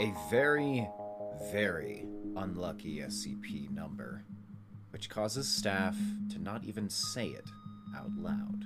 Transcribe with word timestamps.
a 0.00 0.12
very, 0.28 0.88
very 1.52 2.04
unlucky 2.36 2.98
SCP 2.98 3.70
number, 3.70 4.24
which 4.90 5.08
causes 5.08 5.48
staff 5.48 5.96
to 6.32 6.40
not 6.40 6.64
even 6.64 6.90
say 6.90 7.28
it 7.28 7.48
out 7.96 8.10
loud. 8.16 8.64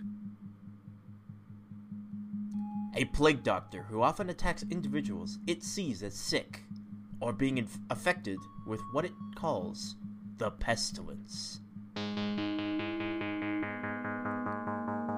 A 2.95 3.05
plague 3.07 3.43
doctor 3.43 3.83
who 3.83 4.01
often 4.01 4.31
attacks 4.31 4.65
individuals 4.71 5.39
it 5.47 5.63
sees 5.63 6.03
as 6.03 6.15
sick 6.15 6.63
or 7.21 7.33
being 7.33 7.59
inf- 7.59 7.79
affected 7.91 8.39
with 8.67 8.81
what 8.93 9.05
it 9.05 9.13
calls 9.35 9.97
the 10.39 10.51
pestilence. 10.51 11.61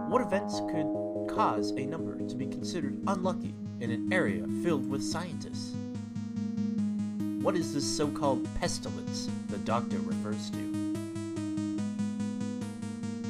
What 0.09 0.23
events 0.23 0.61
could 0.73 1.35
cause 1.35 1.71
a 1.71 1.87
number 1.87 2.19
to 2.27 2.35
be 2.35 2.47
considered 2.47 3.01
unlucky 3.07 3.55
in 3.79 3.93
an 3.93 4.13
area 4.13 4.45
filled 4.65 4.91
with 4.91 5.05
scientists? 5.05 5.73
What 7.41 7.57
is 7.57 7.73
this 7.73 7.97
so 7.97 8.07
called 8.07 8.47
pestilence 8.61 9.27
the 9.49 9.57
doctor 9.59 9.97
refers 10.01 10.51
to? 10.51 10.59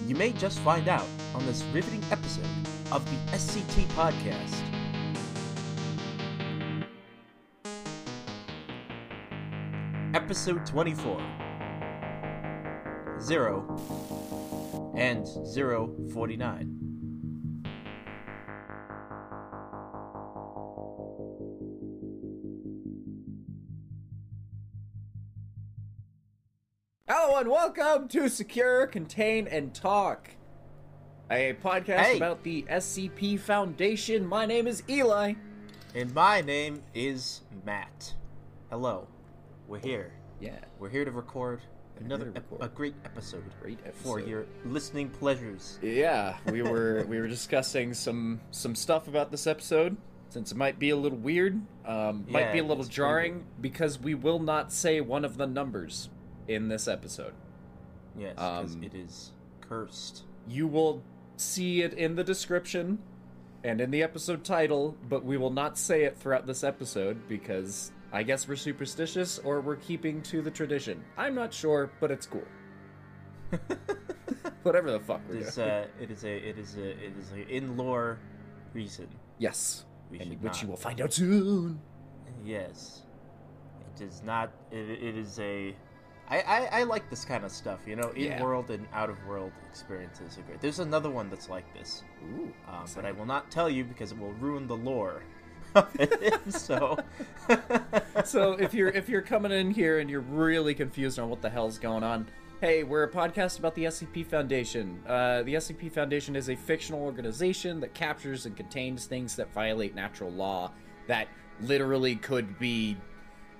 You 0.08 0.16
may 0.16 0.32
just 0.32 0.58
find 0.58 0.88
out 0.88 1.06
on 1.32 1.46
this 1.46 1.62
riveting 1.72 2.02
episode 2.10 2.44
of 2.90 3.08
the 3.08 3.16
SCT 3.36 3.86
Podcast. 3.94 4.64
Episode 10.12 10.66
24 10.66 11.22
0 13.20 14.92
and 14.96 15.24
049. 15.54 16.79
Welcome 27.50 28.06
to 28.06 28.28
Secure, 28.28 28.86
Contain, 28.86 29.48
and 29.48 29.74
Talk, 29.74 30.30
a 31.32 31.54
podcast 31.54 31.98
Hey. 31.98 32.16
about 32.16 32.44
the 32.44 32.64
SCP 32.68 33.40
Foundation. 33.40 34.24
My 34.24 34.46
name 34.46 34.68
is 34.68 34.84
Eli. 34.88 35.34
And 35.92 36.14
my 36.14 36.42
name 36.42 36.80
is 36.94 37.40
Matt. 37.66 38.14
Hello. 38.70 39.08
We're 39.66 39.80
here. 39.80 40.12
Yeah, 40.38 40.60
We're 40.78 40.90
here 40.90 41.04
to 41.04 41.10
record 41.10 41.60
another 41.98 42.26
record. 42.30 42.58
a 42.60 42.68
great 42.68 42.94
episode 43.04 43.42
great 43.60 43.80
for 43.96 44.20
your 44.20 44.46
listening 44.64 45.10
pleasures. 45.10 45.80
Yeah, 45.82 46.36
we 46.52 46.62
were 46.70 47.04
we 47.08 47.18
were 47.18 47.26
discussing 47.26 47.94
some 47.94 48.40
some 48.52 48.76
stuff 48.76 49.08
about 49.08 49.32
this 49.32 49.48
episode 49.48 49.96
since 50.28 50.52
it 50.52 50.56
might 50.56 50.78
be 50.78 50.90
a 50.90 50.96
little 50.96 51.18
weird, 51.18 51.60
um, 51.84 52.24
might 52.28 52.52
be 52.52 52.60
a 52.60 52.64
little 52.64 52.84
jarring 52.84 53.44
because 53.60 53.98
we 53.98 54.14
will 54.14 54.38
not 54.38 54.72
say 54.72 55.00
one 55.00 55.24
of 55.24 55.36
the 55.36 55.48
numbers 55.48 56.10
in 56.50 56.68
this 56.68 56.88
episode. 56.88 57.32
Yes, 58.18 58.32
because 58.34 58.74
Um, 58.74 58.82
it 58.82 58.94
is 58.94 59.32
cursed. 59.60 60.24
You 60.48 60.66
will 60.66 61.02
see 61.36 61.82
it 61.82 61.94
in 61.94 62.16
the 62.16 62.24
description 62.24 62.98
and 63.62 63.80
in 63.80 63.90
the 63.90 64.02
episode 64.02 64.42
title, 64.44 64.96
but 65.08 65.24
we 65.24 65.36
will 65.36 65.50
not 65.52 65.78
say 65.78 66.04
it 66.04 66.16
throughout 66.18 66.46
this 66.46 66.64
episode 66.64 67.28
because 67.28 67.92
I 68.12 68.22
guess 68.24 68.48
we're 68.48 68.56
superstitious 68.56 69.38
or 69.38 69.60
we're 69.60 69.76
keeping 69.76 70.22
to 70.22 70.42
the 70.42 70.50
tradition. 70.50 71.04
I'm 71.16 71.34
not 71.34 71.54
sure, 71.54 71.90
but 72.00 72.10
it's 72.10 72.26
cool. 72.26 72.42
Whatever 74.62 74.90
the 74.90 75.00
fuck 75.00 75.20
It 75.30 75.36
is, 75.36 75.54
doing. 75.54 75.68
uh, 75.68 75.86
it 76.00 76.10
is 76.10 76.24
a 76.24 76.48
it 76.48 76.58
is 76.58 76.76
a 76.76 76.88
it 76.90 77.12
is 77.18 77.32
a 77.32 77.48
in 77.48 77.76
lore 77.76 78.18
reason. 78.74 79.08
yes, 79.38 79.84
and 80.18 80.30
which 80.42 80.52
not. 80.52 80.62
you 80.62 80.68
will 80.68 80.76
find 80.76 81.00
out 81.00 81.12
soon. 81.12 81.80
Yes, 82.44 83.02
it 83.96 84.02
is 84.02 84.22
not. 84.22 84.50
It, 84.70 84.90
it 84.90 85.16
is 85.16 85.38
a. 85.40 85.74
I, 86.30 86.40
I, 86.40 86.68
I 86.80 86.82
like 86.84 87.10
this 87.10 87.24
kind 87.24 87.44
of 87.44 87.50
stuff, 87.50 87.80
you 87.86 87.96
know. 87.96 88.10
In 88.10 88.24
Yeah. 88.24 88.42
world 88.42 88.70
and 88.70 88.86
out 88.94 89.10
of 89.10 89.16
world 89.26 89.52
experiences 89.68 90.38
are 90.38 90.42
great. 90.42 90.60
There's 90.60 90.78
another 90.78 91.10
one 91.10 91.28
that's 91.28 91.48
like 91.48 91.72
this, 91.74 92.04
Ooh, 92.22 92.52
um, 92.68 92.84
but 92.94 93.04
I 93.04 93.12
will 93.12 93.26
not 93.26 93.50
tell 93.50 93.68
you 93.68 93.84
because 93.84 94.12
it 94.12 94.18
will 94.18 94.32
ruin 94.34 94.66
the 94.66 94.76
lore. 94.76 95.22
so, 96.48 96.98
so 98.24 98.52
if 98.54 98.74
you're 98.74 98.88
if 98.88 99.08
you're 99.08 99.22
coming 99.22 99.52
in 99.52 99.70
here 99.70 99.98
and 100.00 100.10
you're 100.10 100.20
really 100.20 100.74
confused 100.74 101.18
on 101.18 101.28
what 101.28 101.42
the 101.42 101.50
hell's 101.50 101.78
going 101.78 102.02
on 102.02 102.28
hey 102.60 102.82
we're 102.82 103.04
a 103.04 103.08
podcast 103.08 103.58
about 103.60 103.76
the 103.76 103.84
scp 103.84 104.26
foundation 104.26 105.00
uh, 105.06 105.44
the 105.44 105.54
scp 105.54 105.92
foundation 105.92 106.34
is 106.34 106.48
a 106.50 106.56
fictional 106.56 107.00
organization 107.00 107.78
that 107.78 107.94
captures 107.94 108.46
and 108.46 108.56
contains 108.56 109.06
things 109.06 109.36
that 109.36 109.52
violate 109.52 109.94
natural 109.94 110.30
law 110.32 110.72
that 111.06 111.28
literally 111.60 112.16
could 112.16 112.58
be 112.58 112.96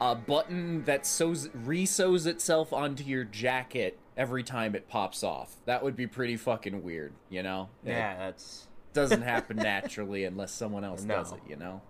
a 0.01 0.15
button 0.15 0.85
that 0.85 1.05
sews 1.07 1.49
resews 1.49 2.27
itself 2.27 2.73
onto 2.73 3.05
your 3.05 3.25
jacket 3.25 3.99
every 4.17 4.43
time 4.43 4.75
it 4.75 4.89
pops 4.89 5.23
off 5.23 5.57
that 5.67 5.83
would 5.83 5.97
be 5.97 6.07
pretty 6.07 6.37
fucking 6.37 6.83
weird 6.83 7.13
you 7.29 7.43
know 7.43 7.69
yeah, 7.85 8.17
that's. 8.17 8.67
doesn't 8.93 9.23
happen 9.23 9.57
naturally 9.57 10.25
unless 10.25 10.51
someone 10.53 10.83
else 10.85 11.05
does 11.05 11.33
it 11.33 11.39
you 11.49 11.55
know 11.57 11.81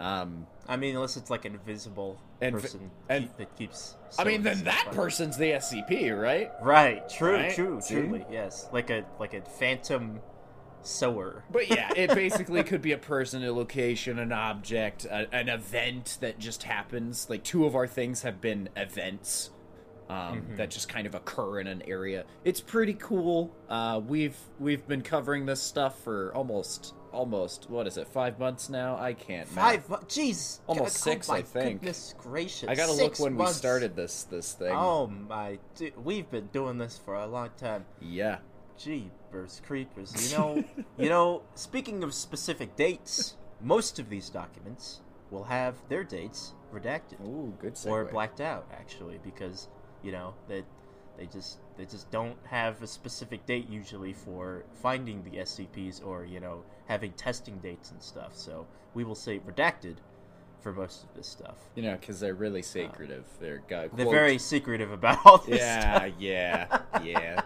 um 0.00 0.46
I 0.66 0.76
mean, 0.76 0.94
unless 0.94 1.16
it's 1.16 1.28
like 1.30 1.44
an 1.44 1.54
invisible 1.54 2.20
And 2.40 2.54
person 2.54 2.90
and- 3.08 3.24
keep- 3.24 3.36
that 3.36 3.56
keeps. 3.56 3.96
I 4.18 4.24
mean, 4.24 4.42
then 4.42 4.62
that 4.64 4.86
on. 4.88 4.94
person's 4.94 5.36
the 5.36 5.52
SCP, 5.52 6.16
right? 6.20 6.50
Right. 6.62 7.08
True. 7.08 7.34
Right? 7.34 7.54
True. 7.54 7.80
See? 7.80 7.94
Truly. 7.96 8.24
Yes. 8.30 8.68
Like 8.72 8.90
a 8.90 9.04
like 9.20 9.34
a 9.34 9.42
phantom 9.42 10.20
sewer. 10.82 11.44
But 11.50 11.68
yeah, 11.70 11.90
it 11.94 12.10
basically 12.14 12.62
could 12.62 12.82
be 12.82 12.92
a 12.92 12.98
person, 12.98 13.42
a 13.44 13.52
location, 13.52 14.18
an 14.18 14.32
object, 14.32 15.04
a, 15.04 15.32
an 15.34 15.48
event 15.48 16.18
that 16.20 16.38
just 16.38 16.62
happens. 16.64 17.28
Like 17.30 17.42
two 17.44 17.64
of 17.66 17.74
our 17.74 17.86
things 17.86 18.22
have 18.22 18.40
been 18.40 18.68
events 18.76 19.50
um, 20.08 20.44
that 20.56 20.70
just 20.70 20.88
kind 20.88 21.06
of 21.06 21.14
occur 21.14 21.60
in 21.60 21.66
an 21.66 21.82
area. 21.86 22.24
It's 22.44 22.60
pretty 22.60 22.94
cool. 22.94 23.54
Uh, 23.68 24.00
we've 24.06 24.36
we've 24.58 24.86
been 24.86 25.02
covering 25.02 25.46
this 25.46 25.62
stuff 25.62 25.98
for 26.00 26.34
almost 26.34 26.94
almost 27.12 27.68
what 27.70 27.86
is 27.86 27.96
it? 27.96 28.08
Five 28.08 28.38
months 28.38 28.68
now. 28.68 28.96
I 28.98 29.14
can't. 29.14 29.48
Five. 29.48 29.88
mu- 29.88 29.96
Jeez. 30.08 30.60
Almost 30.66 30.96
God, 30.96 31.10
six, 31.12 31.30
oh 31.30 31.34
I 31.34 31.42
think. 31.42 31.80
Goodness 31.80 32.14
gracious. 32.18 32.68
I 32.68 32.74
gotta 32.74 32.92
Six 32.92 33.20
look 33.20 33.26
when 33.26 33.36
months. 33.38 33.54
we 33.54 33.58
started 33.58 33.96
this 33.96 34.24
this 34.24 34.52
thing. 34.52 34.72
Oh 34.74 35.06
my! 35.06 35.58
Dude, 35.76 36.04
we've 36.04 36.30
been 36.30 36.46
doing 36.52 36.78
this 36.78 36.98
for 37.02 37.14
a 37.14 37.26
long 37.26 37.50
time. 37.56 37.84
Yeah. 38.00 38.38
Jeepers 39.32 39.62
creepers! 39.66 40.30
You 40.30 40.36
know, 40.38 40.64
you 40.98 41.08
know. 41.08 41.42
Speaking 41.54 42.02
of 42.04 42.12
specific 42.14 42.76
dates, 42.76 43.36
most 43.60 43.98
of 43.98 44.10
these 44.10 44.28
documents 44.28 45.00
will 45.30 45.44
have 45.44 45.76
their 45.88 46.04
dates 46.04 46.52
redacted 46.72 47.20
Ooh, 47.24 47.54
good 47.58 47.74
segue. 47.74 47.90
or 47.90 48.04
blacked 48.04 48.40
out, 48.40 48.66
actually, 48.72 49.18
because 49.24 49.68
you 50.02 50.12
know 50.12 50.34
that 50.48 50.64
they 51.16 51.26
just 51.26 51.58
they 51.76 51.84
just 51.86 52.10
don't 52.10 52.36
have 52.44 52.82
a 52.82 52.86
specific 52.86 53.46
date 53.46 53.68
usually 53.68 54.12
for 54.12 54.64
finding 54.74 55.22
the 55.24 55.38
SCPs 55.38 56.04
or 56.04 56.24
you 56.24 56.40
know 56.40 56.62
having 56.86 57.12
testing 57.12 57.56
dates 57.58 57.90
and 57.90 58.02
stuff. 58.02 58.36
So 58.36 58.66
we 58.94 59.04
will 59.04 59.14
say 59.14 59.38
redacted 59.38 59.96
for 60.60 60.72
most 60.72 61.04
of 61.04 61.14
this 61.14 61.26
stuff. 61.26 61.56
You 61.74 61.82
know, 61.82 61.96
because 61.98 62.20
they're 62.20 62.34
really 62.34 62.60
uh, 62.60 62.64
secretive. 62.64 63.24
They're 63.40 63.62
got 63.68 63.96
They're 63.96 64.08
very 64.08 64.38
secretive 64.38 64.92
about 64.92 65.18
all 65.24 65.38
this 65.38 65.58
Yeah, 65.58 65.96
stuff. 65.96 66.12
yeah, 66.18 66.78
yeah. 67.02 67.42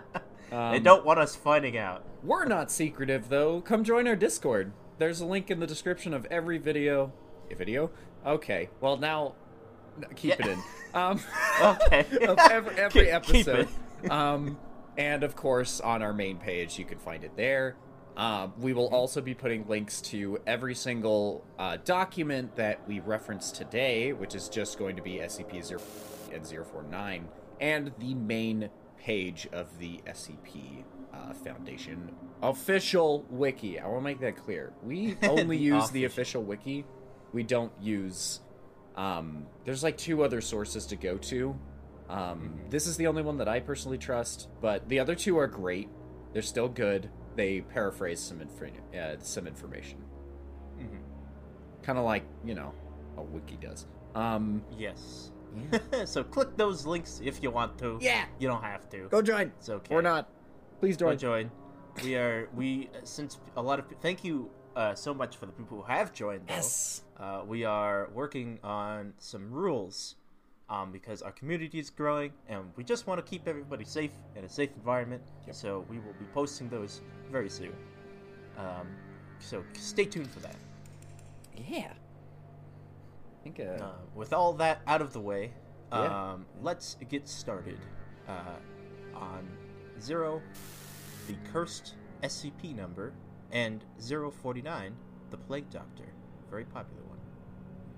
They 0.51 0.57
Um, 0.57 0.83
don't 0.83 1.05
want 1.05 1.19
us 1.19 1.35
finding 1.37 1.77
out. 1.77 2.05
We're 2.23 2.45
not 2.45 2.71
secretive 2.71 3.29
though. 3.29 3.61
Come 3.61 3.85
join 3.85 4.07
our 4.09 4.17
Discord. 4.17 4.73
There's 4.99 5.21
a 5.21 5.27
link 5.27 5.51
in 5.51 5.61
the 5.61 5.67
description 5.67 6.15
of 6.15 6.27
every 6.31 6.59
video. 6.59 7.13
A 7.51 7.55
video? 7.55 7.91
Okay. 8.25 8.71
Well 8.81 8.97
now, 8.97 9.35
keep 10.15 10.39
Yeah. 10.39 10.47
it 10.47 10.53
in. 10.53 10.63
Um, 10.95 11.21
Okay. 11.63 12.01
of 12.27 12.39
every, 12.39 12.77
every 12.77 13.05
Keep- 13.07 13.23
keep 13.23 13.49
episode. 13.49 13.69
it. 14.03 14.11
um, 14.11 14.59
and 14.97 15.23
of 15.23 15.37
course 15.37 15.81
on 15.81 16.03
our 16.03 16.13
main 16.13 16.39
page 16.39 16.79
you 16.79 16.85
can 16.85 16.99
find 16.99 17.25
it 17.25 17.37
there. 17.37 17.77
Um, 18.17 18.55
we 18.59 18.73
will 18.73 18.87
also 18.89 19.21
be 19.21 19.35
putting 19.35 19.69
links 19.69 20.01
to 20.03 20.39
every 20.47 20.75
single 20.75 21.45
uh, 21.59 21.77
document 21.85 22.57
that 22.57 22.81
we 22.89 23.01
reference 23.01 23.51
today, 23.51 24.15
which 24.15 24.35
is 24.35 24.49
just 24.49 24.79
going 24.79 24.97
to 24.97 25.03
be 25.03 25.17
SCP-0 25.19 25.83
and 26.33 26.47
049, 26.47 27.29
and 27.61 27.93
the 27.99 28.15
main 28.15 28.71
page 29.11 29.47
of 29.53 29.67
the 29.79 30.01
SCP 30.09 30.83
uh, 31.15 31.33
Foundation 31.33 32.11
official 32.43 33.25
wiki. 33.31 33.79
I 33.79 33.87
want 33.87 34.01
to 34.01 34.05
make 34.05 34.19
that 34.21 34.37
clear. 34.37 34.73
We 34.83 35.17
only 35.23 35.57
use 35.57 35.91
the 35.91 36.05
official. 36.07 36.43
wiki. 36.43 36.85
We 37.33 37.45
don't 37.45 37.71
use. 37.81 38.41
Um, 38.97 39.47
there's 39.65 39.85
like 39.85 39.97
two 39.97 40.25
other 40.25 40.41
sources 40.41 40.87
to 40.87 40.97
go 40.97 41.19
to. 41.19 41.57
Um, 42.11 42.59
This 42.69 42.89
is 42.89 42.97
the 42.97 43.07
only 43.07 43.23
one 43.23 43.39
that 43.39 43.49
I 43.49 43.61
personally 43.61 43.99
trust, 43.99 44.49
but 44.61 44.89
the 44.89 44.99
other 44.99 45.15
two 45.15 45.39
are 45.39 45.47
great. 45.47 45.89
They're 46.33 46.43
still 46.43 46.69
good. 46.69 47.09
They 47.37 47.61
paraphrase 47.61 48.19
some 48.21 48.41
infor- 48.41 48.97
uh, 48.99 49.17
some 49.21 49.47
information, 49.47 49.99
Mhm. 50.81 50.99
kind 51.83 51.99
of 51.99 52.05
like 52.05 52.25
you 52.45 52.55
know 52.55 52.73
a 53.17 53.23
wiki 53.23 53.57
does. 53.57 53.87
Um, 54.17 54.63
Yes. 54.77 55.31
so 56.05 56.23
click 56.25 56.57
those 56.57 56.87
links 56.87 57.21
if 57.25 57.43
you 57.43 57.51
want 57.51 57.79
to. 57.79 57.99
yeah, 58.01 58.25
You 58.39 58.49
don't 58.49 58.63
have 58.63 58.89
to. 58.91 59.09
go 59.09 59.23
join 59.23 59.53
It's 59.59 59.69
okay. 59.69 59.95
or 59.95 60.03
not. 60.03 60.29
Please 60.81 60.97
join. 60.97 61.13
Go 61.13 61.17
join. 61.17 61.51
join. 61.97 62.05
We 62.05 62.17
are 62.17 62.49
we 62.55 62.91
since 63.05 63.39
a 63.57 63.63
lot 63.63 63.79
of 63.79 63.87
thank 64.03 64.23
you 64.25 64.51
uh, 64.77 64.95
so 64.95 65.15
much 65.15 65.37
for 65.39 65.47
the 65.47 65.53
people 65.53 65.79
who 65.79 65.83
have 65.85 66.13
joined. 66.13 66.43
Though. 66.47 66.55
Yes. 66.55 67.03
Uh, 67.19 67.43
we 67.47 67.65
are 67.65 68.11
working 68.13 68.59
on 68.63 69.15
some 69.19 69.51
rules 69.51 70.17
um, 70.69 70.93
because 70.93 71.23
our 71.23 71.33
community 71.33 71.79
is 71.79 71.89
growing 71.89 72.33
and 72.49 72.65
we 72.77 72.85
just 72.85 73.07
want 73.07 73.25
to 73.25 73.31
keep 73.31 73.49
everybody 73.49 73.85
safe 73.85 74.11
in 74.35 74.45
a 74.45 74.49
safe 74.49 74.71
environment. 74.77 75.23
Yep. 75.47 75.55
So 75.57 75.87
we 75.89 75.97
will 75.99 76.13
be 76.19 76.27
posting 76.35 76.69
those 76.69 77.01
very 77.33 77.49
soon. 77.49 77.73
Um, 78.59 78.89
so 79.39 79.63
stay 79.75 80.05
tuned 80.05 80.31
for 80.31 80.41
that. 80.41 80.57
Yeah. 81.57 81.93
Think. 83.55 83.61
Uh, 83.81 83.85
Uh, 83.85 83.93
with 84.15 84.33
all 84.33 84.53
that 84.55 84.81
out 84.87 85.01
of 85.01 85.13
the 85.13 85.21
way, 85.21 85.53
Yeah. 85.93 86.33
um, 86.33 86.47
let's 86.63 86.97
get 87.09 87.29
started 87.29 87.79
uh, 88.29 88.57
on 89.15 89.47
Zero, 90.01 90.43
the 91.29 91.37
cursed 91.53 91.95
SCP 92.23 92.75
number, 92.75 93.13
and 93.53 93.85
049, 94.01 94.97
the 95.31 95.37
Plague 95.37 95.71
Doctor. 95.71 96.05
Very 96.51 96.65
popular 96.65 97.03
one, 97.05 97.19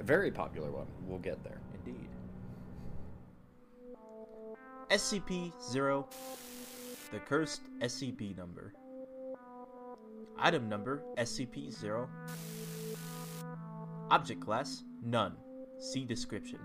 a 0.01 0.05
very 0.05 0.31
popular 0.31 0.71
one. 0.71 0.87
We'll 1.07 1.19
get 1.19 1.43
there. 1.45 1.61
indeed. 1.75 2.09
SCP 4.91 5.53
0, 5.63 6.09
the 7.13 7.19
cursed 7.21 7.63
SCP 7.81 8.37
number. 8.37 8.73
Item 10.39 10.69
number 10.69 11.03
SCP 11.17 11.71
0. 11.71 12.09
Object 14.11 14.41
class 14.41 14.85
None. 15.05 15.35
See 15.79 16.07
description. 16.07 16.59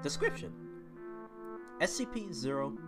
Description 0.00 0.52
SCP 1.80 2.32
0 2.32 2.78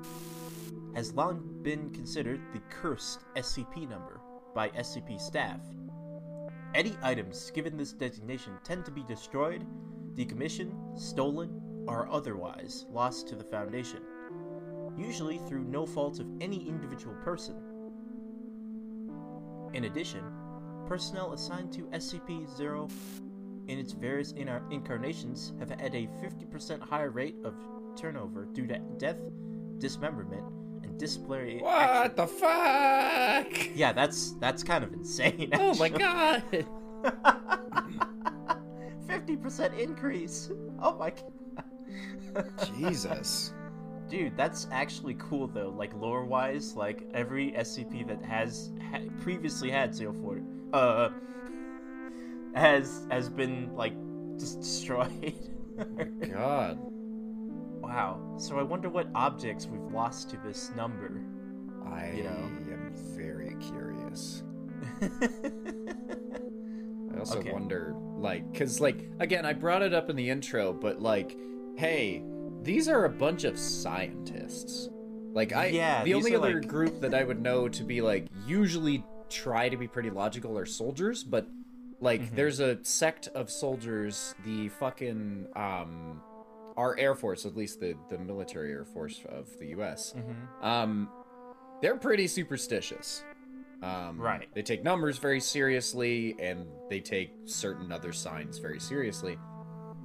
has 0.94 1.12
long 1.12 1.58
been 1.62 1.90
considered 1.90 2.40
the 2.52 2.60
cursed 2.70 3.24
SCP 3.34 3.88
number 3.88 4.20
by 4.54 4.68
SCP 4.68 5.20
staff. 5.20 5.58
Any 6.72 6.96
items 7.02 7.50
given 7.50 7.76
this 7.76 7.92
designation 7.92 8.52
tend 8.62 8.84
to 8.84 8.92
be 8.92 9.02
destroyed, 9.08 9.66
decommissioned, 10.14 10.98
stolen, 10.98 11.60
or 11.88 12.08
otherwise 12.12 12.86
lost 12.90 13.26
to 13.28 13.34
the 13.34 13.44
Foundation, 13.44 14.02
usually 14.96 15.38
through 15.48 15.64
no 15.64 15.84
fault 15.84 16.20
of 16.20 16.28
any 16.40 16.68
individual 16.68 17.16
person. 17.24 17.56
In 19.74 19.84
addition, 19.84 20.22
personnel 20.92 21.32
assigned 21.32 21.72
to 21.72 21.84
SCP 21.94 22.46
0 22.54 22.86
in 23.68 23.78
its 23.78 23.92
various 23.94 24.32
inar- 24.32 24.62
incarnations 24.70 25.54
have 25.58 25.70
had 25.70 25.94
a 25.94 26.06
50% 26.22 26.82
higher 26.82 27.08
rate 27.08 27.34
of 27.44 27.54
turnover 27.96 28.44
due 28.44 28.66
to 28.66 28.78
death, 28.98 29.16
dismemberment, 29.78 30.44
and 30.82 30.98
disciplinary 30.98 31.64
action. 31.64 31.64
What 31.64 32.14
the 32.14 32.26
fuck? 32.26 33.74
Yeah, 33.74 33.94
that's 33.94 34.32
that's 34.32 34.62
kind 34.62 34.84
of 34.84 34.92
insane. 34.92 35.48
Oh 35.54 35.74
my 35.76 35.88
god. 35.88 36.42
50% 39.08 39.78
increase. 39.78 40.50
Oh 40.78 40.98
my 40.98 41.14
god. 42.34 42.44
Jesus. 42.76 43.54
Dude, 44.10 44.36
that's 44.36 44.66
actually 44.70 45.14
cool 45.14 45.46
though. 45.46 45.74
Like 45.74 45.94
lore 45.94 46.26
wise, 46.26 46.76
like 46.76 47.08
every 47.14 47.52
SCP 47.52 48.06
that 48.08 48.22
has 48.22 48.72
ha- 48.90 48.98
previously 49.22 49.70
had 49.70 49.96
040 49.96 50.41
uh 50.72 51.10
has 52.54 53.06
has 53.10 53.28
been 53.28 53.74
like 53.74 53.94
just 54.38 54.60
destroyed. 54.60 55.34
God. 56.32 56.78
wow. 57.80 58.34
So 58.38 58.58
I 58.58 58.62
wonder 58.62 58.88
what 58.88 59.08
objects 59.14 59.66
we've 59.66 59.92
lost 59.92 60.30
to 60.30 60.36
this 60.44 60.70
number. 60.76 61.20
I 61.86 62.10
You 62.12 62.24
know. 62.24 62.30
am 62.30 62.92
very 63.16 63.56
curious. 63.60 64.42
I 67.14 67.18
also 67.18 67.38
Okay. 67.40 67.52
wonder, 67.52 67.94
like, 68.16 68.50
because, 68.52 68.80
like, 68.80 69.08
again, 69.20 69.44
I 69.44 69.52
brought 69.52 69.82
it 69.82 69.92
up 69.92 70.08
in 70.10 70.16
the 70.16 70.28
intro, 70.30 70.72
but, 70.72 71.00
like, 71.00 71.36
hey, 71.76 72.22
these 72.62 72.88
are 72.88 73.04
a 73.04 73.10
bunch 73.10 73.44
of 73.44 73.58
scientists. 73.58 74.88
Like, 75.32 75.52
I, 75.52 75.66
Yeah, 75.66 76.04
the 76.04 76.14
only 76.14 76.34
other 76.34 76.54
like- 76.60 76.68
group 76.68 77.00
that 77.00 77.14
I 77.14 77.24
would 77.24 77.40
know 77.42 77.68
to 77.68 77.84
be, 77.84 78.00
like, 78.00 78.26
usually 78.46 79.04
try 79.32 79.68
to 79.68 79.76
be 79.76 79.88
pretty 79.88 80.10
logical 80.10 80.58
are 80.58 80.66
soldiers, 80.66 81.24
but, 81.24 81.46
like, 82.00 82.20
Mhm. 82.20 82.34
there's 82.36 82.60
a 82.60 82.82
sect 82.84 83.28
of 83.28 83.50
soldiers, 83.50 84.34
the 84.44 84.68
fucking, 84.68 85.46
um, 85.56 86.22
our 86.76 86.96
Air 86.98 87.14
Force, 87.14 87.44
at 87.46 87.56
least 87.56 87.80
the, 87.80 87.94
the 88.08 88.18
military 88.18 88.72
Air 88.72 88.84
Force 88.84 89.22
of 89.28 89.48
the 89.58 89.66
US, 89.68 90.14
mm-hmm. 90.16 90.64
um, 90.64 91.08
they're 91.80 91.96
pretty 91.98 92.26
superstitious. 92.26 93.24
Um, 93.82 94.18
Right. 94.20 94.48
They 94.54 94.62
take 94.62 94.84
numbers 94.84 95.18
very 95.18 95.40
seriously, 95.40 96.36
and 96.38 96.66
they 96.88 97.00
take 97.00 97.32
certain 97.46 97.90
other 97.90 98.12
signs 98.12 98.58
very 98.58 98.78
seriously. 98.78 99.36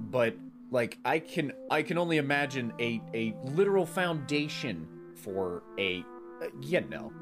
But 0.00 0.34
like, 0.70 0.98
I 1.04 1.20
can 1.20 1.52
I 1.70 1.82
can 1.82 1.96
only 1.96 2.16
imagine 2.18 2.72
a 2.80 3.00
a 3.14 3.34
literal 3.44 3.86
foundation 3.86 4.88
for 5.14 5.62
a 5.78 6.04
uh, 6.42 6.46
you 6.60 6.80
know 6.82 7.12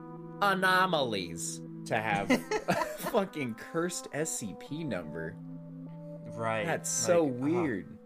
anomalies 0.41 1.61
to 1.87 1.97
have 1.97 2.31
a 2.31 2.75
fucking 3.11 3.55
cursed 3.73 4.11
SCP 4.12 4.85
number. 4.87 5.35
Right. 6.35 6.67
That's 6.67 6.91
so 6.91 7.25
like, 7.25 7.33
uh, 7.33 7.37
weird. 7.47 7.99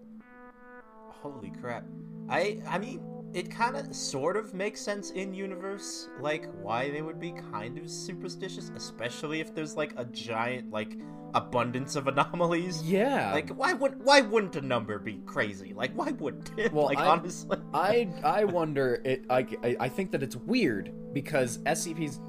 Holy 1.09 1.50
crap. 1.61 1.85
I 2.29 2.61
I 2.69 2.79
mean, 2.79 3.00
it 3.35 3.50
kind 3.50 3.77
of 3.77 3.94
sort 3.94 4.37
of 4.37 4.55
makes 4.55 4.81
sense 4.81 5.11
in 5.11 5.35
universe 5.35 6.09
like 6.21 6.47
why 6.62 6.91
they 6.91 7.03
would 7.03 7.21
be 7.21 7.32
kind 7.53 7.79
of 7.79 7.91
superstitious, 7.91 8.71
especially 8.77 9.41
if 9.41 9.55
there's 9.55 9.77
like 9.77 9.93
a 9.97 10.05
giant 10.06 10.71
like 10.71 10.97
abundance 11.35 11.94
of 11.97 12.06
anomalies. 12.09 12.83
yeah. 12.83 13.33
Like 13.33 13.50
why 13.50 13.73
would 13.73 14.03
why 14.05 14.21
wouldn't 14.21 14.56
a 14.56 14.61
number 14.61 14.99
be 14.99 15.21
crazy? 15.26 15.75
Like 15.75 15.93
why 15.94 16.12
wouldn't 16.12 16.53
it? 16.59 16.73
Well, 16.73 16.87
like 16.87 16.99
I- 16.99 17.06
honestly. 17.09 17.59
I 17.75 18.09
I 18.25 18.44
wonder 18.44 19.00
it 19.05 19.25
I, 19.29 19.47
I 19.62 19.76
I 19.81 19.88
think 19.88 20.12
that 20.12 20.23
it's 20.23 20.37
weird 20.37 20.93
because 21.12 21.59
SCP's 21.59 22.21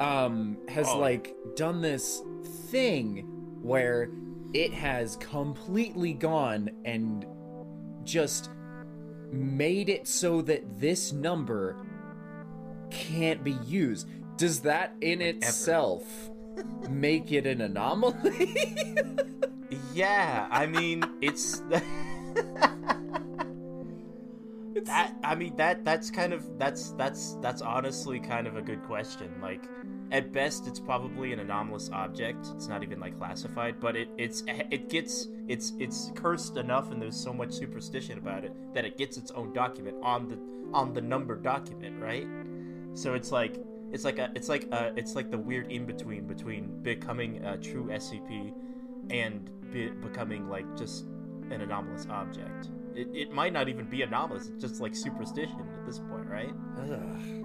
um 0.00 0.58
has 0.68 0.88
Oh. 0.88 0.98
like 0.98 1.34
done 1.56 1.80
this 1.80 2.22
thing 2.70 3.26
where 3.62 4.08
it 4.54 4.72
has 4.72 5.16
completely 5.16 6.12
gone 6.12 6.70
and 6.84 7.24
just 8.04 8.50
made 9.30 9.88
it 9.88 10.06
so 10.06 10.42
that 10.42 10.78
this 10.80 11.12
number 11.12 11.76
can't 12.90 13.42
be 13.42 13.56
used. 13.64 14.08
Does 14.36 14.60
that 14.60 14.94
in 15.00 15.22
itself 15.22 16.04
make 16.90 17.32
it 17.32 17.46
an 17.46 17.60
anomaly? 17.60 18.56
Yeah, 19.94 20.48
I 20.50 20.66
mean, 20.66 21.02
it's 21.22 21.62
that. 24.86 25.14
I 25.22 25.34
mean 25.34 25.56
that. 25.56 25.84
That's 25.84 26.10
kind 26.10 26.32
of 26.32 26.58
that's 26.58 26.90
that's 26.92 27.34
that's 27.40 27.62
honestly 27.62 28.20
kind 28.20 28.46
of 28.46 28.56
a 28.56 28.62
good 28.62 28.82
question. 28.84 29.30
Like, 29.40 29.64
at 30.10 30.32
best, 30.32 30.66
it's 30.66 30.80
probably 30.80 31.32
an 31.32 31.40
anomalous 31.40 31.90
object. 31.90 32.46
It's 32.54 32.68
not 32.68 32.82
even 32.82 33.00
like 33.00 33.16
classified, 33.18 33.80
but 33.80 33.96
it 33.96 34.08
it's 34.18 34.44
it 34.46 34.88
gets 34.88 35.28
it's 35.48 35.72
it's 35.78 36.12
cursed 36.14 36.56
enough, 36.56 36.90
and 36.90 37.00
there's 37.00 37.16
so 37.16 37.32
much 37.32 37.52
superstition 37.52 38.18
about 38.18 38.44
it 38.44 38.52
that 38.74 38.84
it 38.84 38.98
gets 38.98 39.16
its 39.16 39.30
own 39.32 39.52
document 39.52 39.96
on 40.02 40.28
the 40.28 40.38
on 40.72 40.92
the 40.92 41.00
number 41.00 41.36
document, 41.36 42.00
right? 42.00 42.26
So 42.94 43.14
it's 43.14 43.32
like 43.32 43.56
it's 43.92 44.04
like 44.04 44.18
a 44.18 44.30
it's 44.34 44.48
like 44.48 44.64
a 44.72 44.92
it's 44.96 45.14
like 45.14 45.30
the 45.30 45.38
weird 45.38 45.70
in 45.70 45.86
between 45.86 46.26
between 46.26 46.82
becoming 46.82 47.44
a 47.44 47.56
true 47.56 47.86
SCP 47.86 48.52
and 49.10 49.50
be, 49.72 49.88
becoming 49.90 50.48
like 50.48 50.66
just 50.76 51.06
an 51.50 51.60
anomalous 51.60 52.06
object. 52.10 52.68
It, 52.94 53.08
it 53.14 53.32
might 53.32 53.52
not 53.52 53.68
even 53.68 53.86
be 53.86 54.02
anomalous. 54.02 54.48
It's 54.48 54.60
just 54.60 54.80
like 54.80 54.94
superstition 54.94 55.60
at 55.78 55.86
this 55.86 55.98
point, 55.98 56.26
right? 56.28 56.52
Ugh. 56.78 57.44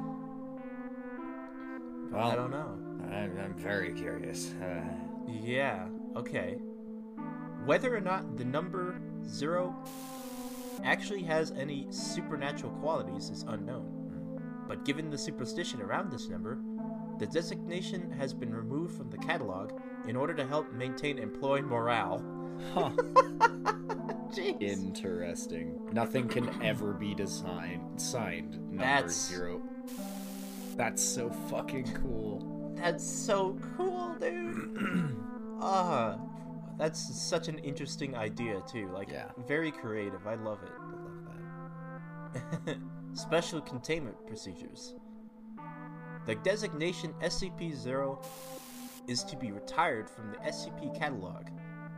I 2.15 2.35
don't 2.35 2.51
know. 2.51 2.77
I'm, 3.11 3.37
I'm 3.39 3.53
very 3.55 3.93
curious. 3.93 4.53
Uh, 4.61 4.81
Yeah. 5.27 5.87
Okay. 6.15 6.57
Whether 7.65 7.95
or 7.95 8.01
not 8.01 8.37
the 8.37 8.45
number 8.45 8.99
zero 9.27 9.75
actually 10.83 11.23
has 11.23 11.51
any 11.51 11.87
supernatural 11.89 12.71
qualities 12.73 13.29
is 13.29 13.43
unknown. 13.47 13.93
But 14.67 14.85
given 14.85 15.09
the 15.09 15.17
superstition 15.17 15.81
around 15.81 16.11
this 16.11 16.27
number, 16.29 16.59
the 17.19 17.25
designation 17.27 18.11
has 18.11 18.33
been 18.33 18.53
removed 18.53 18.95
from 18.97 19.09
the 19.09 19.17
catalog 19.17 19.71
in 20.07 20.15
order 20.15 20.33
to 20.33 20.45
help 20.45 20.71
maintain 20.73 21.17
employee 21.17 21.61
morale. 21.61 22.21
Huh. 22.73 22.89
Jeez. 24.31 24.61
Interesting. 24.61 25.79
Nothing 25.91 26.27
can 26.27 26.49
ever 26.61 26.93
be 26.93 27.13
designed 27.15 27.99
signed 27.99 28.51
number 28.69 28.77
That's- 28.77 29.13
zero. 29.29 29.61
That's 30.75 31.01
so 31.03 31.29
fucking 31.49 31.91
cool. 31.95 32.73
That's 32.75 33.03
so 33.03 33.57
cool, 33.75 34.13
dude. 34.19 35.17
Ah, 35.59 36.19
that's 36.77 37.19
such 37.19 37.47
an 37.47 37.57
interesting 37.59 38.15
idea 38.15 38.61
too. 38.71 38.87
Like, 38.93 39.09
Yeah. 39.09 39.31
very 39.47 39.71
creative. 39.71 40.27
I 40.27 40.35
love 40.35 40.59
it. 40.61 40.69
I 40.77 42.35
love 42.35 42.65
that. 42.65 42.77
Special 43.17 43.59
containment 43.61 44.15
procedures. 44.27 44.93
The 46.27 46.35
designation 46.35 47.13
SCP-0 47.23 48.23
is 49.07 49.23
to 49.23 49.35
be 49.37 49.51
retired 49.51 50.07
from 50.07 50.29
the 50.31 50.37
SCP 50.37 50.95
catalog. 50.99 51.47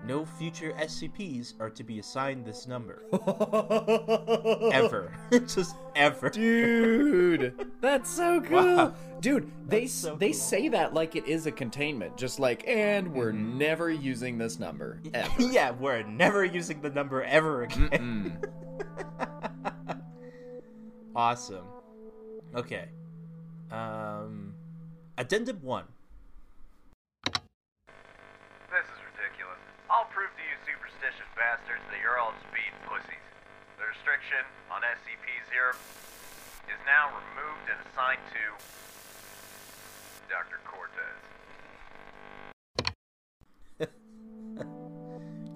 No 0.09 0.25
future 0.25 0.73
SCPs 0.79 1.53
are 1.59 1.69
to 1.69 1.83
be 1.83 1.99
assigned 1.99 2.43
this 2.43 2.65
number. 2.67 3.03
Ever. 4.73 5.13
Just 5.31 5.75
ever. 5.95 6.31
Dude, 6.31 7.67
that's 7.79 8.09
so 8.09 8.41
cool. 8.47 8.75
Wow. 8.75 8.93
Dude, 9.19 9.51
they 9.67 9.85
so 9.85 10.15
they 10.15 10.31
cool. 10.31 10.39
say 10.39 10.67
that 10.69 10.95
like 10.95 11.15
it 11.15 11.27
is 11.27 11.45
a 11.45 11.51
containment, 11.51 12.17
just 12.17 12.39
like 12.39 12.67
and 12.67 13.13
we're 13.13 13.31
Mhm. 13.33 13.57
never 13.57 13.91
using 13.91 14.39
this 14.39 14.57
number 14.57 14.99
ever. 15.13 15.29
yeah, 15.43 15.69
we're 15.71 16.01
never 16.01 16.43
using 16.43 16.81
the 16.81 16.89
number 16.89 17.21
ever 17.23 17.61
again. 17.63 18.39
Awesome. 21.15 21.65
Okay. 22.55 22.89
Um 23.71 24.55
Addendum 25.19 25.59
1. 25.61 25.83
This 27.25 28.85
is 28.87 28.99
ridiculous. 29.13 29.59
I'll 29.91 30.05
prove 30.13 30.29
to 30.37 30.43
you 30.45 30.55
superstitious 30.69 31.27
bastards 31.35 31.81
that 31.91 31.97
you're 31.99 32.19
all 32.21 32.31
speed 32.47 32.71
pussies. 32.87 33.25
The 33.81 33.83
restriction 34.09 34.45
on 34.71 34.81
SCP-0 34.81 35.75
is 36.67 36.79
now 36.85 37.09
removed 37.09 37.69
and 37.69 37.77
assigned 37.85 38.19
to 38.33 38.39
Dr. 40.29 40.59
Cortez. 40.65 41.19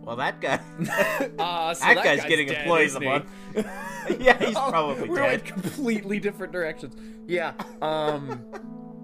Well, 0.04 0.18
that 0.18 0.42
guy 0.42 0.60
Ah, 1.40 1.72
so 1.78 1.86
That 1.86 2.04
guy's 2.04 2.26
getting 2.26 2.50
dead, 2.50 2.58
employee 2.64 2.84
of 2.84 2.88
isn't 2.88 3.02
the 3.02 3.06
he? 3.06 3.12
month. 3.14 4.20
Yeah, 4.20 4.38
he's 4.38 4.58
Oh, 4.58 4.70
probably 4.70 5.08
We're 5.08 5.16
dead. 5.20 5.40
in 5.40 5.46
completely 5.46 6.20
different 6.20 6.52
directions. 6.52 6.94
Yeah. 7.26 7.54
Um. 7.82 8.46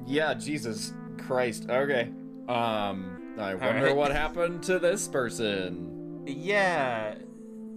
yeah. 0.05 0.33
Jesus 0.33 0.91
Christ. 1.25 1.69
Okay. 1.69 2.09
Um. 2.49 3.33
I 3.37 3.55
wonder 3.55 3.85
right. 3.85 3.95
what 3.95 4.11
happened 4.11 4.61
to 4.63 4.77
this 4.77 5.07
person. 5.07 6.21
Yeah. 6.27 7.15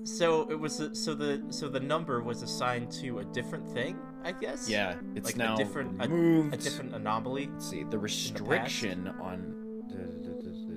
So 0.04 0.50
it 0.50 0.58
was 0.58 0.80
a, 0.80 0.94
so 0.94 1.14
the 1.14 1.44
so 1.50 1.68
the 1.68 1.80
number 1.80 2.22
was 2.22 2.42
assigned 2.42 2.90
to 2.92 3.20
a 3.20 3.24
different 3.24 3.68
thing, 3.68 3.98
I 4.24 4.32
guess. 4.32 4.68
Yeah. 4.68 4.96
It's 5.14 5.26
Like 5.26 5.36
now 5.36 5.54
a 5.54 5.56
different 5.56 6.00
a, 6.00 6.54
a 6.54 6.56
different 6.56 6.94
anomaly. 6.94 7.48
Let's 7.52 7.68
see. 7.70 7.84
The 7.84 7.98
restriction 7.98 9.08
on 9.20 9.62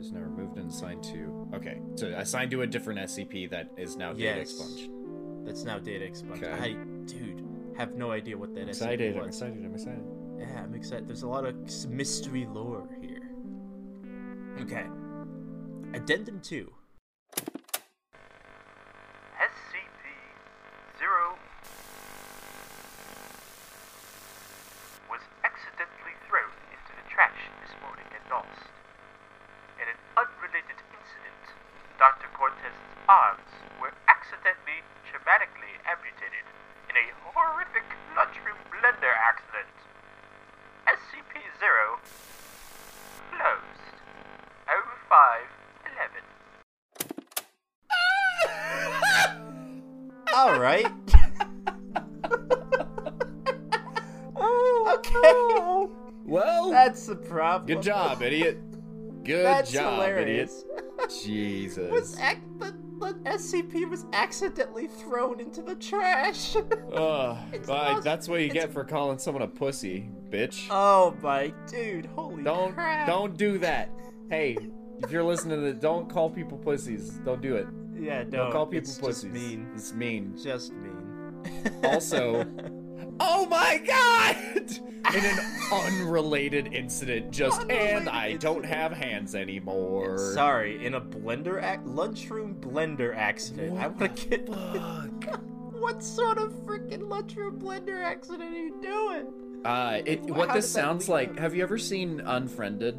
is 0.06 0.12
now 0.12 0.20
removed 0.20 0.58
and 0.58 0.70
assigned 0.70 1.04
to. 1.04 1.48
Okay. 1.56 1.82
So 1.96 2.08
assigned 2.16 2.52
to 2.52 2.62
a 2.62 2.68
different 2.68 3.00
SCP 3.00 3.50
that 3.50 3.72
is 3.78 3.98
now 3.98 4.14
data 4.14 4.40
Yes. 4.40 4.52
expunged. 4.52 4.90
That's 5.46 5.64
now 5.64 5.80
data 5.80 6.06
expunged. 6.06 6.44
Okay. 6.44 6.52
I 6.54 6.74
dude 7.06 7.44
have 7.76 7.96
no 7.96 8.12
idea 8.12 8.38
what 8.38 8.54
that 8.54 8.62
I'm 8.62 8.70
excited. 8.70 9.18
I'm 9.18 9.28
excited. 9.28 9.66
I'm 9.66 9.74
excited. 9.74 10.04
Yeah, 10.40 10.64
I'm 10.64 10.76
excited. 10.76 11.08
There's 11.08 11.24
a 11.24 11.28
lot 11.28 11.46
of 11.46 11.56
mystery 11.90 12.46
lore 12.46 12.88
here. 13.02 13.30
Okay. 14.62 14.86
Addendum 15.94 16.40
2. 16.42 16.72
Good 57.66 57.82
job, 57.82 58.22
idiot. 58.22 58.58
Good 59.24 59.46
That's 59.46 59.72
job, 59.72 59.94
hilarious. 59.94 60.64
idiot. 60.64 61.14
Jesus. 61.24 61.92
Was 61.92 62.20
ac- 62.20 62.40
the, 62.60 62.76
the 63.00 63.14
SCP 63.26 63.90
was 63.90 64.06
accidentally 64.14 64.88
thrown 64.88 65.40
into 65.40 65.62
the 65.62 65.76
trash. 65.76 66.56
Ugh, 66.94 67.38
It's 67.52 67.68
well, 67.68 67.94
lost- 67.94 68.04
that's 68.04 68.28
what 68.30 68.40
you 68.42 68.48
it's- 68.48 68.66
get 68.66 68.72
for 68.74 68.84
calling 68.84 69.18
someone 69.18 69.42
a 69.44 69.48
pussy, 69.48 70.10
bitch. 70.30 70.68
oh 70.70 71.16
my 71.24 71.54
dude, 71.68 72.06
holy 72.16 72.44
don't 72.44 72.74
crap. 72.74 73.08
don't 73.08 73.36
do 73.38 73.58
that. 73.60 73.90
Hey, 74.30 74.58
if 75.04 75.12
you're 75.12 75.24
listening 75.24 75.58
to 75.60 75.72
this, 75.74 75.82
don't 75.82 76.08
call 76.10 76.30
people 76.30 76.58
pussies. 76.58 77.12
Don't 77.26 77.42
do 77.42 77.56
it. 77.56 77.68
Yeah, 78.00 78.24
no. 78.24 78.30
Don't 78.30 78.52
call 78.52 78.66
people 78.68 78.90
it's 78.90 78.98
pussies. 79.00 79.24
Just 79.24 79.34
mean. 79.34 79.70
It's 79.74 79.94
mean. 79.94 80.38
Just 80.42 80.74
mean. 80.74 81.72
Also- 81.84 82.46
Oh 83.20 83.46
my 83.48 83.78
god! 83.86 84.72
In 85.16 85.24
an 85.24 85.40
unrelated 85.72 86.74
incident, 86.74 87.32
just 87.32 87.62
and 87.70 88.10
I 88.10 88.16
Unrelated 88.30 88.42
don't 88.42 88.66
have 88.66 88.92
hands 88.92 89.36
anymore. 89.36 90.18
Sorry, 90.34 90.84
in 90.86 90.96
a 90.96 91.02
blender 91.02 91.64
ac- 91.64 91.82
lunchroom 91.86 92.56
blender 92.60 93.16
accident. 93.16 93.78
I 93.78 93.88
want 93.88 94.16
to 94.18 94.28
get 94.30 94.48
Fuck. 94.48 95.40
what 95.80 96.04
sort 96.04 96.38
of 96.40 96.52
freaking 96.66 97.08
lunchroom 97.08 97.60
blender 97.60 98.04
accident 98.04 98.54
are 98.54 98.58
you 98.58 98.82
doing? 98.82 99.62
Uh, 99.64 100.02
it, 100.06 100.20
How 100.28 100.36
what 100.36 100.54
this 100.54 100.70
sounds 100.70 101.08
like. 101.08 101.32
up- 101.32 101.40
Have 101.40 101.56
you 101.56 101.64
ever 101.64 101.78
seen 101.78 102.20
Unfriended? 102.22 102.98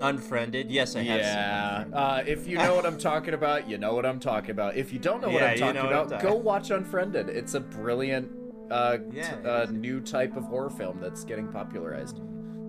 Unfriended? 0.00 0.70
Yes, 0.70 0.94
I 0.94 1.02
have. 1.04 1.20
yeah. 1.20 1.84
Seen 1.84 1.94
Uh, 1.94 2.22
if 2.26 2.46
you 2.46 2.58
know 2.58 2.74
what 2.74 2.84
I'm 2.84 2.98
talking 2.98 3.32
about, 3.34 3.68
you 3.68 3.78
know 3.78 3.94
what 3.94 4.04
I'm 4.04 4.20
talking 4.20 4.50
about. 4.50 4.76
If 4.76 4.92
you 4.92 4.98
don't 4.98 5.22
know 5.22 5.30
what 5.30 5.40
Yeah, 5.42 5.46
I'm 5.48 5.54
you 5.54 5.58
talking 5.60 5.74
know 5.76 5.84
what 5.86 5.94
I'm 5.96 6.06
about, 6.06 6.22
go 6.22 6.34
watch 6.34 6.70
Unfriended. 6.70 7.30
It's 7.30 7.54
a 7.54 7.60
brilliant, 7.60 8.30
uh, 8.70 8.98
Yeah, 9.12 9.34
it 9.38 9.46
uh, 9.46 9.66
new 9.70 10.00
type 10.00 10.36
of 10.36 10.44
horror 10.44 10.70
film 10.70 10.98
that's 11.00 11.24
getting 11.24 11.48
popularized. 11.48 12.20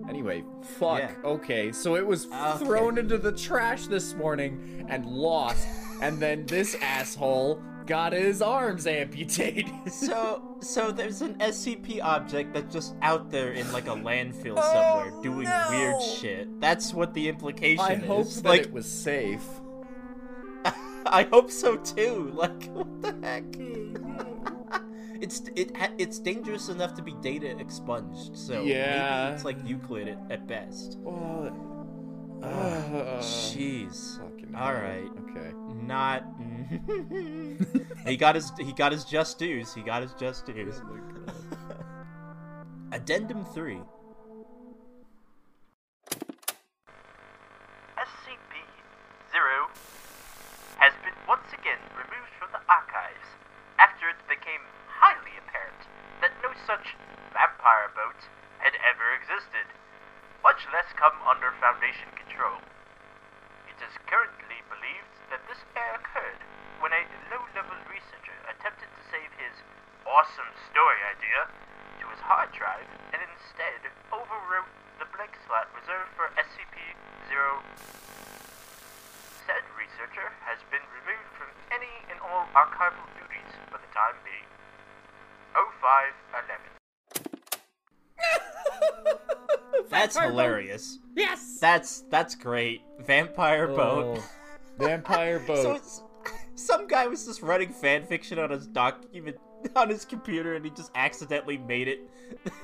Anyway, 0.08 0.42
fuck. 0.62 1.00
Yeah. 1.00 1.10
Okay, 1.24 1.70
so 1.72 1.94
it 1.96 2.06
was 2.06 2.26
Okay. 2.26 2.64
thrown 2.64 2.96
into 2.98 3.18
the 3.18 3.32
trash 3.32 3.86
this 3.88 4.14
morning 4.14 4.86
and 4.88 5.04
lost, 5.06 5.66
and 6.00 6.18
then 6.18 6.46
this 6.46 6.74
asshole 6.80 7.62
got 7.86 8.12
his 8.12 8.40
arms 8.42 8.86
amputated. 8.86 9.66
So, 9.90 10.56
so 10.60 10.90
there's 10.92 11.20
an 11.22 11.34
SCP 11.36 12.02
object 12.02 12.52
that's 12.54 12.72
just 12.72 12.94
out 13.02 13.30
there 13.30 13.52
in 13.52 13.70
like 13.72 13.86
a 13.86 13.94
landfill 13.94 14.54
Oh, 14.58 14.72
somewhere 14.72 15.22
doing 15.22 15.44
no. 15.48 15.66
weird 15.70 16.02
shit. 16.02 16.60
That's 16.60 16.92
what 16.94 17.12
the 17.14 17.28
implication 17.28 17.84
I 17.84 17.94
is. 17.94 18.04
hope 18.04 18.28
that 18.28 18.44
like, 18.44 18.60
it 18.62 18.72
was 18.72 18.90
safe. 18.90 19.44
I 21.06 21.26
hope 21.30 21.50
so 21.50 21.76
too. 21.76 22.30
Like, 22.34 22.64
what 22.72 23.02
the 23.02 23.14
heck? 23.26 23.44
it's 25.20 25.42
it 25.56 25.72
it's 25.98 26.18
dangerous 26.18 26.68
enough 26.68 26.94
to 26.94 27.02
be 27.02 27.12
data 27.22 27.58
expunged. 27.58 28.36
So 28.36 28.62
Yeah. 28.64 29.24
maybe 29.24 29.34
it's 29.36 29.44
like 29.44 29.56
Euclid 29.66 30.08
at, 30.08 30.18
at 30.30 30.46
best. 30.46 30.98
Oh, 31.06 31.50
Uh, 32.42 32.46
uh, 32.46 33.20
Jeez. 33.20 34.18
fucking 34.18 34.54
All 34.54 34.72
right. 34.74 35.10
Okay. 35.30 35.52
Not. 35.84 36.24
he 38.06 38.16
got 38.16 38.34
his 38.36 38.52
he 38.58 38.72
got 38.72 38.92
his 38.92 39.04
just 39.04 39.38
dues. 39.38 39.74
He 39.74 39.82
got 39.82 40.02
his 40.02 40.14
just 40.14 40.46
dues. 40.46 40.80
Addendum 42.92 43.44
three. 43.54 43.80
SCP-0 48.08 49.68
has 50.78 50.94
been 51.02 51.14
once 51.26 51.50
again 51.52 51.78
removed 51.98 52.30
from 52.38 52.50
the 52.54 52.62
archives 52.70 53.26
after 53.78 54.06
it 54.08 54.18
became 54.30 54.62
highly 54.86 55.34
apparent 55.42 55.82
that 56.22 56.30
no 56.42 56.50
such 56.66 56.94
vampire 57.34 57.90
boat 57.94 58.18
had 58.62 58.74
ever 58.82 59.14
existed, 59.18 59.66
much 60.42 60.66
less 60.74 60.86
come 60.94 61.14
under 61.26 61.50
Foundation 61.58 62.10
control. 62.14 62.58
It 63.70 63.78
is 63.82 63.94
currently 64.06 64.62
believed 64.70 65.14
that 65.30 65.42
this 65.50 65.62
error 65.74 65.98
occurred 65.98 66.40
when 66.82 66.94
a 66.94 67.02
low-level 67.34 67.78
researcher 67.90 68.38
attempted 68.50 68.90
to 68.90 69.02
save 69.10 69.30
his 69.38 69.54
awesome 70.06 70.50
story 70.70 71.00
idea 71.10 71.50
to 72.02 72.06
his 72.10 72.22
hard 72.22 72.50
drive 72.54 72.86
and 73.14 73.22
instead 73.22 73.82
overwrote 74.14 74.70
the 75.02 75.06
blank 75.14 75.34
slot 75.46 75.66
reserved 75.74 76.10
for 76.18 76.30
SCP-0 76.38 77.38
Said 79.46 79.64
researcher 79.80 80.28
has 80.44 80.58
been 80.68 80.84
removed 80.92 81.30
from 81.38 81.48
any 81.72 81.94
and 82.12 82.20
all 82.20 82.44
archival 82.52 83.06
duties 83.16 83.48
for 83.72 83.80
the 83.80 83.88
time 83.96 84.12
being. 84.20 84.44
0511. 85.56 86.60
That's 89.98 90.16
Vampire 90.16 90.30
boat. 90.30 90.36
hilarious. 90.36 90.98
Yes. 91.16 91.58
That's 91.60 92.00
that's 92.10 92.34
great. 92.34 92.82
Vampire 93.00 93.68
oh. 93.70 93.76
boat. 93.76 94.18
Oh, 94.18 94.24
vampire 94.78 95.40
boat. 95.40 95.62
So 95.62 95.72
it's, 95.74 96.02
some 96.54 96.86
guy 96.86 97.06
was 97.06 97.24
just 97.26 97.42
writing 97.42 97.72
fan 97.72 98.04
fiction 98.04 98.38
on 98.38 98.50
his 98.50 98.66
document 98.66 99.36
on 99.76 99.88
his 99.88 100.04
computer, 100.04 100.54
and 100.54 100.64
he 100.64 100.70
just 100.70 100.90
accidentally 100.94 101.58
made 101.58 101.88
it. 101.88 102.08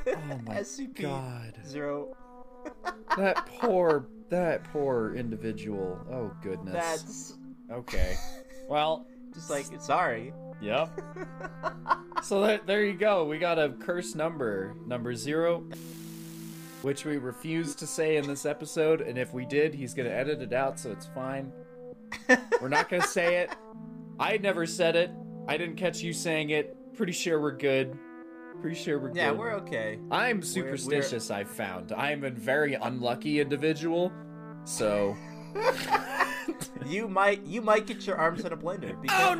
Oh 0.06 0.40
my 0.46 0.54
SCP 0.60 1.02
God. 1.02 1.54
zero. 1.66 2.16
that 3.16 3.46
poor, 3.46 4.06
that 4.30 4.64
poor 4.64 5.14
individual. 5.16 5.98
Oh 6.10 6.32
goodness. 6.42 6.74
That's 6.74 7.34
Okay. 7.70 8.16
Well, 8.68 9.06
just 9.32 9.50
like 9.50 9.66
sorry. 9.80 10.32
yep. 10.60 10.90
So 12.22 12.40
there, 12.40 12.60
there 12.64 12.84
you 12.84 12.94
go. 12.94 13.24
We 13.24 13.38
got 13.38 13.58
a 13.58 13.70
curse 13.70 14.14
number, 14.14 14.74
number 14.86 15.14
zero, 15.14 15.64
which 16.84 17.04
we 17.04 17.16
refuse 17.16 17.74
to 17.76 17.86
say 17.86 18.16
in 18.16 18.26
this 18.26 18.46
episode. 18.46 19.00
And 19.00 19.18
if 19.18 19.32
we 19.34 19.44
did, 19.46 19.74
he's 19.74 19.94
gonna 19.94 20.10
edit 20.10 20.40
it 20.42 20.52
out, 20.52 20.78
so 20.78 20.90
it's 20.90 21.06
fine. 21.14 21.52
We're 22.60 22.68
not 22.68 22.88
gonna 22.88 23.02
say 23.06 23.38
it. 23.38 23.50
I 24.20 24.36
never 24.38 24.66
said 24.66 24.94
it. 24.94 25.10
I 25.48 25.56
didn't 25.56 25.76
catch 25.76 26.00
you 26.02 26.12
saying 26.12 26.50
it. 26.50 26.76
Pretty 26.94 27.12
sure 27.12 27.40
we're 27.40 27.56
good. 27.56 27.98
Pretty 28.60 28.76
sure 28.76 28.98
we're 29.00 29.12
Yeah, 29.14 29.30
good. 29.30 29.38
we're 29.38 29.52
okay. 29.54 29.98
I'm 30.10 30.36
we're- 30.36 30.46
superstitious. 30.46 31.30
I've 31.30 31.50
found. 31.50 31.90
I'm 31.92 32.22
a 32.24 32.30
very 32.30 32.74
unlucky 32.74 33.40
individual. 33.40 34.12
So. 34.64 35.16
You 36.86 37.08
might 37.08 37.42
you 37.46 37.62
might 37.62 37.86
get 37.86 38.06
your 38.06 38.16
arms 38.16 38.44
in 38.44 38.52
a 38.52 38.56
blender. 38.56 39.00
Be 39.00 39.08
oh 39.10 39.34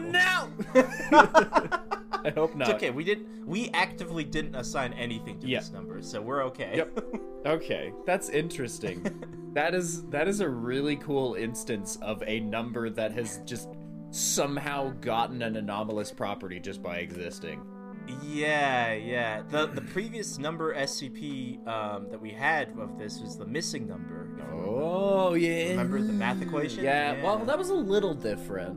careful. 0.73 1.69
no! 1.69 1.81
I 2.25 2.31
hope 2.31 2.55
not. 2.57 2.69
It's 2.69 2.77
okay. 2.77 2.91
We 2.91 3.05
didn't. 3.05 3.47
We 3.47 3.71
actively 3.75 4.25
didn't 4.25 4.55
assign 4.55 4.93
anything 4.95 5.39
to 5.41 5.47
Yeah. 5.47 5.61
this 5.61 5.71
number, 5.73 6.01
so 6.03 6.21
we're 6.23 6.45
okay. 6.45 6.73
Yep. 6.77 6.99
Okay, 7.47 7.93
that's 8.07 8.31
interesting. 8.31 9.05
that 9.53 9.75
is 9.75 10.07
that 10.07 10.29
is 10.29 10.41
a 10.41 10.49
really 10.49 10.97
cool 10.97 11.35
instance 11.35 11.99
of 12.01 12.23
a 12.27 12.41
number 12.41 12.89
that 12.89 13.13
has 13.13 13.43
just 13.45 13.69
somehow 14.11 14.91
gotten 15.03 15.43
an 15.43 15.57
anomalous 15.57 16.11
property 16.11 16.59
just 16.59 16.83
by 16.83 17.01
existing. 17.01 17.61
yeah, 18.23 18.95
yeah. 18.95 19.43
The 19.51 19.67
the 19.67 19.83
previous 19.83 20.39
number 20.39 20.75
SCP 20.75 21.67
um, 21.69 22.09
that 22.11 22.19
we 22.21 22.31
had 22.31 22.71
of 22.79 22.99
this 22.99 23.21
was 23.21 23.37
the 23.37 23.45
missing 23.47 23.87
number. 23.87 24.23
if 24.33 24.39
you 24.39 24.45
remember. 24.45 24.67
Oh 24.71 25.35
yeah. 25.35 25.69
Remember 25.73 26.01
the 26.01 26.15
math 26.15 26.41
equation? 26.41 26.83
Yeah, 26.83 27.23
well 27.23 27.45
that 27.45 27.59
was 27.59 27.69
a 27.69 27.75
little 27.75 28.15
different. 28.15 28.77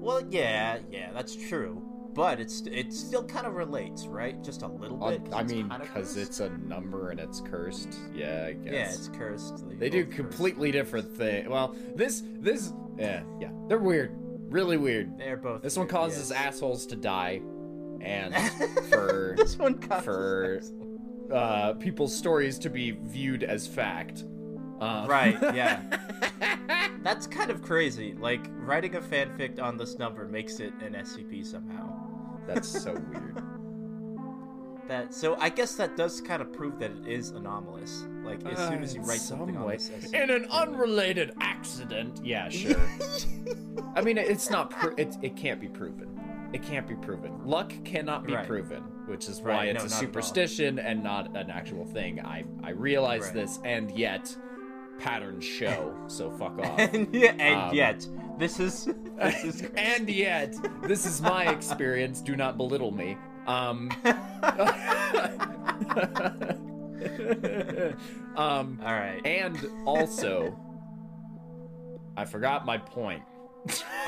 Well, 0.00 0.22
yeah, 0.30 0.78
yeah, 0.90 1.12
that's 1.12 1.36
true. 1.36 1.82
But 2.18 2.40
it's 2.40 2.62
it 2.66 2.92
still 2.92 3.22
kind 3.22 3.46
of 3.46 3.54
relates, 3.54 4.08
right? 4.08 4.42
Just 4.42 4.62
a 4.62 4.66
little 4.66 4.96
bit. 4.96 5.22
I 5.32 5.44
mean, 5.44 5.70
because 5.80 6.16
it's 6.16 6.40
a 6.40 6.48
number 6.50 7.10
and 7.10 7.20
it's 7.20 7.40
cursed. 7.40 7.96
Yeah, 8.12 8.46
I 8.48 8.52
guess. 8.54 8.72
yeah, 8.72 8.92
it's 8.92 9.08
cursed. 9.16 9.64
They 9.78 9.88
do 9.88 10.04
completely 10.04 10.72
different 10.72 11.16
thing. 11.16 11.48
Well, 11.48 11.76
this 11.94 12.24
this 12.40 12.72
yeah 12.98 13.22
yeah 13.40 13.50
they're 13.68 13.78
weird, 13.78 14.16
really 14.52 14.76
weird. 14.78 15.16
They're 15.16 15.36
both. 15.36 15.62
This 15.62 15.76
one 15.78 15.86
causes 15.86 16.30
yes. 16.30 16.40
assholes 16.40 16.86
to 16.86 16.96
die, 16.96 17.40
and 18.00 18.34
for 18.90 19.36
this 19.38 19.56
one 19.56 19.78
causes 19.78 20.72
for- 20.72 21.32
uh, 21.32 21.74
people's 21.74 22.16
stories 22.16 22.58
to 22.58 22.68
be 22.68 22.98
viewed 23.00 23.44
as 23.44 23.68
fact. 23.68 24.24
Um, 24.80 25.06
Right, 25.06 25.36
yeah. 25.54 25.82
That's 27.04 27.28
kind 27.28 27.52
of 27.52 27.62
crazy. 27.62 28.16
Like 28.18 28.44
writing 28.56 28.96
a 28.96 29.00
fanfic 29.00 29.62
on 29.62 29.76
this 29.76 29.98
number 29.98 30.26
makes 30.26 30.58
it 30.58 30.72
an 30.82 30.94
SCP 30.94 31.46
somehow. 31.46 32.07
That's 32.48 32.68
so 32.68 32.92
weird. 32.94 33.42
That 34.88 35.12
so 35.12 35.36
I 35.38 35.50
guess 35.50 35.74
that 35.74 35.98
does 35.98 36.22
kind 36.22 36.40
of 36.40 36.50
prove 36.50 36.78
that 36.78 36.90
it 36.92 37.06
is 37.06 37.28
anomalous. 37.32 38.06
Like 38.24 38.42
as 38.46 38.56
soon 38.68 38.82
as 38.82 38.94
you 38.94 39.02
Uh, 39.02 39.04
write 39.04 39.20
some 39.20 39.36
something 39.38 39.56
on 39.58 39.68
this 39.68 39.90
In 40.14 40.30
an 40.30 40.46
unrelated 40.50 41.32
accident, 41.42 42.20
yeah, 42.24 42.48
sure. 42.60 42.80
I 43.94 44.00
mean, 44.00 44.16
it's 44.16 44.48
not. 44.48 44.70
Pro- 44.70 44.94
it 44.96 45.14
it 45.20 45.36
can't 45.36 45.60
be 45.60 45.68
proven. 45.68 46.08
It 46.54 46.62
can't 46.62 46.86
be 46.88 46.94
proven. 46.94 47.44
Luck 47.44 47.70
cannot 47.84 48.24
be 48.26 48.32
Right. 48.32 48.46
proven, 48.46 48.80
which 49.04 49.28
is 49.28 49.42
why 49.42 49.48
Right, 49.50 49.68
it's 49.76 49.80
no, 49.80 49.80
a 49.80 49.88
not 49.88 49.92
at 49.92 49.92
all. 49.92 50.00
superstition 50.00 50.78
and 50.78 51.02
not 51.02 51.36
an 51.36 51.50
actual 51.50 51.84
thing. 51.84 52.20
I 52.24 52.44
I 52.64 52.70
realize 52.70 53.24
Right. 53.24 53.34
this, 53.34 53.58
and 53.64 53.90
yet 53.90 54.34
patterns 54.98 55.44
show. 55.44 55.94
So 56.06 56.30
fuck 56.30 56.58
off. 56.64 56.78
and, 56.78 57.14
and 57.14 57.60
Um, 57.70 57.74
yet 57.74 58.06
this 58.38 58.60
is 58.60 58.86
this 59.16 59.44
is 59.44 59.62
and 59.76 60.08
yet, 60.08 60.54
this 60.82 61.06
is 61.06 61.20
my 61.20 61.48
experience. 61.52 62.20
Do 62.20 62.36
not 62.36 62.56
belittle 62.56 62.90
me. 62.92 63.16
Um. 63.46 63.90
um. 68.36 68.78
All 68.84 68.92
right. 68.92 69.20
And 69.24 69.58
also, 69.86 70.56
I 72.16 72.24
forgot 72.24 72.66
my 72.66 72.78
point. 72.78 73.22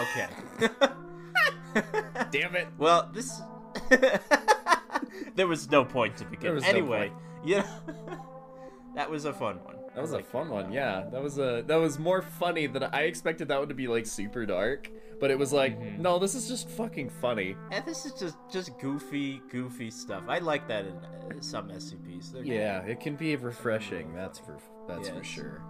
Okay. 0.00 0.29
Damn 2.31 2.57
it. 2.57 2.68
well, 2.79 3.11
this 3.12 3.40
there 5.35 5.46
was 5.46 5.70
no 5.70 5.85
point 5.85 6.16
to 6.18 6.24
begin. 6.24 6.42
There 6.42 6.55
was 6.55 6.64
no 6.64 6.68
anyway, 6.70 7.12
yeah, 7.44 7.66
that 8.94 9.11
was 9.11 9.24
a 9.24 9.33
fun 9.33 9.57
one. 9.64 9.76
That 9.94 10.03
was 10.03 10.12
a 10.12 10.22
fun 10.22 10.48
one, 10.50 10.70
yeah. 10.72 11.05
That 11.11 11.20
was 11.20 11.38
a 11.38 11.64
that 11.66 11.74
was 11.76 11.98
more 11.98 12.22
funny 12.22 12.66
than 12.68 12.85
I 12.85 13.03
expected. 13.03 13.48
That 13.48 13.59
one 13.59 13.68
to 13.68 13.74
be 13.74 13.88
like 13.88 14.07
super 14.07 14.46
dark, 14.46 14.88
but 15.20 15.31
it 15.33 15.38
was 15.38 15.53
like, 15.53 15.79
Mhm. 15.81 15.98
no, 15.98 16.18
this 16.20 16.35
is 16.37 16.46
just 16.48 16.68
fucking 16.68 17.11
funny. 17.11 17.57
And 17.72 17.85
this 17.85 18.07
is 18.07 18.12
just 18.12 18.37
just 18.53 18.79
goofy, 18.79 19.42
goofy 19.50 19.90
stuff. 19.90 20.22
I 20.29 20.38
like 20.38 20.68
that 20.68 20.85
in 20.87 20.92
uh, 20.96 21.40
some 21.40 21.70
SCPs. 21.70 22.33
They're 22.33 22.44
Yeah, 22.44 22.83
it 22.83 23.00
can 23.00 23.16
be 23.16 23.35
refreshing. 23.37 24.14
That's 24.14 24.38
for 24.38 24.59
that's 24.87 25.09
for 25.09 25.24
sure. 25.24 25.62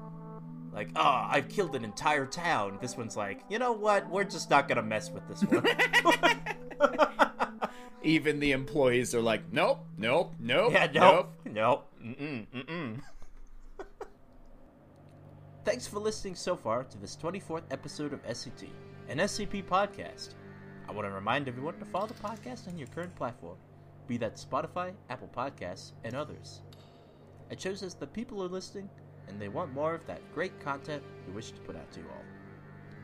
like, 0.72 0.88
oh, 0.96 1.26
I've 1.28 1.48
killed 1.48 1.74
an 1.74 1.85
entire 1.85 2.26
town. 2.26 2.78
This 2.80 2.96
one's 2.96 3.16
like, 3.16 3.42
you 3.48 3.59
know 3.59 3.72
what? 3.72 4.09
We're 4.11 4.24
just 4.24 4.50
not 4.50 4.68
gonna 4.68 4.83
mess 4.83 5.11
with 5.11 5.26
this 5.28 5.42
one. 5.42 5.66
Even 8.02 8.40
the 8.40 8.52
employees 8.52 9.14
are 9.14 9.20
like, 9.20 9.42
nope, 9.52 9.85
nope, 9.98 10.33
nope, 10.40 10.72
yeah, 10.72 10.87
nope. 10.92 11.28
nope, 11.44 11.54
nope, 11.54 11.87
mm-mm, 12.02 12.46
mm-mm. 12.54 13.00
Thanks 15.62 15.87
for 15.87 15.99
listening 15.99 16.37
so 16.37 16.57
far 16.57 16.85
to 16.85 16.96
this 16.96 17.18
24th 17.23 17.64
episode 17.70 18.14
of 18.14 18.25
SCT, 18.25 18.68
an 19.11 19.18
SCP 19.18 19.62
podcast. 19.62 20.31
I 20.88 20.92
want 20.92 21.07
to 21.07 21.12
remind 21.12 21.49
everyone 21.49 21.79
to 21.79 21.85
follow 21.85 22.07
the 22.07 22.14
podcast 22.14 22.66
on 22.66 22.79
your 22.79 22.88
current 22.88 23.14
platform, 23.14 23.59
be 24.09 24.16
that 24.16 24.37
Spotify, 24.37 24.94
Apple 25.11 25.29
Podcasts, 25.37 25.92
and 26.03 26.16
others. 26.16 26.62
It 27.51 27.61
shows 27.61 27.83
us 27.83 27.92
that 27.92 28.14
people 28.14 28.42
are 28.42 28.49
listening 28.49 28.88
and 29.29 29.38
they 29.38 29.51
want 29.51 29.75
more 29.75 29.94
of 29.94 30.07
that 30.07 30.23
great 30.33 30.59
content 30.61 31.03
we 31.27 31.35
wish 31.35 31.51
to 31.51 31.61
put 31.61 31.77
out 31.77 31.92
to 31.92 32.01
you 32.01 32.07
all. 32.09 32.25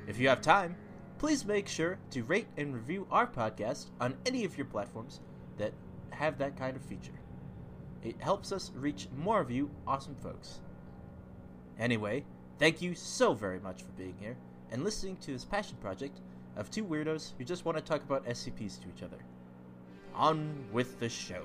If 0.09 0.19
you 0.19 0.31
have 0.31 0.41
time, 0.41 0.77
please 1.19 1.45
make 1.45 1.69
sure 1.69 1.99
to 2.13 2.25
rate 2.25 2.49
and 2.57 2.73
review 2.75 3.07
our 3.11 3.27
podcast 3.27 3.91
on 4.01 4.17
any 4.25 4.47
of 4.47 4.57
your 4.57 4.67
platforms 4.67 5.21
that 5.59 5.75
have 6.09 6.39
that 6.39 6.57
kind 6.57 6.75
of 6.75 6.83
feature. 6.83 7.21
It 8.03 8.17
helps 8.19 8.51
us 8.51 8.73
reach 8.75 9.09
more 9.15 9.43
of 9.43 9.51
you 9.51 9.71
awesome 9.87 10.17
folks. 10.17 10.61
Anyway, 11.79 12.25
thank 12.59 12.83
you 12.83 12.95
so 12.95 13.35
very 13.35 13.61
much 13.61 13.83
for 13.83 13.93
being 13.93 14.15
here 14.19 14.37
and 14.71 14.85
listening 14.85 15.17
to 15.19 15.33
this 15.33 15.45
passion 15.45 15.77
project 15.81 16.21
of 16.57 16.71
two 16.71 16.85
weirdos 16.85 17.33
who 17.39 17.45
just 17.45 17.65
want 17.65 17.77
to 17.79 17.85
talk 17.85 18.03
about 18.03 18.25
SCPs 18.27 18.81
to 18.81 18.89
each 18.95 19.03
other. 19.03 19.19
On 20.15 20.65
with 20.73 20.99
the 20.99 21.09
show. 21.09 21.45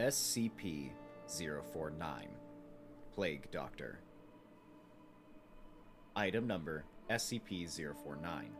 SCP 0.00 0.92
049 1.28 2.28
Plague 3.14 3.50
Doctor. 3.50 4.00
Item 6.16 6.46
number 6.46 6.86
SCP 7.10 7.68
049. 7.68 8.50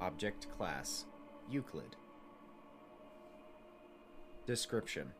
Object 0.00 0.46
Class 0.56 1.06
Euclid. 1.50 1.96
Description 4.46 5.10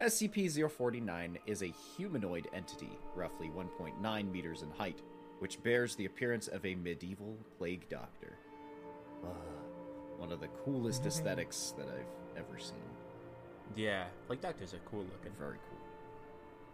SCP 0.00 0.68
049 0.68 1.38
is 1.46 1.62
a 1.62 1.72
humanoid 1.96 2.48
entity, 2.52 2.98
roughly 3.14 3.52
1.9 3.56 4.32
meters 4.32 4.62
in 4.62 4.70
height, 4.72 5.02
which 5.38 5.62
bears 5.62 5.94
the 5.94 6.06
appearance 6.06 6.48
of 6.48 6.66
a 6.66 6.74
medieval 6.74 7.36
plague 7.56 7.88
doctor. 7.88 8.36
Ah, 9.24 9.28
one 10.16 10.32
of 10.32 10.40
the 10.40 10.48
coolest 10.64 11.06
aesthetics 11.06 11.74
that 11.78 11.86
I've 11.86 12.36
ever 12.36 12.58
seen. 12.58 12.87
Yeah, 13.76 14.04
like 14.28 14.40
doctors 14.40 14.74
are 14.74 14.80
cool 14.90 15.00
looking. 15.04 15.32
Very 15.38 15.56
cool. 15.68 15.78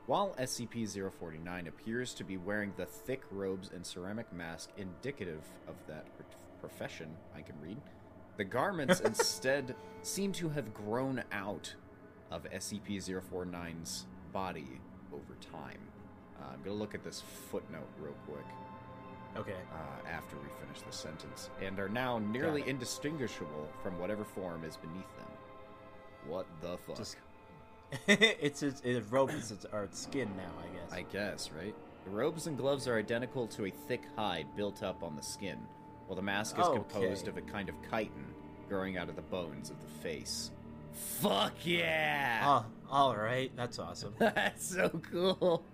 While 0.07 0.35
SCP-049 0.39 1.67
appears 1.69 2.13
to 2.15 2.25
be 2.25 2.37
wearing 2.37 2.73
the 2.77 2.85
thick 2.87 3.23
robes 3.31 3.71
and 3.75 3.85
ceramic 3.85 4.31
mask 4.33 4.71
indicative 4.77 5.43
of 5.67 5.75
that 5.87 6.07
pr- 6.19 6.25
profession, 6.61 7.09
I 7.35 7.41
can 7.41 7.55
read, 7.61 7.79
the 8.37 8.45
garments 8.45 9.01
instead 9.05 9.75
seem 10.03 10.33
to 10.33 10.49
have 10.51 10.75
grown 10.75 11.23
out 11.33 11.75
of 12.31 12.45
SCP-049's 12.51 14.07
body 14.33 14.81
over 15.13 15.37
time. 15.53 15.81
Uh, 16.41 16.47
I'm 16.53 16.63
gonna 16.63 16.77
look 16.77 16.95
at 16.95 17.03
this 17.05 17.23
footnote 17.51 17.89
real 17.99 18.15
quick 18.27 18.45
Okay. 19.37 19.53
uh, 19.73 20.09
after 20.09 20.37
we 20.37 20.49
finish 20.65 20.83
the 20.83 20.93
sentence, 20.93 21.49
and 21.63 21.79
are 21.79 21.89
now 21.89 22.19
nearly 22.19 22.63
indistinguishable 22.69 23.69
from 23.83 23.99
whatever 23.99 24.25
form 24.25 24.65
is 24.65 24.77
beneath 24.77 25.17
them. 25.17 25.27
What 26.27 26.47
the 26.61 26.77
fuck? 26.79 26.97
Just- 26.97 27.17
it's 28.09 28.63
its 28.63 28.81
it 28.81 29.05
robes 29.11 29.53
its 29.53 29.67
or 29.73 29.85
its 29.85 30.01
skin 30.01 30.29
now, 30.37 30.53
I 30.59 30.75
guess. 30.75 30.93
I 30.93 31.13
guess, 31.13 31.51
right? 31.53 31.75
The 32.05 32.11
robes 32.11 32.47
and 32.47 32.59
gloves 32.59 32.89
are 32.89 32.99
identical 32.99 33.47
to 33.49 33.67
a 33.67 33.71
thick 33.71 34.03
hide 34.17 34.47
built 34.57 34.83
up 34.83 35.03
on 35.03 35.17
the 35.17 35.23
skin, 35.23 35.59
while 36.07 36.17
the 36.17 36.23
mask 36.23 36.59
is 36.59 36.67
oh, 36.67 36.73
composed 36.73 37.29
of 37.29 37.37
a 37.37 37.41
kind 37.43 37.69
of 37.69 37.75
chitin 37.91 38.27
growing 38.69 38.97
out 38.97 39.09
of 39.09 39.17
the 39.17 39.23
bones 39.23 39.71
of 39.71 39.77
the 39.81 39.87
face. 40.03 40.51
Fuck 40.93 41.55
yeah! 41.65 42.43
Oh, 42.45 42.67
all 42.91 43.17
right. 43.17 43.51
That's 43.57 43.79
awesome. 43.79 44.15
That's 44.19 44.67
so 44.67 44.89
cool. 45.11 45.65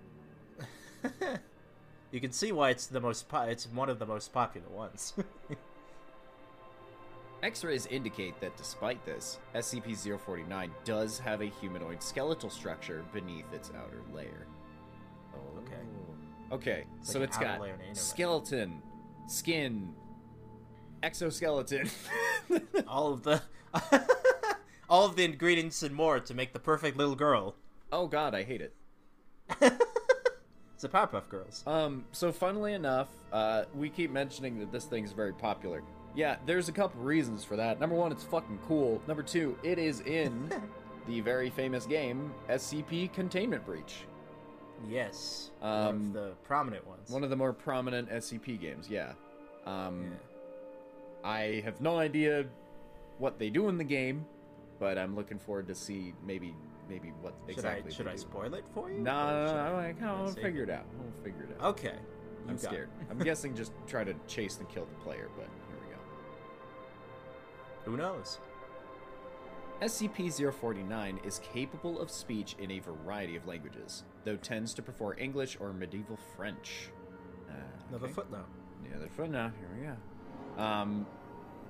you 2.11 2.19
can 2.19 2.31
see 2.31 2.51
why 2.51 2.69
it's 2.69 2.87
the 2.87 3.01
most 3.01 3.27
po- 3.27 3.43
it's 3.43 3.67
one 3.67 3.89
of 3.89 3.99
the 3.99 4.05
most 4.05 4.33
popular 4.33 4.69
ones. 4.69 5.13
X-rays 7.43 7.87
indicate 7.87 8.39
that 8.39 8.55
despite 8.55 9.03
this, 9.05 9.39
SCP-049 9.55 10.69
does 10.83 11.17
have 11.19 11.41
a 11.41 11.45
humanoid 11.45 12.01
skeletal 12.03 12.49
structure 12.49 13.03
beneath 13.13 13.51
its 13.53 13.71
outer 13.77 14.01
layer. 14.13 14.45
Oh. 15.35 15.59
Okay. 15.59 15.75
Okay, 16.51 16.85
It's 16.99 17.11
so 17.13 17.19
like 17.19 17.23
an 17.23 17.29
it's 17.29 17.37
outer 17.37 17.45
got 17.47 17.61
layer 17.61 17.73
and 17.73 17.81
layer. 17.83 17.95
skeleton, 17.95 18.81
skin, 19.27 19.93
exoskeleton. 21.01 21.89
all 22.87 23.13
of 23.13 23.23
the 23.23 23.41
all 24.89 25.05
of 25.05 25.15
the 25.15 25.23
ingredients 25.23 25.81
and 25.81 25.95
more 25.95 26.19
to 26.19 26.33
make 26.33 26.51
the 26.53 26.59
perfect 26.59 26.97
little 26.97 27.15
girl. 27.15 27.55
oh 27.91 28.07
god, 28.07 28.35
I 28.35 28.43
hate 28.43 28.61
it. 28.61 28.75
It's 30.73 30.91
the 30.91 30.97
Powerpuff 30.97 31.29
Girls. 31.29 31.63
Um, 31.67 32.05
so 32.11 32.31
funnily 32.31 32.73
enough, 32.73 33.09
uh, 33.31 33.65
we 33.75 33.87
keep 33.87 34.09
mentioning 34.09 34.57
that 34.61 34.71
this 34.71 34.85
thing's 34.85 35.11
very 35.11 35.31
popular. 35.31 35.83
Yeah, 36.15 36.37
there's 36.45 36.67
a 36.69 36.71
couple 36.71 37.01
reasons 37.01 37.43
for 37.43 37.55
that. 37.55 37.79
Number 37.79 37.95
one, 37.95 38.11
it's 38.11 38.23
fucking 38.23 38.59
cool. 38.67 39.01
Number 39.07 39.23
two, 39.23 39.57
it 39.63 39.79
is 39.79 40.01
in 40.01 40.51
the 41.07 41.21
very 41.21 41.49
famous 41.49 41.85
game 41.85 42.33
SCP 42.49 43.11
Containment 43.13 43.65
Breach, 43.65 44.03
Yes, 44.89 45.51
one 45.59 45.71
Um, 45.71 45.95
of 46.07 46.13
the 46.13 46.31
prominent 46.43 46.85
ones. 46.87 47.09
one 47.11 47.23
of 47.23 47.29
the 47.29 47.35
more 47.35 47.53
prominent 47.53 48.09
SCP 48.09 48.59
games. 48.59 48.89
Yeah. 48.89 49.13
Um, 49.65 50.03
Yeah. 50.03 50.09
I 51.29 51.61
have 51.63 51.79
no 51.81 51.97
idea 51.99 52.45
what 53.19 53.37
they 53.37 53.51
do 53.51 53.69
in 53.69 53.77
the 53.77 53.83
game, 53.83 54.25
but 54.79 54.97
I'm 54.97 55.15
looking 55.15 55.37
forward 55.37 55.67
to 55.67 55.75
see 55.75 56.13
maybe 56.25 56.55
maybe 56.89 57.09
what 57.21 57.35
Should 57.47 57.55
exactly. 57.57 57.91
I 57.91 57.95
should 57.95 58.07
I 58.07 58.11
do. 58.13 58.17
spoil 58.17 58.53
it 58.55 58.65
for 58.73 58.91
you? 58.91 58.99
No, 58.99 59.45
no, 59.45 59.45
no, 59.45 59.59
I- 59.59 59.69
no, 59.69 59.75
like, 59.75 59.95
should 59.99 60.03
I 60.03 60.09
I'll 60.09 60.27
figure 60.31 60.63
it 60.63 60.69
out. 60.71 60.85
We'll 60.97 61.23
figure 61.23 61.43
it 61.43 61.55
out. 61.61 61.65
Okay, 61.67 61.93
you 61.93 62.49
I'm 62.49 62.57
scared. 62.57 62.89
I'm 63.11 63.19
guessing 63.29 63.55
just 63.55 63.71
try 63.87 64.03
to 64.03 64.13
chase 64.27 64.57
and 64.57 64.67
kill 64.67 64.85
the 64.85 64.95
player, 65.03 65.29
but 65.37 65.45
here 65.45 65.51
we 65.51 65.55
go. 65.59 65.60
Who 67.85 67.97
knows? 67.97 68.39
SCP-049 69.81 71.25
is 71.25 71.39
capable 71.39 71.99
of 71.99 72.11
speech 72.11 72.55
in 72.59 72.71
a 72.71 72.79
variety 72.79 73.35
of 73.35 73.47
languages, 73.47 74.03
though 74.23 74.35
tends 74.35 74.73
to 74.75 74.81
prefer 74.81 75.13
English 75.15 75.57
or 75.59 75.73
medieval 75.73 76.19
French. 76.37 76.89
Uh, 77.49 77.53
Another 77.89 78.05
okay. 78.05 78.13
footnote. 78.13 78.45
The 78.99 79.07
footnote. 79.07 79.51
Here 79.59 79.69
we 79.75 79.87
go. 79.87 80.61
Um, 80.61 81.07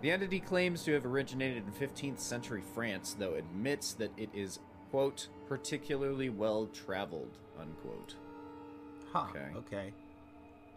the 0.01 0.11
entity 0.11 0.39
claims 0.39 0.83
to 0.83 0.93
have 0.93 1.05
originated 1.05 1.63
in 1.65 1.71
15th 1.71 2.19
century 2.19 2.63
France, 2.73 3.15
though 3.17 3.35
admits 3.35 3.93
that 3.93 4.11
it 4.17 4.29
is 4.33 4.59
quote 4.89 5.29
particularly 5.47 6.29
well 6.29 6.67
traveled 6.67 7.37
unquote. 7.59 8.15
Huh. 9.11 9.27
Okay. 9.29 9.47
Okay. 9.57 9.93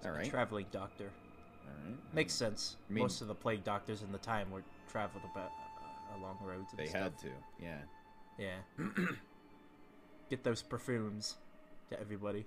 All 0.05 0.15
A 0.15 0.27
traveling 0.27 0.67
doctor 0.71 1.05
All 1.05 1.34
right. 1.67 1.97
makes 2.15 2.33
sense. 2.33 2.77
I 2.89 2.93
mean- 2.93 3.03
Most 3.03 3.21
of 3.21 3.29
the 3.29 3.35
plague 3.35 3.65
doctors 3.65 4.03
in 4.03 4.13
the 4.13 4.19
time 4.19 4.51
were 4.51 4.63
traveled 4.91 5.25
about 5.31 5.51
uh, 5.83 6.19
along 6.19 6.39
roads. 6.43 6.69
They 6.77 6.87
stuff. 6.87 7.03
had 7.03 7.19
to. 7.19 7.29
Yeah. 7.61 7.79
Yeah. 8.39 8.85
Get 10.31 10.43
those 10.45 10.63
perfumes 10.63 11.37
to 11.91 12.01
everybody. 12.01 12.47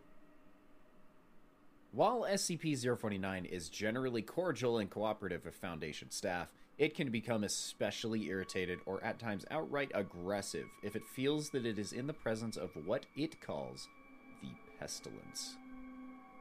While 1.92 2.22
SCP-049 2.30 3.46
is 3.46 3.70
generally 3.70 4.22
cordial 4.22 4.78
and 4.78 4.90
cooperative 4.90 5.46
with 5.46 5.56
Foundation 5.56 6.12
staff, 6.12 6.52
it 6.78 6.96
can 6.96 7.10
become 7.10 7.44
especially 7.44 8.26
irritated 8.28 8.80
or 8.86 9.04
at 9.04 9.20
times 9.20 9.46
outright 9.50 9.92
aggressive 9.96 10.66
if 10.84 10.96
it 10.96 11.02
feels 11.16 11.50
that 11.52 11.66
it 11.66 11.80
is 11.80 11.94
in 11.94 12.06
the 12.06 12.14
presence 12.14 12.56
of 12.58 12.70
what 12.86 13.06
it 13.16 13.42
calls 13.42 13.88
the 14.42 14.50
pestilence. 14.80 15.56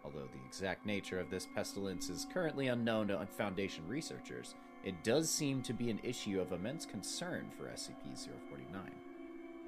Although 0.06 0.26
the 0.26 0.46
exact 0.46 0.86
nature 0.86 1.18
of 1.18 1.30
this 1.30 1.48
pestilence 1.52 2.08
is 2.10 2.28
currently 2.32 2.68
unknown 2.68 3.08
to 3.08 3.26
Foundation 3.36 3.82
researchers, 3.88 4.54
it 4.84 5.02
does 5.02 5.28
seem 5.28 5.62
to 5.62 5.72
be 5.72 5.90
an 5.90 5.98
issue 6.04 6.40
of 6.40 6.52
immense 6.52 6.86
concern 6.86 7.50
for 7.58 7.64
SCP-049. 7.64 8.28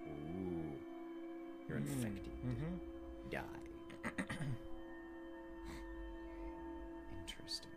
Ooh. 0.06 0.62
You're 1.68 1.78
infected. 1.78 2.30
Mm-hmm. 2.46 2.76
Die. 3.30 3.40
Interesting. 7.26 7.70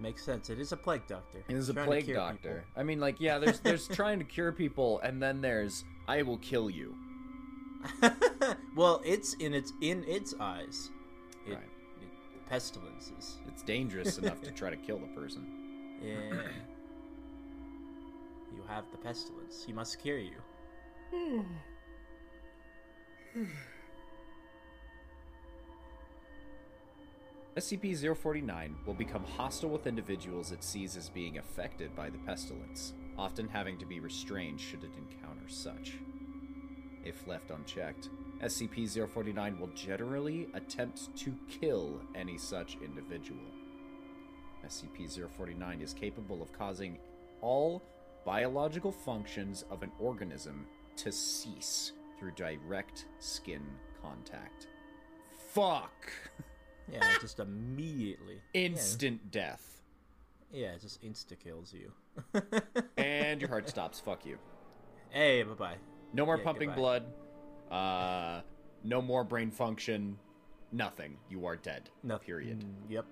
Makes 0.00 0.24
sense. 0.24 0.48
It 0.48 0.60
is 0.60 0.70
a 0.70 0.76
plague 0.76 1.08
doctor. 1.08 1.42
It 1.48 1.56
is 1.56 1.70
a 1.70 1.74
plague 1.74 2.14
doctor. 2.14 2.64
I 2.76 2.84
mean, 2.84 3.00
like, 3.00 3.20
yeah, 3.20 3.40
there's 3.40 3.58
there's 3.60 3.88
trying 3.96 4.20
to 4.20 4.24
cure 4.24 4.52
people, 4.52 5.00
and 5.00 5.20
then 5.20 5.40
there's 5.40 5.84
I 6.06 6.22
will 6.22 6.38
kill 6.38 6.70
you. 6.70 6.94
well, 8.76 9.00
it's 9.04 9.34
in 9.34 9.54
its 9.54 9.72
in 9.80 10.04
its 10.04 10.34
eyes. 10.38 10.90
It, 12.46 12.50
Right. 12.50 12.50
it 12.50 12.50
pestilences. 12.50 13.36
It's 13.48 13.62
dangerous 13.62 14.18
enough 14.18 14.40
to 14.42 14.50
try 14.50 14.70
to 14.70 14.76
kill 14.76 14.98
the 14.98 15.06
person. 15.08 15.46
Yeah. 16.02 16.14
you 18.54 18.62
have 18.68 18.84
the 18.90 18.98
pestilence. 18.98 19.64
He 19.66 19.72
must 19.72 19.98
cure 19.98 20.18
you. 20.18 20.36
SCP-049 27.56 28.74
will 28.84 28.94
become 28.94 29.24
hostile 29.24 29.70
with 29.70 29.86
individuals 29.86 30.52
it 30.52 30.62
sees 30.62 30.96
as 30.96 31.08
being 31.08 31.38
affected 31.38 31.94
by 31.96 32.10
the 32.10 32.18
pestilence, 32.18 32.92
often 33.16 33.48
having 33.48 33.78
to 33.78 33.86
be 33.86 33.98
restrained 33.98 34.60
should 34.60 34.84
it 34.84 34.90
encounter 34.96 35.48
such. 35.48 35.94
If 37.06 37.24
left 37.28 37.52
unchecked, 37.52 38.08
SCP-049 38.42 39.60
will 39.60 39.68
generally 39.68 40.48
attempt 40.54 41.16
to 41.18 41.32
kill 41.48 42.00
any 42.16 42.36
such 42.36 42.76
individual. 42.82 43.40
SCP-049 44.66 45.82
is 45.82 45.94
capable 45.94 46.42
of 46.42 46.52
causing 46.52 46.98
all 47.40 47.84
biological 48.24 48.90
functions 48.90 49.64
of 49.70 49.84
an 49.84 49.92
organism 50.00 50.66
to 50.96 51.12
cease 51.12 51.92
through 52.18 52.32
direct 52.32 53.06
skin 53.20 53.62
contact. 54.02 54.66
Fuck! 55.52 56.12
Yeah, 56.88 57.00
just 57.20 57.40
immediately. 57.40 58.38
Instant 58.54 59.32
death. 59.32 59.82
Yeah, 60.52 60.68
it 60.68 60.82
just 60.82 61.02
insta 61.02 61.36
kills 61.36 61.74
you. 61.74 61.90
And 62.96 63.40
your 63.40 63.50
heart 63.50 63.68
stops. 63.68 63.98
Fuck 63.98 64.24
you. 64.24 64.38
hey, 65.10 65.42
bye 65.42 65.54
bye. 65.54 65.74
No 66.16 66.24
more 66.24 66.38
Yeah, 66.38 66.44
pumping 66.44 66.68
goodbye. 66.70 67.00
blood. 67.00 67.04
Uh, 67.70 68.40
no 68.84 69.02
more 69.02 69.22
brain 69.22 69.50
function. 69.50 70.18
Nothing. 70.72 71.18
You 71.28 71.44
are 71.46 71.56
dead. 71.56 71.90
No. 72.02 72.18
Period. 72.18 72.60
Mm, 72.60 72.90
yep. 72.90 73.04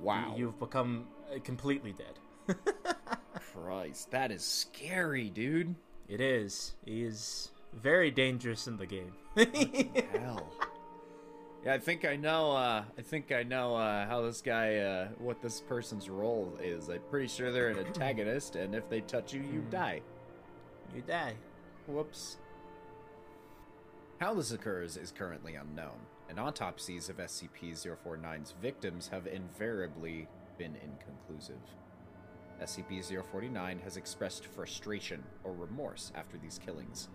Wow. 0.00 0.34
You, 0.36 0.46
have 0.46 0.58
become 0.60 1.08
uh, 1.34 1.40
completely 1.42 1.92
dead. 1.92 2.56
Christ, 3.52 4.10
that 4.12 4.30
is 4.30 4.44
scary, 4.44 5.28
dude. 5.28 5.74
it 6.08 6.20
is. 6.20 6.74
He 6.84 7.02
is 7.02 7.50
very 7.72 8.10
dangerous 8.10 8.66
in 8.68 8.76
the 8.76 8.86
game. 8.86 9.12
Hell. 10.12 10.46
Yeah, 11.64 11.74
I 11.74 11.78
think 11.78 12.04
I 12.04 12.16
know. 12.16 12.52
Uh, 12.52 12.84
I 12.96 13.02
think 13.02 13.32
I 13.32 13.42
know 13.42 13.74
uh, 13.74 14.06
how 14.06 14.22
this 14.22 14.40
guy, 14.40 14.76
uh, 14.76 15.08
what 15.18 15.42
this 15.42 15.60
person's 15.60 16.08
role 16.08 16.56
is. 16.62 16.88
I'm 16.88 17.00
pretty 17.10 17.28
sure 17.28 17.50
they're 17.52 17.68
an 17.70 17.78
antagonist, 17.86 18.56
and 18.56 18.74
if 18.74 18.88
they 18.88 19.00
touch 19.00 19.34
you, 19.34 19.40
you 19.42 19.64
die. 19.70 20.00
you 20.94 21.02
die. 21.02 21.34
Whoops. 21.86 22.36
How 24.20 24.34
this 24.34 24.52
occurs 24.52 24.96
is 24.96 25.10
currently 25.10 25.54
unknown, 25.54 25.98
and 26.28 26.38
autopsies 26.38 27.08
of 27.08 27.16
SCP-049's 27.16 28.54
victims 28.60 29.08
have 29.08 29.26
invariably 29.26 30.28
been 30.58 30.76
inconclusive. 30.84 31.60
SCP-049 32.62 33.82
has 33.82 33.96
expressed 33.96 34.44
frustration 34.44 35.22
or 35.42 35.52
remorse 35.52 36.12
after 36.14 36.36
these 36.36 36.60
killings, 36.64 37.08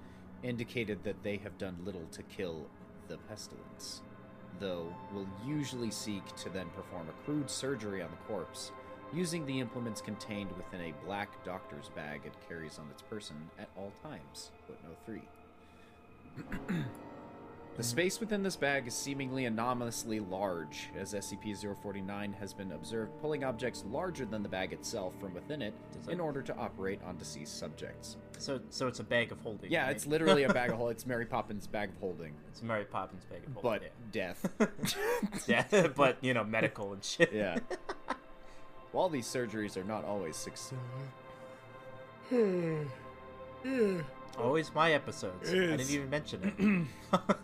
indicated 0.44 1.04
that 1.04 1.22
they 1.24 1.38
have 1.38 1.58
done 1.58 1.78
little 1.86 2.08
to 2.12 2.24
kill 2.24 2.68
the 3.08 3.18
pestilence, 3.30 4.02
though 4.60 4.94
will 5.14 5.28
usually 5.46 5.92
seek 5.92 6.26
to 6.36 6.50
then 6.50 6.68
perform 6.76 7.08
a 7.08 7.24
crude 7.24 7.50
surgery 7.50 8.02
on 8.02 8.10
the 8.10 8.18
corpse, 8.28 8.72
using 9.14 9.46
the 9.46 9.60
implements 9.60 10.02
contained 10.02 10.50
within 10.58 10.82
a 10.82 10.94
black 11.06 11.44
doctor's 11.46 11.90
bag 11.90 12.22
it 12.26 12.34
carries 12.48 12.80
on 12.80 12.88
its 12.92 13.02
person 13.02 13.36
at 13.60 13.70
all 13.78 13.92
times. 14.04 14.52
Footnote 14.68 14.98
3. 15.06 15.22
The 17.78 17.84
space 17.84 18.22
within 18.22 18.42
this 18.42 18.56
bag 18.56 18.88
is 18.88 18.94
seemingly 18.94 19.46
anomalously 19.46 20.22
large, 20.22 20.90
as 20.98 21.14
SCP-049 21.14 22.34
has 22.36 22.54
been 22.54 22.72
observed 22.72 23.12
pulling 23.20 23.44
objects 23.44 23.84
larger 23.92 24.24
than 24.26 24.42
the 24.42 24.48
bag 24.48 24.72
itself 24.72 25.14
from 25.20 25.34
within 25.34 25.62
it 25.62 25.74
Does 25.92 26.08
in 26.08 26.20
it- 26.22 26.24
order 26.24 26.42
to 26.42 26.56
operate 26.56 27.02
on 27.06 27.18
deceased 27.18 27.60
subjects. 27.60 28.16
So, 28.38 28.62
so 28.70 28.88
it's 28.88 29.02
a 29.02 29.04
bag 29.04 29.34
of 29.34 29.42
holding. 29.42 29.72
Yeah, 29.72 29.84
right? 29.88 29.92
it's 29.96 30.08
literally 30.08 30.44
a 30.44 30.54
bag 30.54 30.70
of 30.70 30.78
holding. 30.78 30.96
It's 30.96 31.06
Mary 31.06 31.26
Poppins' 31.26 31.68
bag 31.68 31.90
of 31.90 31.98
holding, 31.98 32.34
it's 32.48 32.64
Mary 32.64 32.86
Poppins 32.86 33.26
bag 33.26 33.42
of 33.46 33.54
holding. 33.62 33.82
but 33.82 34.12
death. 34.14 34.50
yeah, 35.48 35.66
yeah 35.70 35.88
but 35.88 36.18
you 36.22 36.34
know, 36.34 36.46
medical 36.46 36.94
and 36.94 37.04
shit. 37.04 37.32
yeah. 37.34 37.58
While 38.96 39.10
these 39.10 39.28
surgeries 39.28 39.76
are 39.76 39.84
not 39.84 40.06
always 40.06 40.38
successful. 40.38 40.80
Hmm. 42.30 44.00
Always 44.40 44.74
my 44.74 44.94
episodes. 44.94 45.50
I 45.50 45.54
didn't 45.54 45.90
even 45.90 46.10
mention 46.10 46.88
it. 47.12 47.18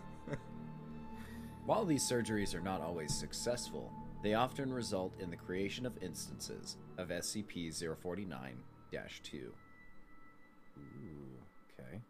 While 1.66 1.84
these 1.84 2.08
surgeries 2.10 2.54
are 2.54 2.62
not 2.62 2.80
always 2.80 3.12
successful, 3.12 3.92
they 4.22 4.32
often 4.32 4.72
result 4.72 5.12
in 5.20 5.28
the 5.28 5.36
creation 5.36 5.84
of 5.84 5.92
instances 6.02 6.78
of 6.96 7.08
SCP 7.08 7.70
049 8.00 8.56
2. 8.90 9.52
Okay. 11.78 12.00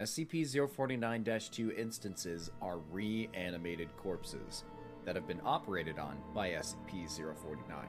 SCP 0.00 0.68
049 0.74 1.24
2 1.52 1.72
instances 1.78 2.50
are 2.60 2.78
reanimated 2.78 3.96
corpses 3.96 4.64
that 5.08 5.16
have 5.16 5.26
been 5.26 5.40
operated 5.42 5.98
on 5.98 6.18
by 6.34 6.50
SCP 6.50 7.08
049. 7.08 7.86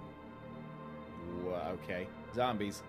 Okay. 1.84 2.08
Zombies. 2.34 2.82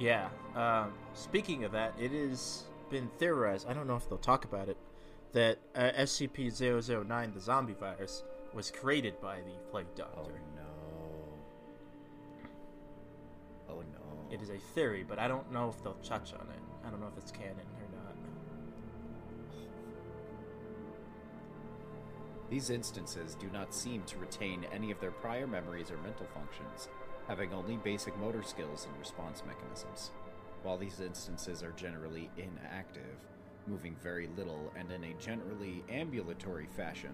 Yeah. 0.00 0.30
Um, 0.56 0.94
speaking 1.12 1.64
of 1.64 1.72
that, 1.72 1.92
it 2.00 2.12
has 2.12 2.62
been 2.88 3.10
theorized. 3.18 3.68
I 3.68 3.74
don't 3.74 3.86
know 3.86 3.96
if 3.96 4.08
they'll 4.08 4.16
talk 4.16 4.46
about 4.46 4.70
it. 4.70 4.78
That 5.34 5.58
uh, 5.74 5.90
SCP-009, 5.98 7.34
the 7.34 7.40
zombie 7.40 7.74
virus, 7.74 8.24
was 8.54 8.70
created 8.70 9.20
by 9.20 9.36
the 9.40 9.52
Plague 9.70 9.84
Oh 9.92 9.94
Doctor. 9.94 10.40
no. 10.56 10.62
Oh 13.68 13.80
no. 13.80 14.34
It 14.34 14.40
is 14.40 14.48
a 14.48 14.56
theory, 14.74 15.04
but 15.06 15.18
I 15.18 15.28
don't 15.28 15.52
know 15.52 15.68
if 15.68 15.82
they'll 15.84 15.92
touch 16.02 16.32
on 16.32 16.46
it. 16.48 16.86
I 16.86 16.88
don't 16.88 17.00
know 17.00 17.08
if 17.14 17.18
it's 17.22 17.32
canon 17.32 17.66
These 22.50 22.70
instances 22.70 23.34
do 23.34 23.48
not 23.52 23.74
seem 23.74 24.02
to 24.04 24.18
retain 24.18 24.66
any 24.72 24.90
of 24.90 25.00
their 25.00 25.10
prior 25.10 25.46
memories 25.46 25.90
or 25.90 25.98
mental 25.98 26.26
functions, 26.32 26.88
having 27.26 27.52
only 27.52 27.76
basic 27.76 28.16
motor 28.18 28.42
skills 28.42 28.86
and 28.88 28.98
response 28.98 29.42
mechanisms. 29.46 30.12
While 30.62 30.78
these 30.78 31.00
instances 31.00 31.62
are 31.62 31.72
generally 31.72 32.30
inactive, 32.38 33.26
moving 33.66 33.94
very 34.02 34.28
little 34.36 34.72
and 34.76 34.90
in 34.90 35.04
a 35.04 35.14
generally 35.20 35.84
ambulatory 35.90 36.66
fashion, 36.74 37.12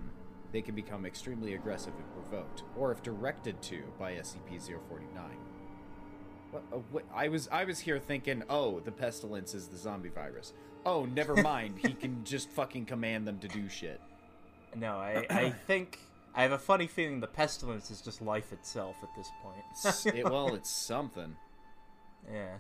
they 0.53 0.63
can 0.63 0.77
become 0.77 1.05
extremely 1.05 1.55
aggressive 1.55 1.93
if 1.99 2.13
provoked, 2.13 2.63
or 2.79 2.93
if 2.93 3.03
directed 3.03 3.61
to 3.63 3.83
by 3.99 4.13
SCP-049. 4.13 4.79
What, 6.53 6.63
uh, 6.73 6.99
I 7.13 7.27
was 7.27 7.49
I 7.51 7.65
was 7.65 7.81
here 7.81 7.99
thinking, 7.99 8.45
oh, 8.49 8.79
the 8.79 8.93
pestilence 8.93 9.55
is 9.55 9.67
the 9.67 9.77
zombie 9.77 10.11
virus. 10.11 10.53
Oh, 10.87 11.07
never 11.07 11.35
mind. 11.43 11.79
he 11.79 11.93
can 11.93 12.23
just 12.23 12.49
fucking 12.51 12.87
command 12.87 13.27
them 13.27 13.41
to 13.41 13.49
do 13.49 13.69
shit. 13.69 14.01
No, 14.77 14.97
I, 14.97 15.27
I 15.31 15.51
think 15.51 15.99
I 16.35 16.43
have 16.43 16.53
a 16.53 16.59
funny 16.59 16.87
feeling 16.87 17.21
the 17.21 17.27
pestilence 17.27 17.91
is 17.91 18.01
just 18.01 18.21
life 18.21 18.53
itself 18.53 18.97
at 19.03 19.09
this 19.17 19.31
point. 19.43 20.17
it, 20.17 20.25
well, 20.25 20.55
it's 20.55 20.71
something. 20.71 21.37
yeah. 22.33 22.57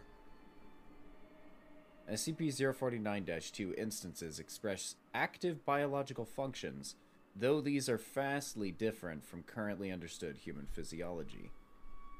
SCP-049-2 2.10 3.78
instances 3.78 4.38
express 4.38 4.96
active 5.14 5.64
biological 5.64 6.26
functions, 6.26 6.96
though 7.34 7.62
these 7.62 7.88
are 7.88 7.96
vastly 7.96 8.70
different 8.70 9.24
from 9.24 9.42
currently 9.42 9.90
understood 9.90 10.36
human 10.36 10.66
physiology. 10.66 11.50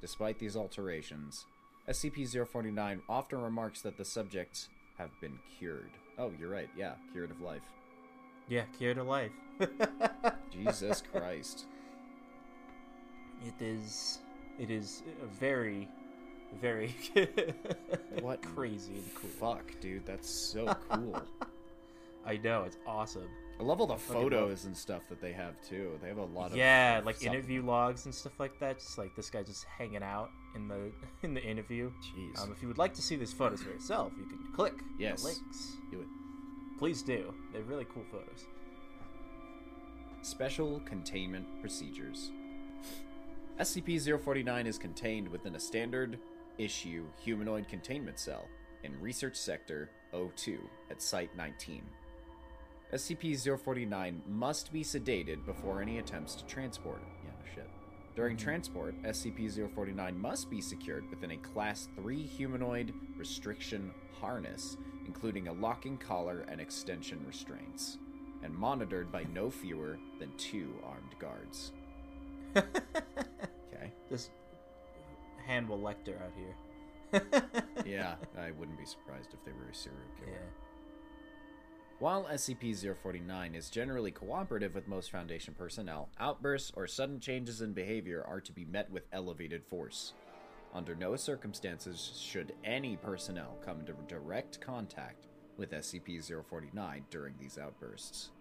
Despite 0.01 0.39
these 0.39 0.57
alterations, 0.57 1.45
SCP-049 1.89 3.01
often 3.09 3.43
remarks 3.43 3.83
that 3.83 3.99
the 3.99 4.05
subjects 4.05 4.69
have 4.97 5.11
been 5.21 5.39
cured. 5.59 5.91
Oh, 6.19 6.33
you're 6.39 6.51
right. 6.51 6.71
Yeah, 6.77 6.95
cured 7.13 7.31
of 7.31 7.41
life. 7.43 7.63
Yeah, 8.49 8.63
cured 8.77 8.99
of 8.99 9.07
life. 9.07 9.33
Jesus 10.53 11.03
Christ. 11.13 11.67
It 13.45 13.63
is. 13.63 14.19
It 14.59 14.71
is 14.71 15.03
a 15.23 15.27
very, 15.27 15.89
very 16.61 16.95
What 18.21 18.43
crazy 18.43 18.95
and 18.95 19.15
cool. 19.15 19.31
Fuck, 19.57 19.81
dude, 19.81 20.07
that's 20.07 20.31
so 20.31 20.75
cool. 20.89 21.21
I 22.27 22.37
know 22.39 22.63
it's 22.63 22.79
awesome. 22.87 23.29
I 23.61 23.63
love 23.63 23.81
all 23.81 23.87
the 23.87 23.97
photos 23.97 24.65
and 24.65 24.77
stuff 24.77 25.03
that 25.09 25.21
they 25.21 25.33
have 25.33 25.55
too. 25.63 25.99
They 26.03 26.09
have 26.09 26.19
a 26.19 26.25
lot 26.25 26.51
of 26.51 26.57
yeah, 26.57 27.01
like 27.05 27.23
interview 27.23 27.65
logs 27.65 28.05
and 28.07 28.15
stuff 28.15 28.33
like 28.41 28.59
that. 28.61 28.79
Just 28.79 28.99
like 28.99 29.15
this 29.15 29.31
guy 29.31 29.43
just 29.43 29.65
hanging 29.65 30.03
out 30.03 30.31
in 30.57 30.67
the 30.67 30.91
in 31.23 31.35
the 31.35 31.43
interview. 31.43 31.91
Jeez. 32.03 32.43
Um, 32.43 32.53
if 32.53 32.63
you 32.63 32.69
would 32.69 32.79
like 32.79 32.95
to 32.95 33.03
see 33.03 33.15
these 33.17 33.33
photos 33.33 33.63
for 33.63 33.71
yourself, 33.71 34.13
you 34.19 34.25
can 34.27 34.39
click 34.55 34.75
Yes. 34.99 35.21
the 35.23 35.29
links. 35.29 35.77
Do 35.91 36.01
it. 36.01 36.07
Please 36.79 37.03
do. 37.03 37.33
They're 37.53 37.63
really 37.63 37.87
cool 37.93 38.05
photos. 38.11 38.45
Special 40.23 40.81
Containment 40.85 41.47
Procedures. 41.61 42.31
SCP 43.61 44.19
049 44.19 44.67
is 44.67 44.79
contained 44.79 45.29
within 45.29 45.55
a 45.55 45.61
standard 45.61 46.19
issue 46.59 47.05
humanoid 47.23 47.69
containment 47.69 48.19
cell 48.19 48.49
in 48.83 49.01
Research 49.01 49.37
Sector 49.37 49.91
02 50.13 50.59
at 50.91 51.01
Site 51.01 51.37
19. 51.37 51.83
SCP 52.93 53.59
049 53.59 54.23
must 54.29 54.73
be 54.73 54.83
sedated 54.83 55.45
before 55.47 55.81
any 55.81 55.99
attempts 55.99 56.35
to 56.35 56.45
transport 56.47 57.01
it. 57.03 57.24
Yeah, 58.17 58.23
no 58.23 58.29
shit. 58.31 58.35
During 58.35 58.37
transport, 58.37 59.03
SCP 59.03 59.73
049 59.75 60.19
must 60.19 60.51
be 60.51 60.61
secured 60.61 61.09
within 61.11 61.33
a 61.33 61.37
Class 61.39 61.89
3 61.97 62.23
humanoid 62.23 62.95
restriction 63.17 63.93
harness, 64.21 64.77
including 65.07 65.49
a 65.49 65.53
locking 65.53 65.97
collar 65.99 66.45
and 66.49 66.61
extension 66.61 67.21
restraints, 67.27 67.99
and 68.43 68.55
monitored 68.55 69.11
by 69.11 69.25
no 69.35 69.51
fewer 69.51 69.99
than 70.19 70.31
two 70.37 70.75
armed 70.85 71.15
guards. 71.19 71.73
Okay. 73.77 73.93
This 74.09 74.31
Hannibal 75.47 75.79
Lecter 75.79 76.15
out 76.23 76.33
here. 76.37 76.55
Yeah, 77.85 78.15
I 78.39 78.53
wouldn't 78.53 78.79
be 78.79 78.85
surprised 78.87 79.31
if 79.35 79.45
they 79.45 79.53
were 79.53 79.69
a 79.71 79.75
serial 79.75 80.01
killer. 80.19 80.33
Yeah. 80.33 80.64
While 82.05 82.25
SCP-049 82.25 83.55
is 83.57 83.71
generally 83.71 84.11
cooperative 84.11 84.75
with 84.75 84.87
most 84.87 85.11
Foundation 85.11 85.55
personnel, 85.55 86.11
outbursts 86.21 86.71
or 86.77 86.87
sudden 86.87 87.19
changes 87.19 87.63
in 87.63 87.73
behavior 87.73 88.23
are 88.29 88.43
to 88.43 88.53
be 88.53 88.67
met 88.67 88.91
with 88.91 89.07
elevated 89.11 89.65
force. 89.65 90.13
Under 90.75 90.95
no 90.95 91.17
circumstances 91.17 92.13
should 92.21 92.53
any 92.63 92.99
personnel 92.99 93.57
come 93.65 93.81
into 93.81 93.95
direct 94.07 94.61
contact 94.61 95.29
with 95.57 95.71
SCP-049 95.71 97.05
during 97.09 97.37
these 97.41 97.57
outbursts. 97.57 98.33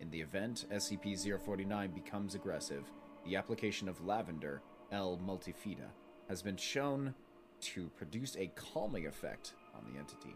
In 0.00 0.10
the 0.10 0.20
event 0.20 0.66
SCP-049 0.70 1.94
becomes 1.94 2.34
aggressive, 2.34 2.84
the 3.24 3.34
application 3.34 3.88
of 3.88 4.04
lavender, 4.04 4.60
L. 4.92 5.18
multifida, 5.26 5.88
has 6.28 6.42
been 6.42 6.58
shown 6.58 7.14
to 7.62 7.88
produce 7.96 8.36
a 8.36 8.52
calming 8.56 9.06
effect 9.06 9.54
on 9.74 9.90
the 9.90 9.98
entity. 9.98 10.34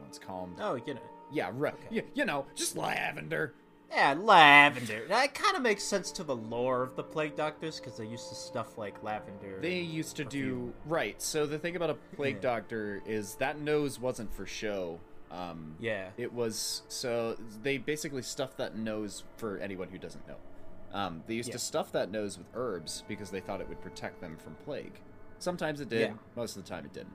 Once 0.00 0.18
calmed, 0.18 0.56
Oh, 0.60 0.74
you 0.86 0.94
know. 0.94 1.00
yeah, 1.32 1.50
right. 1.52 1.74
You, 1.90 2.02
you 2.14 2.24
know, 2.24 2.46
just 2.54 2.76
lavender. 2.76 3.54
Yeah, 3.90 4.14
lavender. 4.18 5.06
That 5.08 5.32
kind 5.34 5.56
of 5.56 5.62
makes 5.62 5.84
sense 5.84 6.10
to 6.12 6.24
the 6.24 6.34
lore 6.34 6.82
of 6.82 6.96
the 6.96 7.04
Plague 7.04 7.36
Doctors 7.36 7.78
because 7.78 7.96
they 7.96 8.06
used 8.06 8.28
to 8.30 8.34
stuff 8.34 8.76
like 8.78 9.00
lavender. 9.02 9.58
They 9.60 9.78
used 9.80 10.16
to 10.16 10.24
do 10.24 10.72
right. 10.86 11.20
So 11.22 11.46
the 11.46 11.58
thing 11.58 11.76
about 11.76 11.90
a 11.90 11.94
plague 12.16 12.36
Yeah. 12.36 12.40
doctor 12.42 13.02
is 13.06 13.36
that 13.36 13.60
nose 13.60 14.00
wasn't 14.00 14.34
for 14.34 14.44
show. 14.44 14.98
Um, 15.30 15.76
Yeah. 15.78 16.10
it 16.16 16.32
was 16.32 16.82
so 16.88 17.36
they 17.62 17.78
basically 17.78 18.22
stuffed 18.22 18.58
that 18.58 18.76
nose 18.76 19.22
for 19.36 19.58
anyone 19.58 19.88
who 19.88 19.98
doesn't 19.98 20.26
know. 20.26 20.36
Um, 20.92 21.22
they 21.28 21.34
used 21.34 21.48
Yeah. 21.50 21.54
to 21.54 21.58
stuff 21.60 21.92
that 21.92 22.10
nose 22.10 22.38
with 22.38 22.46
herbs 22.54 23.04
because 23.06 23.30
they 23.30 23.40
thought 23.40 23.60
it 23.60 23.68
would 23.68 23.80
protect 23.82 24.20
them 24.20 24.36
from 24.36 24.54
plague. 24.64 25.00
Sometimes 25.38 25.80
it 25.80 25.88
did. 25.88 26.10
Yeah. 26.10 26.14
Most 26.34 26.56
of 26.56 26.64
the 26.64 26.68
time, 26.68 26.86
it 26.86 26.92
didn't. 26.92 27.12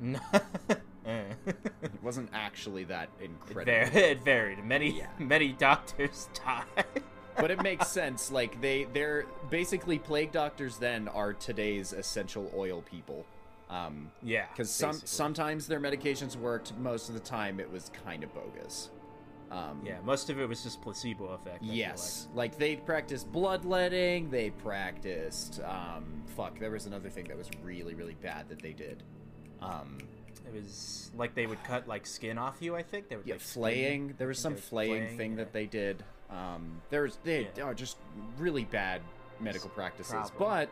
It 1.06 2.02
wasn't 2.02 2.30
actually 2.32 2.84
that 2.84 3.08
it, 3.20 3.26
incredible. 3.26 3.90
var- 3.92 4.02
it 4.02 4.22
varied. 4.24 4.64
Many 4.64 4.98
Yeah. 4.98 5.06
many 5.18 5.52
doctors 5.52 6.28
died. 6.44 6.84
but 7.38 7.50
it 7.50 7.62
makes 7.62 7.88
sense. 7.88 8.30
Like 8.32 8.60
they, 8.60 8.84
they're 8.92 9.26
basically 9.50 9.98
plague 9.98 10.32
doctors. 10.32 10.78
Then 10.78 11.08
are 11.08 11.32
today's 11.32 11.92
essential 11.92 12.50
oil 12.56 12.82
people. 12.82 13.24
Um, 13.68 14.10
yeah, 14.22 14.46
because 14.52 14.70
some 14.70 14.92
sometimes 15.04 15.66
their 15.66 15.80
medications 15.80 16.36
worked. 16.36 16.76
Most 16.78 17.08
of 17.08 17.14
the 17.14 17.20
time, 17.20 17.58
it 17.60 17.70
was 17.70 17.90
kind 18.04 18.22
of 18.22 18.32
bogus. 18.34 18.90
Um, 19.50 19.80
Yeah, 19.84 19.98
most 20.04 20.28
of 20.30 20.40
it 20.40 20.48
was 20.48 20.62
just 20.64 20.80
placebo 20.82 21.26
effect. 21.26 21.62
I 21.62 21.66
Yes, 21.72 22.26
like. 22.34 22.58
they 22.58 22.76
practiced 22.76 23.30
bloodletting. 23.32 24.28
They 24.30 24.50
practiced. 24.50 25.60
Um, 25.64 26.22
fuck, 26.36 26.58
there 26.58 26.70
was 26.72 26.86
another 26.86 27.08
thing 27.10 27.24
that 27.28 27.36
was 27.38 27.48
really, 27.62 27.94
really 27.94 28.14
bad 28.14 28.48
that 28.48 28.60
they 28.60 28.72
did. 28.72 29.02
Um, 29.60 29.98
like. 29.98 30.08
It 30.46 30.54
was 30.54 31.10
like 31.16 31.34
they 31.34 31.46
would 31.46 31.62
cut 31.64 31.88
like 31.88 32.06
skin 32.06 32.38
off 32.38 32.56
you. 32.60 32.76
I 32.76 32.82
think 32.82 33.08
they 33.08 33.16
would 33.16 33.26
yeah, 33.26 33.34
like, 33.34 33.40
skin- 33.42 33.62
flaying. 33.62 34.14
There 34.18 34.28
was 34.28 34.38
some 34.38 34.54
flaying, 34.56 34.90
flaying, 35.04 35.18
thing 35.18 35.30
yeah. 35.32 35.36
that 35.38 35.52
they 35.52 35.66
did. 35.66 36.04
Um, 36.30 36.80
there 36.90 37.02
was 37.02 37.18
they 37.24 37.48
Yeah. 37.56 37.68
oh, 37.68 37.74
just 37.74 37.96
really 38.38 38.64
bad 38.64 39.00
medical 39.40 39.70
practices, 39.70 40.12
Problem. 40.12 40.38
but 40.38 40.68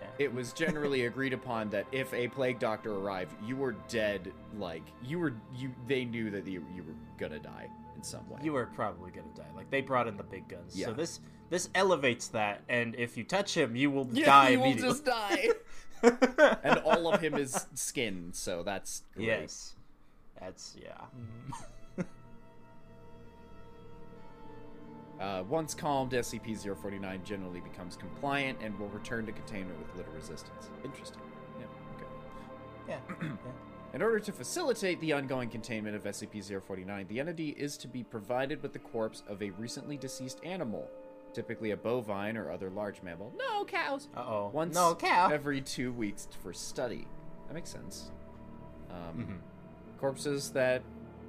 Yeah. 0.00 0.24
it 0.26 0.34
was 0.34 0.52
generally 0.52 1.06
agreed 1.06 1.32
upon 1.32 1.70
that 1.70 1.86
if 1.92 2.12
a 2.14 2.28
plague 2.28 2.58
doctor 2.58 2.94
arrived, 2.94 3.34
you 3.44 3.56
were 3.56 3.72
dead. 3.88 4.32
Like 4.56 4.82
you 5.02 5.18
were, 5.18 5.34
you 5.54 5.72
they 5.86 6.04
knew 6.04 6.30
that 6.30 6.46
you 6.46 6.64
you 6.74 6.82
were 6.84 6.94
gonna 7.18 7.38
die 7.40 7.68
in 7.96 8.02
some 8.02 8.28
way. 8.28 8.40
you 8.42 8.52
were 8.52 8.66
probably 8.66 9.10
gonna 9.10 9.26
die. 9.36 9.50
Like 9.56 9.70
they 9.70 9.80
brought 9.80 10.06
in 10.06 10.16
the 10.16 10.22
big 10.22 10.48
guns. 10.48 10.76
Yeah. 10.76 10.86
So 10.86 10.92
this 10.94 11.20
this 11.50 11.70
elevates 11.74 12.28
that, 12.28 12.62
and 12.68 12.94
if 12.96 13.16
you 13.16 13.24
touch 13.24 13.56
him, 13.56 13.74
you 13.74 13.90
will 13.90 14.08
yeah, 14.12 14.26
die 14.26 14.48
you 14.50 14.60
will 14.60 14.74
just 14.74 15.04
die. 15.04 15.48
and 16.02 16.80
all 16.98 17.14
of 17.14 17.20
him 17.20 17.34
is 17.34 17.66
skin, 17.74 18.30
so 18.32 18.62
that's 18.62 19.02
great. 19.14 19.26
yes, 19.26 19.74
that's 20.40 20.76
yeah. 20.80 22.04
Uh, 25.20 25.42
once 25.48 25.74
calmed, 25.74 26.12
SCP-049 26.12 27.24
generally 27.24 27.60
becomes 27.60 27.96
compliant 27.96 28.56
and 28.62 28.78
will 28.78 28.88
return 28.88 29.26
to 29.26 29.32
containment 29.32 29.76
with 29.80 29.96
little 29.96 30.12
resistance. 30.12 30.70
Interesting. 30.84 31.20
Yeah. 31.58 31.66
Okay. 31.96 32.06
Yeah. 32.88 32.98
yeah. 33.22 33.52
In 33.94 34.02
order 34.02 34.20
to 34.20 34.32
facilitate 34.32 35.00
the 35.00 35.12
ongoing 35.12 35.48
containment 35.48 35.96
of 35.96 36.04
SCP-049, 36.04 37.08
the 37.08 37.18
entity 37.18 37.48
is 37.50 37.76
to 37.78 37.88
be 37.88 38.04
provided 38.04 38.62
with 38.62 38.72
the 38.72 38.78
corpse 38.78 39.24
of 39.26 39.42
a 39.42 39.50
recently 39.50 39.96
deceased 39.96 40.40
animal, 40.44 40.88
typically 41.32 41.70
a 41.72 41.76
bovine 41.76 42.36
or 42.36 42.50
other 42.50 42.70
large 42.70 43.02
mammal. 43.02 43.32
No 43.36 43.64
cows. 43.64 44.08
Uh 44.16 44.20
oh. 44.20 44.50
Once 44.52 44.74
no 44.74 44.94
cow. 44.94 45.28
every 45.32 45.60
two 45.60 45.92
weeks 45.92 46.28
for 46.42 46.52
study. 46.52 47.06
That 47.46 47.54
makes 47.54 47.70
sense. 47.70 48.10
Um, 48.90 49.16
Mhm. 49.16 49.98
Corpses 50.00 50.50
that 50.52 50.82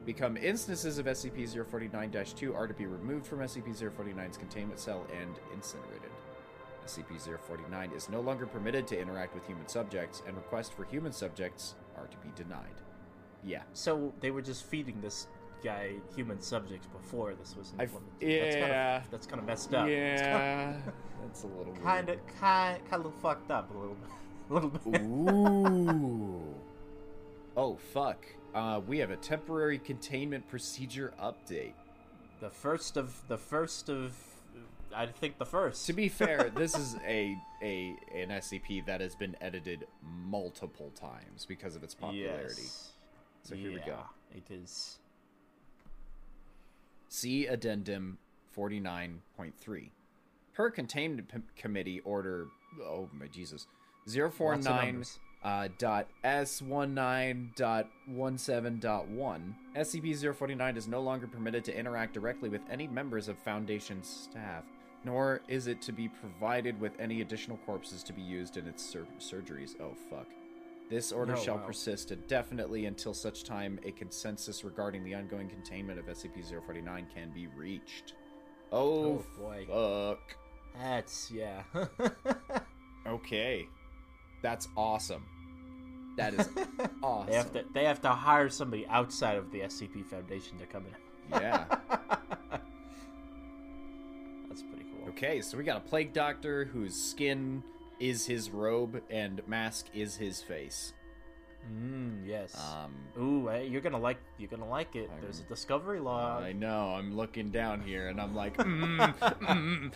become 0.06 0.38
instances 0.38 0.98
of 0.98 1.06
SCP-049-2 1.08 2.56
are 2.56 2.68
to 2.68 2.74
be 2.74 2.86
removed 2.86 3.26
from 3.28 3.40
SCP-049's 3.42 4.38
containment 4.38 4.80
cell 4.80 5.06
and 5.20 5.36
incinerated. 5.54 6.10
SCP-049 6.86 7.96
is 7.96 8.10
no 8.10 8.20
longer 8.22 8.46
permitted 8.46 8.88
to 8.88 9.00
interact 9.00 9.34
with 9.36 9.46
human 9.46 9.68
subjects, 9.68 10.24
and 10.26 10.36
requests 10.36 10.70
for 10.70 10.86
human 10.86 11.12
subjects 11.12 11.76
are 11.98 12.08
to 12.08 12.18
be 12.18 12.30
denied. 12.36 12.82
Yeah. 13.44 13.64
So 13.74 14.14
they 14.22 14.32
were 14.32 14.42
just 14.42 14.66
feeding 14.66 15.00
this 15.02 15.28
guy 15.64 15.92
human 16.16 16.42
subjects 16.42 16.88
before 16.88 17.34
this 17.36 17.56
was 17.56 17.74
I've- 17.78 17.84
implemented. 17.84 18.20
That's 18.22 18.56
yeah. 18.56 18.62
kinda, 18.62 19.04
that's 19.12 19.28
kind 19.28 19.40
of 19.40 19.46
messed 19.48 19.74
up. 19.74 19.88
Yeah. 19.88 20.78
That's 21.22 21.44
a 21.44 21.48
little. 21.48 21.74
Kind 21.84 22.10
of, 22.10 22.18
kind, 22.40 22.80
kind 22.90 23.06
of 23.06 23.14
fucked 23.16 23.52
up 23.52 23.70
a 23.76 23.78
little 23.78 23.96
bit. 23.96 24.10
A 24.50 24.54
little 24.54 24.70
bit. 24.70 25.02
Ooh. 25.02 26.42
oh, 27.58 27.76
fuck. 27.94 28.26
Uh, 28.56 28.82
we 28.88 28.98
have 28.98 29.12
a 29.12 29.16
temporary 29.18 29.78
containment 29.78 30.48
procedure 30.48 31.14
update. 31.22 31.74
The 32.40 32.50
first 32.50 32.98
of 32.98 33.22
the 33.28 33.38
first 33.38 33.90
of, 33.90 34.16
I 34.96 35.06
think 35.08 35.38
the 35.38 35.46
first. 35.46 35.86
To 35.88 35.94
be 35.94 36.08
fair, 36.10 36.50
this 36.56 36.76
is 36.76 36.96
a 37.06 37.38
a 37.62 37.96
an 38.16 38.30
SCP 38.30 38.86
that 38.86 39.02
has 39.02 39.14
been 39.14 39.36
edited 39.42 39.86
multiple 40.02 40.92
times 41.00 41.46
because 41.46 41.76
of 41.76 41.84
its 41.84 41.94
popularity. 41.94 42.62
Yes. 42.64 42.94
So 43.44 43.56
here 43.56 43.72
we 43.72 43.80
go. 43.80 44.00
It 44.34 44.50
is. 44.50 44.99
See 47.10 47.48
Addendum 47.48 48.18
49.3. 48.56 49.90
Per 50.54 50.70
Containment 50.72 51.28
P- 51.28 51.40
Committee 51.56 52.02
Order, 52.02 52.48
oh 52.84 53.10
my 53.18 53.28
Jesus, 53.28 53.66
049 54.08 54.64
numbers. 54.64 55.20
uh, 55.44 55.70
dot 55.78 56.08
S19 56.24 57.56
dot 57.56 57.88
17 58.36 58.80
dot 58.80 59.08
1, 59.08 59.56
SCP-049 59.76 60.78
is 60.78 60.88
no 60.88 61.02
longer 61.02 61.28
permitted 61.28 61.64
to 61.66 61.78
interact 61.78 62.14
directly 62.14 62.50
with 62.50 62.62
any 62.70 62.88
members 62.88 63.28
of 63.28 63.38
Foundation 63.40 64.04
staff, 64.04 64.64
nor 65.06 65.42
is 65.48 65.68
it 65.68 65.82
to 65.84 65.92
be 65.94 66.08
provided 66.10 66.80
with 66.80 66.92
any 67.00 67.22
additional 67.22 67.58
corpses 67.66 68.04
to 68.04 68.14
be 68.14 68.22
used 68.22 68.58
in 68.58 68.68
its 68.68 68.84
sur- 68.84 69.08
surgeries. 69.20 69.80
Oh, 69.82 69.96
fuck. 70.10 70.28
This 70.90 71.12
order 71.12 71.34
Oh, 71.36 71.40
shall 71.40 71.58
wow. 71.58 71.66
persist 71.68 72.12
indefinitely 72.12 72.86
until 72.88 73.14
such 73.14 73.44
time 73.44 73.80
a 73.84 73.92
consensus 73.92 74.64
regarding 74.64 75.04
the 75.04 75.14
ongoing 75.16 75.48
containment 75.48 76.00
of 76.00 76.06
SCP-049 76.08 77.06
can 77.14 77.30
be 77.32 77.48
reached. 77.48 78.16
Oh, 78.72 79.24
Oh, 79.24 79.26
boy. 79.38 79.66
fuck. 79.68 80.36
That's 80.80 81.30
yeah. 81.32 81.64
Okay. 83.08 83.68
That's 84.42 84.68
awesome. 84.76 85.24
That 86.18 86.34
is 86.34 86.50
awesome. 87.04 87.30
They 87.32 87.36
have 87.38 87.54
to 87.54 87.64
they 87.74 87.86
have 87.86 88.02
to 88.02 88.10
hire 88.10 88.50
somebody 88.50 88.86
outside 88.88 89.38
of 89.38 89.52
the 89.52 89.62
SCP 89.62 90.06
Foundation 90.06 90.58
to 90.60 90.66
come 90.66 90.86
in. 90.86 90.94
Yeah. 91.42 91.66
That's 94.48 94.62
pretty 94.64 94.86
cool. 94.92 95.10
Okay, 95.10 95.42
so 95.42 95.58
we 95.58 95.64
got 95.64 95.78
a 95.78 95.82
plague 95.82 96.14
doctor 96.14 96.66
whose 96.66 96.94
skin 96.96 97.64
is 98.00 98.26
his 98.26 98.50
robe 98.50 99.02
and 99.10 99.42
mask 99.48 99.88
is 99.94 100.18
his 100.18 100.42
face. 100.42 100.94
Mm, 101.72 102.26
yes. 102.26 102.56
Um, 102.56 102.96
Ooh, 103.22 103.48
hey, 103.48 103.68
you're 103.68 103.82
gonna 103.82 104.00
like 104.00 104.18
you're 104.38 104.50
gonna 104.50 104.68
like 104.68 104.96
it. 104.96 105.10
There's 105.22 105.42
a 105.42 105.44
discovery 105.44 106.00
log. 106.00 106.44
I 106.44 106.54
know. 106.54 106.96
I'm 106.96 107.16
looking 107.16 107.50
down 107.50 107.82
here 107.82 108.08
and 108.08 108.20
I'm 108.20 108.34
like, 108.34 108.58
mm, 108.58 109.14
mm. 109.20 109.92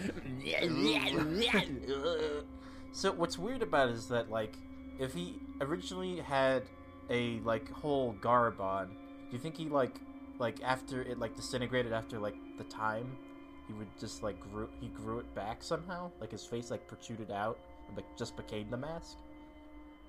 so 2.91 3.11
what's 3.13 3.37
weird 3.37 3.61
about 3.61 3.89
it 3.89 3.95
is 3.95 4.07
that 4.09 4.29
like 4.29 4.53
if 4.99 5.13
he 5.13 5.39
originally 5.61 6.19
had 6.19 6.63
a 7.09 7.39
like 7.39 7.69
whole 7.71 8.11
garb 8.21 8.59
on, 8.59 8.87
do 8.87 9.31
you 9.31 9.39
think 9.39 9.57
he 9.57 9.69
like 9.69 9.95
like 10.39 10.61
after 10.63 11.01
it 11.03 11.17
like 11.17 11.35
disintegrated 11.35 11.93
after 11.93 12.19
like 12.19 12.35
the 12.57 12.63
time 12.65 13.15
he 13.67 13.73
would 13.73 13.87
just 13.99 14.23
like 14.23 14.39
grew 14.39 14.67
he 14.81 14.87
grew 14.87 15.19
it 15.19 15.35
back 15.35 15.63
somehow 15.63 16.11
like 16.19 16.31
his 16.31 16.45
face 16.45 16.69
like 16.71 16.85
protruded 16.87 17.31
out 17.31 17.57
like 17.95 18.05
just 18.17 18.35
became 18.35 18.69
the 18.69 18.77
mask? 18.77 19.17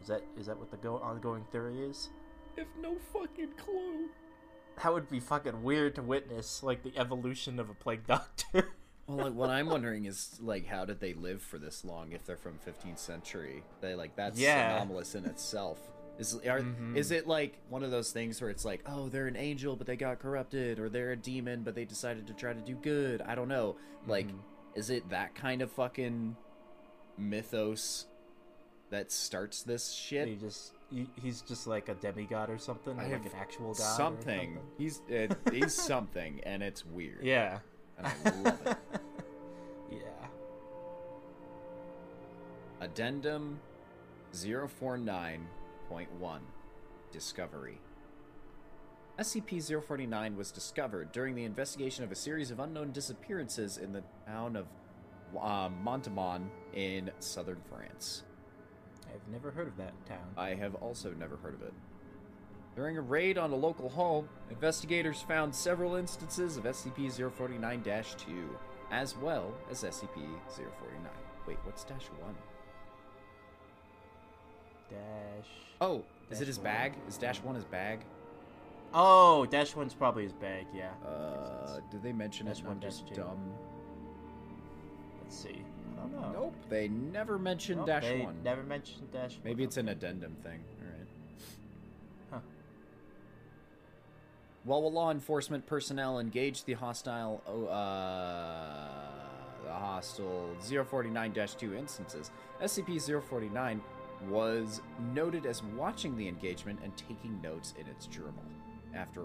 Is 0.01 0.09
that 0.09 0.23
is 0.39 0.47
that 0.47 0.59
what 0.59 0.71
the 0.71 0.77
go 0.77 0.99
ongoing 0.99 1.45
theory 1.51 1.81
is? 1.81 2.11
If 2.57 2.67
no 2.81 2.97
fucking 3.13 3.53
clue. 3.57 4.09
That 4.83 4.93
would 4.93 5.09
be 5.09 5.21
fucking 5.21 5.63
weird 5.63 5.95
to 5.97 6.03
witness, 6.03 6.63
like 6.63 6.83
the 6.83 6.97
evolution 6.99 7.59
of 7.61 7.71
a 7.71 7.75
plague 7.75 8.07
doctor. 8.07 8.69
Well, 9.07 9.27
like, 9.27 9.35
what 9.35 9.51
I'm 9.51 9.67
wondering 9.67 10.07
is 10.07 10.39
like, 10.41 10.67
how 10.67 10.87
did 10.87 10.99
they 10.99 11.13
live 11.13 11.43
for 11.43 11.59
this 11.59 11.85
long 11.85 12.13
if 12.13 12.25
they're 12.25 12.39
from 12.39 12.59
15th 12.67 12.99
century? 12.99 13.63
They 13.83 13.95
like 13.95 14.17
that's 14.17 14.39
Yeah. 14.41 14.77
anomalous 14.77 15.15
in 15.15 15.27
itself. 15.27 15.79
Is 16.19 16.35
are, 16.37 16.61
Mhm. 16.61 16.97
is 16.97 17.11
it 17.11 17.27
like 17.27 17.59
one 17.69 17.83
of 17.83 17.91
those 17.91 18.13
things 18.13 18.41
where 18.41 18.49
it's 18.49 18.65
like, 18.65 18.81
oh, 18.87 19.11
they're 19.11 19.27
an 19.27 19.37
angel 19.37 19.77
but 19.77 19.87
they 19.87 19.97
got 19.97 20.21
corrupted, 20.21 20.79
or 20.79 20.89
they're 20.89 21.13
a 21.13 21.17
demon 21.19 21.65
but 21.65 21.75
they 21.75 21.85
decided 21.85 22.27
to 22.29 22.33
try 22.33 22.55
to 22.55 22.61
do 22.63 22.77
good? 22.77 23.21
I 23.21 23.35
don't 23.35 23.49
know. 23.49 23.77
Like, 24.07 24.29
Mhm. 24.29 24.39
is 24.75 24.89
it 24.89 25.07
that 25.11 25.35
kind 25.35 25.61
of 25.61 25.71
fucking 25.71 26.35
mythos 27.19 28.07
that 28.91 29.11
starts 29.13 29.63
this 29.63 29.93
shit? 29.93 30.29
he 30.29 30.37
just 30.37 30.73
he, 30.91 31.09
he's 31.21 31.41
just 31.43 31.67
like 31.67 31.89
a 31.89 31.95
demigod 31.95 32.51
or 32.51 32.59
something, 32.59 32.97
or 32.99 33.03
I 33.03 33.09
like 33.09 33.27
an 33.27 33.33
actual 33.37 33.75
god. 33.75 33.81
or 33.81 33.97
something. 33.97 34.59
He's 34.79 35.01
uh, 35.11 35.35
he's 35.53 35.75
something, 35.75 36.41
and 36.45 36.63
it's 36.63 36.85
weird. 36.85 37.25
Yeah. 37.25 37.59
and 37.99 38.07
I 38.07 38.13
love 38.43 38.67
it. 38.67 38.77
yeah. 39.91 39.99
Addendum 42.81 43.59
049.1 44.33 46.39
Discovery. 47.13 47.81
SCP 49.19 49.83
049 49.83 50.37
was 50.37 50.51
discovered 50.51 51.13
during 51.13 51.37
the 51.37 51.45
investigation 51.45 52.03
of 52.03 52.11
a 52.11 52.17
series 52.17 52.51
of 52.51 52.59
unknown 52.59 52.91
disappearances 52.91 53.79
in 53.79 53.93
the 53.93 54.03
town 54.27 54.57
of 54.57 54.67
Montemon 55.35 56.47
in 56.73 57.11
southern 57.19 57.61
France. 57.69 58.23
I've 59.13 59.27
never 59.33 59.51
heard 59.51 59.69
of 59.69 59.77
that 59.77 59.93
town. 60.07 60.27
I 60.37 60.55
have 60.55 60.75
also 60.77 61.13
never 61.13 61.37
heard 61.37 61.55
of 61.55 61.63
it. 61.63 61.73
During 62.75 62.97
a 62.99 63.01
raid 63.03 63.39
on 63.39 63.53
a 63.53 63.57
local 63.57 63.89
home, 63.89 64.29
investigators 64.51 65.21
found 65.23 65.55
several 65.55 65.95
instances 65.95 66.57
of 66.57 66.65
SCP 66.65 67.13
049 67.31 67.83
2, 67.83 68.59
as 68.91 69.17
well 69.17 69.55
as 69.71 69.85
SCP 69.85 70.17
049. 70.49 71.11
Wait, 71.47 71.59
what's 71.65 71.85
dash 71.85 72.07
1? 72.21 72.35
Dash. 74.91 75.49
Oh, 75.81 76.03
is 76.31 76.41
it 76.41 76.47
his 76.47 76.59
one. 76.59 76.65
bag? 76.65 76.95
Is 77.09 77.17
Dash 77.19 77.41
One 77.43 77.55
his 77.55 77.65
bag? 77.65 78.01
Oh, 78.93 79.47
Dash 79.47 79.75
One's 79.75 79.95
probably 79.95 80.23
his 80.25 80.33
bag. 80.33 80.67
Yeah. 80.75 80.91
Uh, 81.07 81.81
did 81.91 82.03
they 82.03 82.13
mention 82.13 82.47
Dash 82.47 82.59
it? 82.61 82.65
one, 82.65 82.75
I'm 82.75 82.81
just 82.81 83.07
Dash 83.07 83.17
two. 83.17 83.23
dumb. 83.23 83.53
Let's 85.35 85.43
see. 85.43 85.63
I 85.97 86.01
don't 86.01 86.13
know. 86.13 86.31
Nope, 86.33 86.55
they 86.69 86.87
never 86.89 87.39
mentioned 87.39 87.79
Nope, 87.79 87.87
Dash 87.89 88.05
One. 88.23 88.37
Never 88.45 88.63
mentioned 88.63 89.11
Dash. 89.13 89.41
Maybe 89.43 89.63
one. 89.63 89.69
it's 89.69 89.77
an 89.79 89.89
addendum 89.89 90.37
thing. 90.45 90.61
All 90.81 90.87
right. 90.87 91.09
Huh. 92.31 92.39
while 94.63 94.93
law 94.93 95.11
enforcement 95.11 95.67
personnel 95.67 96.21
engaged 96.21 96.67
the 96.67 96.75
hostile, 96.75 97.43
oh, 97.49 97.65
uh, 97.67 98.89
the 99.65 99.73
hostile 99.73 100.51
049-2 100.61 101.77
instances, 101.77 102.31
SCP-049 102.63 103.81
was 104.29 104.83
noted 105.13 105.47
as 105.47 105.65
watching 105.77 106.17
the 106.17 106.29
engagement 106.29 106.79
and 106.85 106.97
taking 106.97 107.41
notes 107.43 107.75
in 107.79 107.89
its 107.89 108.07
journal. 108.07 108.45
After 108.95 109.23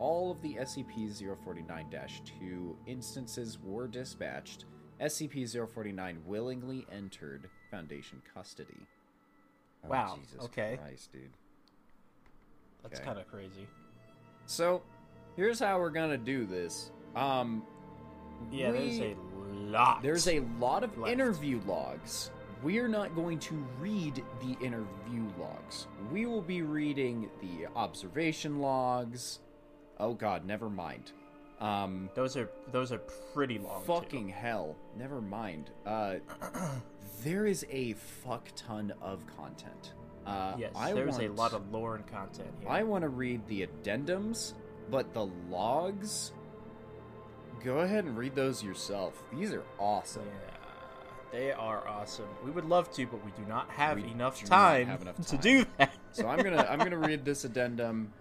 all 0.00 0.32
of 0.32 0.42
the 0.42 0.54
SCP-049-2 0.54 2.74
instances 2.86 3.58
were 3.62 3.86
dispatched, 3.86 4.64
SCP-049 5.02 6.24
willingly 6.24 6.86
entered 6.92 7.48
Foundation 7.70 8.22
custody. 8.34 8.86
Oh, 9.84 9.88
Wow, 9.88 10.18
Jesus 10.20 10.44
okay. 10.44 10.78
Christ, 10.80 11.12
dude. 11.12 11.30
That's 12.82 13.00
Okay. 13.00 13.04
kind 13.06 13.18
of 13.18 13.26
crazy. 13.28 13.66
So, 14.46 14.82
here's 15.36 15.58
how 15.58 15.78
we're 15.78 15.90
gonna 15.90 16.18
do 16.18 16.46
this. 16.46 16.90
Um, 17.16 17.64
Yeah, 18.50 18.70
there's 18.72 19.00
a 19.00 19.14
lot. 19.50 20.02
there's 20.02 20.28
a 20.28 20.40
lot 20.58 20.82
of 20.84 20.96
left. 20.98 21.12
interview 21.12 21.60
logs. 21.66 22.30
We're 22.62 22.88
not 22.88 23.14
going 23.16 23.40
to 23.40 23.54
read 23.80 24.24
the 24.40 24.52
interview 24.64 25.28
logs. 25.36 25.88
We 26.12 26.26
will 26.26 26.42
be 26.42 26.62
reading 26.62 27.28
the 27.40 27.66
observation 27.74 28.60
logs. 28.60 29.40
Oh 29.98 30.14
God, 30.14 30.44
never 30.44 30.70
mind. 30.70 31.10
Um, 31.62 32.10
Those 32.14 32.36
are 32.36 32.50
those 32.72 32.90
are 32.92 32.98
pretty 33.34 33.58
long. 33.58 33.80
too. 33.80 33.86
fucking 33.86 34.28
hell, 34.28 34.74
never 34.98 35.20
mind. 35.20 35.70
Uh, 35.86 36.16
there 37.24 37.46
is 37.46 37.64
a 37.70 37.92
fuck 37.92 38.48
ton 38.56 38.92
of 39.00 39.20
content. 39.36 39.92
Uh, 40.26 40.54
Yes, 40.58 40.72
I 40.74 40.92
there's 40.92 41.18
a 41.18 41.28
lot 41.28 41.52
of 41.52 41.70
lore 41.72 41.94
and 41.94 42.06
content 42.06 42.48
here. 42.60 42.68
I 42.68 42.82
want 42.82 43.02
to 43.02 43.08
read 43.08 43.46
the 43.46 43.66
addendums, 43.66 44.54
but 44.90 45.12
the 45.14 45.26
logs. 45.48 46.32
Go 47.64 47.78
ahead 47.78 48.04
and 48.06 48.16
read 48.18 48.34
those 48.34 48.60
yourself. 48.64 49.22
These 49.32 49.52
are 49.52 49.62
awesome. 49.78 50.26
Yeah, 50.26 51.38
they 51.38 51.52
are 51.52 51.86
awesome. 51.86 52.26
We 52.44 52.50
would 52.50 52.64
love 52.64 52.90
to, 52.94 53.06
but 53.06 53.24
we 53.24 53.30
do 53.32 53.44
not 53.48 53.70
have 53.70 53.98
enough 53.98 54.42
time, 54.42 54.88
have 54.88 55.02
enough 55.02 55.24
to 55.28 55.36
do 55.36 55.64
that. 55.78 55.92
So 56.10 56.26
I'm 56.26 56.42
gonna 56.42 56.66
I'm 56.68 56.80
gonna 56.80 56.98
read 57.08 57.24
this 57.24 57.44
addendum, 57.44 58.12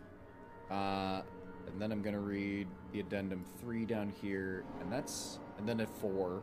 uh, 0.69 1.23
and 1.67 1.81
then 1.81 1.91
I'm 1.91 2.01
gonna 2.01 2.19
read 2.19 2.67
the 2.91 2.99
addendum 2.99 3.45
three 3.59 3.85
down 3.85 4.09
here, 4.21 4.63
and 4.81 4.91
that's 4.91 5.39
and 5.57 5.67
then 5.67 5.79
at 5.79 5.89
4 5.89 6.41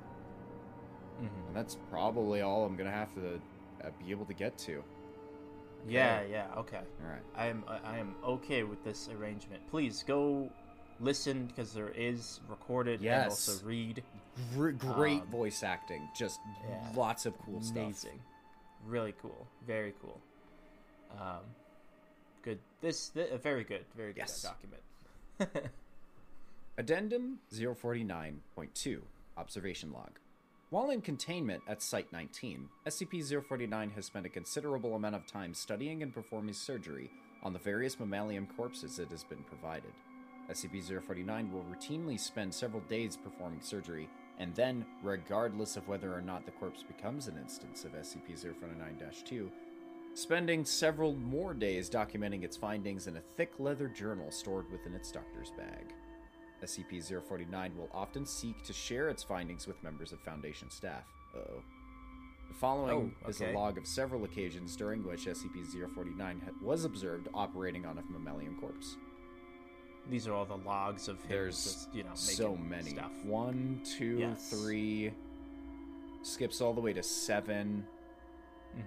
Mhm. 1.21 1.23
and 1.49 1.57
that's 1.57 1.77
probably 1.91 2.43
all 2.43 2.65
I'm 2.65 2.77
gonna 2.77 2.91
have 2.91 3.13
to 3.15 3.41
uh, 3.85 3.91
be 3.99 4.11
able 4.13 4.25
to 4.27 4.35
get 4.35 4.57
to. 4.59 4.83
Yeah, 5.87 6.23
yeah, 6.23 6.47
okay. 6.57 6.83
All 7.03 7.09
right. 7.11 7.23
I 7.37 7.47
am 7.47 7.65
I 7.69 7.99
am 7.99 8.15
okay 8.25 8.63
with 8.65 8.83
this 8.85 9.09
arrangement. 9.09 9.67
Please 9.69 10.03
go 10.07 10.51
listen 11.01 11.47
because 11.47 11.73
there 11.73 11.91
is 11.91 12.41
recorded 12.49 12.95
and 12.97 13.05
Yes. 13.05 13.49
also 13.49 13.65
read. 13.67 14.03
Gr- 14.55 14.71
great 14.71 15.23
Um, 15.23 15.29
voice 15.29 15.63
acting, 15.65 16.09
just 16.15 16.41
yeah. 16.69 16.93
lots 16.95 17.27
of 17.27 17.37
cool 17.39 17.61
stuff. 17.61 17.77
Amazing, 17.77 18.21
really 18.87 19.13
cool, 19.21 19.49
very 19.67 19.95
cool. 20.01 20.21
Um, 21.21 21.41
good. 22.43 22.61
This, 22.81 23.09
th- 23.09 23.41
very 23.41 23.65
good, 23.65 23.85
very 23.97 24.13
good 24.13 24.19
Yes. 24.21 24.43
document. 24.43 24.83
Addendum 26.79 27.39
049.2 27.55 28.99
Observation 29.37 29.93
Log. 29.93 30.19
While 30.71 30.91
in 30.91 31.01
containment 31.01 31.63
at 31.69 31.81
Site 31.81 32.13
19, 32.13 32.69
SCP 32.87 33.43
049 33.43 33.91
has 33.91 34.07
spent 34.07 34.27
a 34.27 34.31
considerable 34.31 34.97
amount 34.97 35.15
of 35.15 35.27
time 35.27 35.55
studying 35.55 36.03
and 36.03 36.13
performing 36.13 36.55
surgery 36.55 37.11
on 37.43 37.53
the 37.53 37.59
various 37.59 37.99
mammalian 37.99 38.49
corpses 38.57 38.99
it 38.99 39.11
has 39.11 39.25
been 39.25 39.43
provided. 39.45 39.93
SCP 40.51 40.83
049 41.03 41.53
will 41.53 41.65
routinely 41.65 42.19
spend 42.19 42.53
several 42.53 42.83
days 42.83 43.17
performing 43.17 43.61
surgery, 43.61 44.09
and 44.39 44.55
then, 44.55 44.85
regardless 45.03 45.77
of 45.77 45.87
whether 45.89 46.13
or 46.13 46.23
not 46.23 46.45
the 46.47 46.53
corpse 46.53 46.83
becomes 46.83 47.29
an 47.29 47.37
instance 47.39 47.85
of 47.85 47.93
SCP 47.93 48.39
049 48.39 48.97
2, 49.25 49.51
spending 50.19 50.65
several 50.65 51.15
more 51.15 51.55
days 51.55 51.89
documenting 51.89 52.43
its 52.43 52.57
findings 52.57 53.07
in 53.07 53.17
a 53.17 53.21
thick 53.37 53.53
leather 53.59 53.89
journal 53.89 54.31
stored 54.31 54.71
within 54.71 54.95
its 54.95 55.13
doctor's 55.13 55.51
bag. 55.53 55.93
SCP 56.63 57.01
049 57.23 57.77
will 57.77 57.89
often 57.95 58.27
seek 58.27 58.65
to 58.65 58.73
share 58.73 59.09
its 59.11 59.23
findings 59.23 59.67
with 59.69 59.81
members 59.85 60.11
of 60.13 60.21
Foundation 60.21 60.71
staff. 60.71 61.05
Uh 61.35 61.39
oh. 61.39 61.63
The 62.49 62.55
following 62.55 63.15
Oh, 63.25 63.29
is 63.29 63.41
a 63.43 63.53
log 63.53 63.79
of 63.79 63.87
several 63.87 64.25
occasions 64.25 64.75
during 64.75 65.05
which 65.05 65.27
SCP 65.27 65.65
049 65.95 66.41
ha- 66.45 66.51
was 66.63 66.85
observed 66.85 67.29
operating 67.35 67.87
on 67.87 67.99
a 67.99 68.03
mammalian 68.13 68.57
corpse. 68.59 68.97
These 70.11 70.27
are 70.27 70.33
all 70.33 70.47
the 70.47 70.57
logs 70.57 71.07
of 71.09 71.21
him 71.21 71.29
There's 71.29 71.63
just 71.63 71.95
you 71.95 72.03
know 72.03 72.15
so 72.15 72.57
many. 72.57 72.91
stuff. 72.91 73.13
One, 73.25 73.81
two, 73.85 74.17
Yes. 74.19 74.49
three. 74.51 75.13
Skips 76.23 76.61
all 76.61 76.73
the 76.73 76.81
way 76.81 76.93
to 76.95 77.03
seven. 77.05 77.87
hmm 78.75 78.83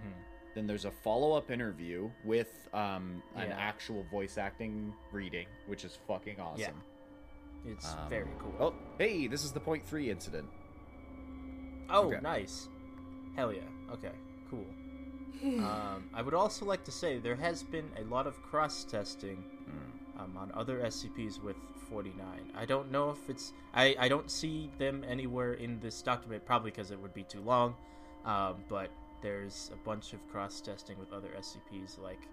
Then 0.54 0.68
there's 0.68 0.86
a 0.86 0.92
follow 0.92 1.34
up 1.34 1.50
interview 1.52 2.10
with 2.26 2.68
um, 2.74 3.22
an 3.36 3.50
Yeah. 3.50 3.58
actual 3.58 4.04
voice 4.12 4.38
acting 4.38 4.94
reading, 5.12 5.48
which 5.68 5.86
is 5.86 5.98
fucking 6.08 6.40
awesome. 6.40 6.60
Yeah. 7.66 7.72
It's 7.72 7.94
Um, 7.94 8.10
very 8.10 8.28
cool. 8.40 8.54
Oh, 8.60 8.74
hey, 8.98 9.28
this 9.28 9.44
is 9.44 9.52
the 9.52 9.60
point 9.60 9.86
three 9.86 10.10
incident. 10.10 10.50
Oh, 11.90 12.08
Okay. 12.08 12.20
nice. 12.22 12.68
Hell 13.36 13.54
yeah. 13.54 13.62
Okay, 13.92 14.12
cool. 14.50 14.66
um, 15.64 16.10
I 16.14 16.22
would 16.22 16.34
also 16.34 16.66
like 16.66 16.84
to 16.86 16.92
say 16.92 17.20
there 17.20 17.36
has 17.36 17.64
been 17.64 17.90
a 17.98 18.04
lot 18.04 18.28
of 18.28 18.42
cross 18.42 18.84
testing 18.84 19.38
Hmm. 19.38 20.20
um, 20.22 20.38
on 20.38 20.52
other 20.54 20.80
SCPs 20.82 21.42
with 21.42 21.56
49. 21.90 22.52
I 22.56 22.66
don't 22.66 22.92
know 22.92 23.10
if 23.12 23.30
it's. 23.30 23.54
I, 23.74 23.96
I 24.00 24.08
don't 24.08 24.30
see 24.32 24.70
them 24.78 25.04
anywhere 25.08 25.54
in 25.54 25.80
this 25.80 26.02
document, 26.02 26.46
probably 26.46 26.72
because 26.72 26.92
it 26.92 27.00
would 27.00 27.14
be 27.14 27.24
too 27.24 27.42
long. 27.42 27.76
Um, 28.26 28.64
but 28.70 28.92
there's 29.22 29.72
a 29.74 29.78
bunch 29.78 30.14
of 30.14 30.28
cross 30.30 30.62
testing 30.62 30.98
with 30.98 31.14
other 31.14 31.30
SCPs, 31.38 32.00
like 32.00 32.28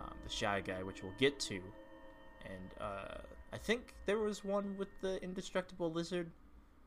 um, 0.00 0.14
the 0.22 0.30
Shy 0.30 0.60
Guy, 0.60 0.82
which 0.82 1.02
we'll 1.02 1.14
get 1.18 1.38
to. 1.40 1.60
And 2.44 2.74
uh, 2.80 3.18
I 3.52 3.58
think 3.58 3.94
there 4.06 4.18
was 4.18 4.44
one 4.44 4.76
with 4.76 4.88
the 5.00 5.22
Indestructible 5.22 5.90
Lizard. 5.92 6.30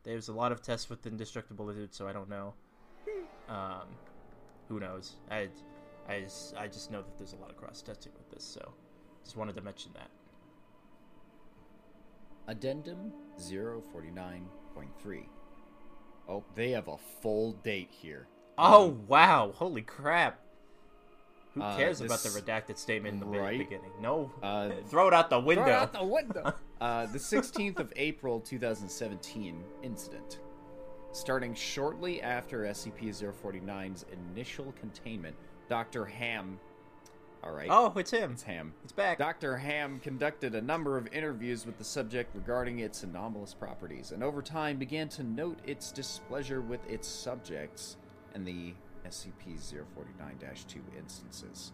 There's 0.02 0.28
a 0.28 0.32
lot 0.32 0.52
of 0.52 0.62
tests 0.62 0.88
with 0.88 1.02
the 1.02 1.10
Indestructible 1.10 1.66
Lizard, 1.66 1.94
so 1.94 2.08
I 2.08 2.12
don't 2.12 2.28
know. 2.28 2.54
Um, 3.48 3.88
who 4.68 4.78
knows? 4.78 5.16
I, 5.30 5.48
I, 6.08 6.20
just, 6.20 6.56
I 6.56 6.68
just 6.68 6.90
know 6.90 7.02
that 7.02 7.18
there's 7.18 7.32
a 7.32 7.36
lot 7.36 7.50
of 7.50 7.56
cross 7.56 7.82
testing 7.82 8.12
with 8.16 8.30
this, 8.30 8.44
so 8.44 8.72
just 9.24 9.36
wanted 9.36 9.56
to 9.56 9.62
mention 9.62 9.90
that. 9.94 10.10
Addendum 12.46 13.12
049.3. 13.38 15.26
Oh, 16.28 16.44
they 16.54 16.70
have 16.70 16.88
a 16.88 16.96
full 17.20 17.52
date 17.52 17.90
here. 17.90 18.28
Oh 18.62 18.96
wow! 19.08 19.52
Holy 19.56 19.82
crap! 19.82 20.38
Who 21.54 21.62
Uh, 21.62 21.76
cares 21.76 22.00
about 22.00 22.20
the 22.20 22.28
redacted 22.28 22.76
statement 22.78 23.14
in 23.14 23.20
the 23.20 23.26
very 23.26 23.42
right? 23.42 23.58
beginning? 23.58 23.90
No, 24.00 24.30
Uh, 24.42 24.70
throw 24.86 25.08
it 25.08 25.14
out 25.14 25.30
the 25.30 25.40
window. 25.40 25.64
Throw 25.64 25.72
it 25.72 25.76
out 25.76 25.92
the 25.92 26.04
window. 26.04 26.54
uh, 26.80 27.06
the 27.06 27.18
16th 27.18 27.78
of 27.80 27.92
April 27.96 28.38
2017 28.38 29.64
incident. 29.82 30.38
Starting 31.12 31.54
shortly 31.54 32.22
after 32.22 32.60
SCP-049's 32.66 34.04
initial 34.12 34.72
containment, 34.78 35.34
Dr. 35.68 36.04
Ham. 36.04 36.60
All 37.42 37.52
right. 37.52 37.68
oh, 37.70 37.92
it's 37.96 38.10
him. 38.12 38.32
it's 38.32 38.42
Ham. 38.42 38.72
It's 38.84 38.92
back. 38.92 39.18
Dr. 39.18 39.56
Ham 39.56 39.98
conducted 40.00 40.54
a 40.54 40.60
number 40.60 40.96
of 40.98 41.12
interviews 41.12 41.66
with 41.66 41.78
the 41.78 41.84
subject 41.84 42.30
regarding 42.36 42.78
its 42.80 43.02
anomalous 43.02 43.54
properties, 43.54 44.12
and 44.12 44.22
over 44.22 44.40
time 44.42 44.76
began 44.76 45.08
to 45.08 45.22
note 45.24 45.58
its 45.66 45.90
displeasure 45.90 46.60
with 46.60 46.88
its 46.88 47.08
subjects 47.08 47.96
and 48.34 48.46
the 48.46 48.74
SCP-049-2 49.06 50.78
instances. 50.98 51.72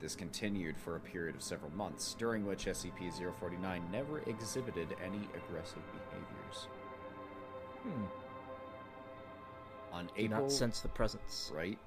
This 0.00 0.14
continued 0.14 0.76
for 0.76 0.96
a 0.96 1.00
period 1.00 1.34
of 1.34 1.42
several 1.42 1.70
months, 1.72 2.14
during 2.18 2.44
which 2.44 2.66
SCP-049 2.66 3.90
never 3.90 4.18
exhibited 4.26 4.88
any 5.02 5.28
aggressive 5.34 5.82
behaviors. 5.92 6.68
Hmm. 7.82 8.04
On 9.92 10.06
Do 10.06 10.12
April 10.16 10.42
not 10.42 10.52
sense 10.52 10.80
the 10.80 10.88
presence. 10.88 11.52
right? 11.54 11.78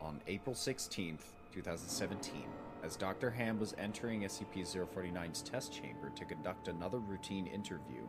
On 0.00 0.20
April 0.26 0.54
16th, 0.54 1.22
2017, 1.52 2.44
as 2.82 2.96
Dr. 2.96 3.30
Ham 3.30 3.60
was 3.60 3.74
entering 3.78 4.22
SCP 4.22 4.62
049's 4.62 5.42
test 5.42 5.72
chamber 5.72 6.10
to 6.16 6.24
conduct 6.24 6.66
another 6.66 6.98
routine 6.98 7.46
interview, 7.46 8.02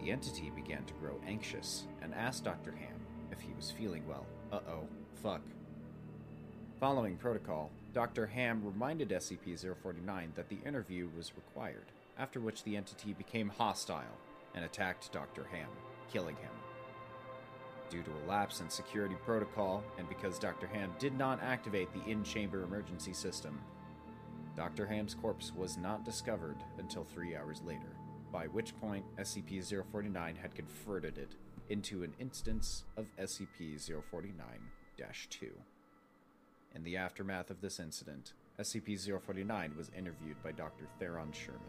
the 0.00 0.10
entity 0.10 0.50
began 0.50 0.84
to 0.84 0.94
grow 0.94 1.20
anxious 1.26 1.86
and 2.02 2.14
asked 2.14 2.44
Dr. 2.44 2.72
Ham 2.72 3.05
if 3.36 3.44
he 3.44 3.52
was 3.54 3.70
feeling 3.70 4.02
well. 4.08 4.26
Uh 4.52 4.60
oh, 4.68 4.88
fuck. 5.22 5.42
Following 6.80 7.16
protocol, 7.16 7.70
Dr. 7.92 8.26
Ham 8.26 8.62
reminded 8.64 9.08
SCP 9.08 9.58
049 9.82 10.32
that 10.34 10.48
the 10.48 10.58
interview 10.66 11.08
was 11.16 11.32
required, 11.36 11.86
after 12.18 12.40
which 12.40 12.62
the 12.64 12.76
entity 12.76 13.14
became 13.14 13.48
hostile 13.48 14.18
and 14.54 14.64
attacked 14.64 15.12
Dr. 15.12 15.44
Ham, 15.50 15.68
killing 16.12 16.36
him. 16.36 16.50
Due 17.88 18.02
to 18.02 18.10
a 18.10 18.28
lapse 18.28 18.60
in 18.60 18.68
security 18.68 19.14
protocol, 19.24 19.82
and 19.98 20.08
because 20.08 20.38
Dr. 20.38 20.66
Ham 20.66 20.92
did 20.98 21.16
not 21.16 21.42
activate 21.42 21.88
the 21.92 22.10
in 22.10 22.22
chamber 22.24 22.62
emergency 22.62 23.12
system, 23.12 23.58
Dr. 24.56 24.86
Ham's 24.86 25.14
corpse 25.14 25.52
was 25.54 25.76
not 25.76 26.04
discovered 26.04 26.56
until 26.78 27.04
three 27.04 27.36
hours 27.36 27.62
later, 27.64 27.96
by 28.32 28.46
which 28.46 28.76
point 28.80 29.04
SCP 29.18 29.62
049 29.90 30.36
had 30.36 30.54
converted 30.54 31.18
it 31.18 31.36
into 31.68 32.02
an 32.02 32.12
instance 32.20 32.84
of 32.96 33.06
SCP 33.20 33.78
049 34.10 34.44
2. 35.30 35.46
In 36.74 36.84
the 36.84 36.96
aftermath 36.96 37.50
of 37.50 37.60
this 37.60 37.80
incident, 37.80 38.32
SCP 38.58 38.98
049 39.20 39.74
was 39.76 39.90
interviewed 39.96 40.42
by 40.42 40.52
Dr. 40.52 40.86
Theron 40.98 41.32
Sherman. 41.32 41.60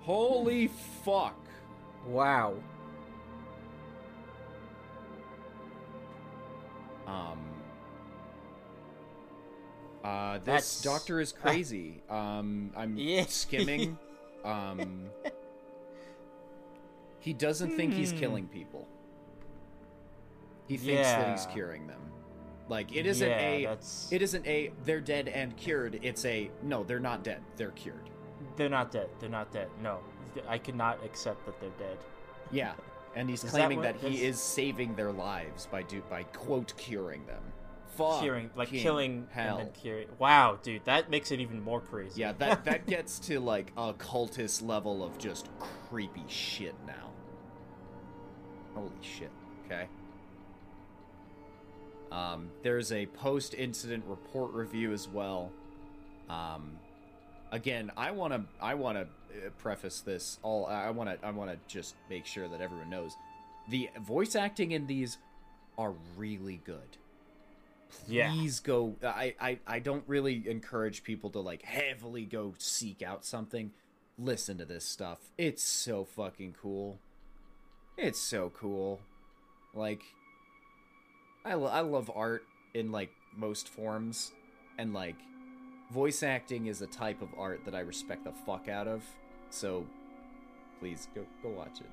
Holy 0.00 0.68
fuck! 1.04 1.38
Wow. 2.06 2.54
Um. 7.06 7.38
Uh, 10.02 10.34
this 10.38 10.44
That's- 10.44 10.82
doctor 10.82 11.20
is 11.20 11.32
crazy. 11.42 12.02
um, 12.10 12.70
I'm 12.76 12.96
Yeah. 12.96 13.24
skimming. 13.26 13.98
Um, 14.44 15.06
he 17.24 17.32
doesn't 17.32 17.70
think 17.74 17.94
he's 17.94 18.12
Hmm. 18.12 18.18
killing 18.18 18.46
people. 18.48 18.86
He 20.68 20.76
thinks 20.76 21.08
that 21.08 21.30
he's 21.30 21.46
curing 21.46 21.86
them. 21.86 22.00
Like 22.68 22.94
it 22.94 23.06
isn't 23.06 23.28
Yeah, 23.28 23.38
a. 23.38 23.62
that's- 23.64 24.08
It 24.12 24.20
isn't 24.22 24.46
a. 24.46 24.72
They're 24.84 25.00
dead 25.00 25.28
and 25.28 25.56
cured. 25.56 25.98
It's 26.02 26.24
a. 26.26 26.50
No, 26.62 26.84
they're 26.84 27.00
not 27.00 27.22
dead. 27.24 27.42
They're 27.56 27.70
cured. 27.72 28.10
They're 28.56 28.68
not 28.68 28.90
dead. 28.90 29.08
They're 29.20 29.28
not 29.30 29.50
dead. 29.52 29.68
No, 29.82 30.00
I 30.48 30.58
cannot 30.58 31.02
accept 31.04 31.44
that 31.46 31.58
they're 31.60 31.70
dead. 31.78 31.98
Yeah, 32.50 32.74
and 33.14 33.28
he's 33.28 33.42
Is 33.44 33.52
that 33.52 33.58
claiming 33.58 33.78
what- 33.78 34.00
that, 34.00 34.10
he 34.10 34.22
is 34.24 34.38
saving 34.40 34.94
their 34.94 35.12
lives 35.12 35.66
by 35.66 35.82
do 35.82 36.02
by 36.10 36.24
quote 36.24 36.74
curing 36.76 37.24
them. 37.26 37.42
Fuck. 37.96 38.20
Curing, 38.22 38.50
like 38.56 38.68
killing 38.70 39.28
hell. 39.30 39.58
and 39.58 39.68
then 39.68 39.72
curing. 39.74 40.08
Wow, 40.18 40.58
dude, 40.60 40.84
that 40.84 41.10
makes 41.10 41.30
it 41.30 41.38
even 41.40 41.62
more 41.62 41.80
crazy. 41.80 42.20
Yeah, 42.22 42.32
that 42.32 42.64
that 42.64 42.86
gets 42.94 43.18
to 43.20 43.40
like 43.40 43.72
a 43.76 43.92
cultist 43.94 44.66
level 44.66 45.02
of 45.04 45.16
just 45.18 45.48
creepy 45.88 46.24
shit 46.28 46.74
now. 46.86 47.10
Holy 48.74 48.90
shit. 49.02 49.30
Okay. 49.66 49.86
Um, 52.12 52.48
there's 52.62 52.92
a 52.92 53.06
post-incident 53.06 54.04
report 54.06 54.52
review 54.52 54.92
as 54.92 55.08
well. 55.08 55.50
Um, 56.28 56.72
again, 57.50 57.90
I 57.96 58.10
want 58.12 58.32
to 58.34 58.42
I 58.60 58.74
want 58.74 58.98
to 58.98 59.06
preface 59.58 60.00
this 60.00 60.38
all. 60.42 60.66
I 60.66 60.90
want 60.90 61.10
to 61.10 61.26
I 61.26 61.30
want 61.30 61.50
to 61.50 61.58
just 61.66 61.94
make 62.08 62.24
sure 62.26 62.46
that 62.48 62.60
everyone 62.60 62.88
knows 62.90 63.16
the 63.68 63.88
voice 64.00 64.36
acting 64.36 64.72
in 64.72 64.86
these 64.86 65.18
are 65.78 65.94
really 66.16 66.60
good 66.64 66.98
Yeah. 68.06 68.30
please 68.30 68.60
go 68.60 68.94
I, 69.02 69.34
I 69.40 69.58
i 69.66 69.78
don't 69.78 70.04
really 70.06 70.44
encourage 70.48 71.02
people 71.02 71.30
to 71.30 71.40
like 71.40 71.62
heavily 71.62 72.26
go 72.26 72.54
seek 72.58 73.02
out 73.02 73.24
something 73.24 73.72
listen 74.18 74.58
to 74.58 74.64
this 74.66 74.84
stuff 74.84 75.18
it's 75.38 75.62
so 75.64 76.04
fucking 76.04 76.54
cool 76.60 76.98
it's 77.96 78.18
so 78.18 78.50
cool 78.58 79.00
like 79.74 80.02
i, 81.44 81.54
lo- 81.54 81.66
I 81.70 81.80
love 81.80 82.10
art 82.14 82.44
in 82.74 82.90
like 82.92 83.10
most 83.36 83.68
forms 83.68 84.32
and 84.78 84.92
like 84.94 85.16
voice 85.92 86.22
acting 86.22 86.66
is 86.66 86.82
a 86.82 86.86
type 86.86 87.22
of 87.22 87.28
art 87.38 87.60
that 87.64 87.74
i 87.74 87.80
respect 87.80 88.24
the 88.24 88.32
fuck 88.46 88.68
out 88.68 88.88
of 88.88 89.02
so 89.50 89.86
please 90.80 91.08
go 91.14 91.24
go 91.42 91.50
watch 91.50 91.80
it 91.80 91.90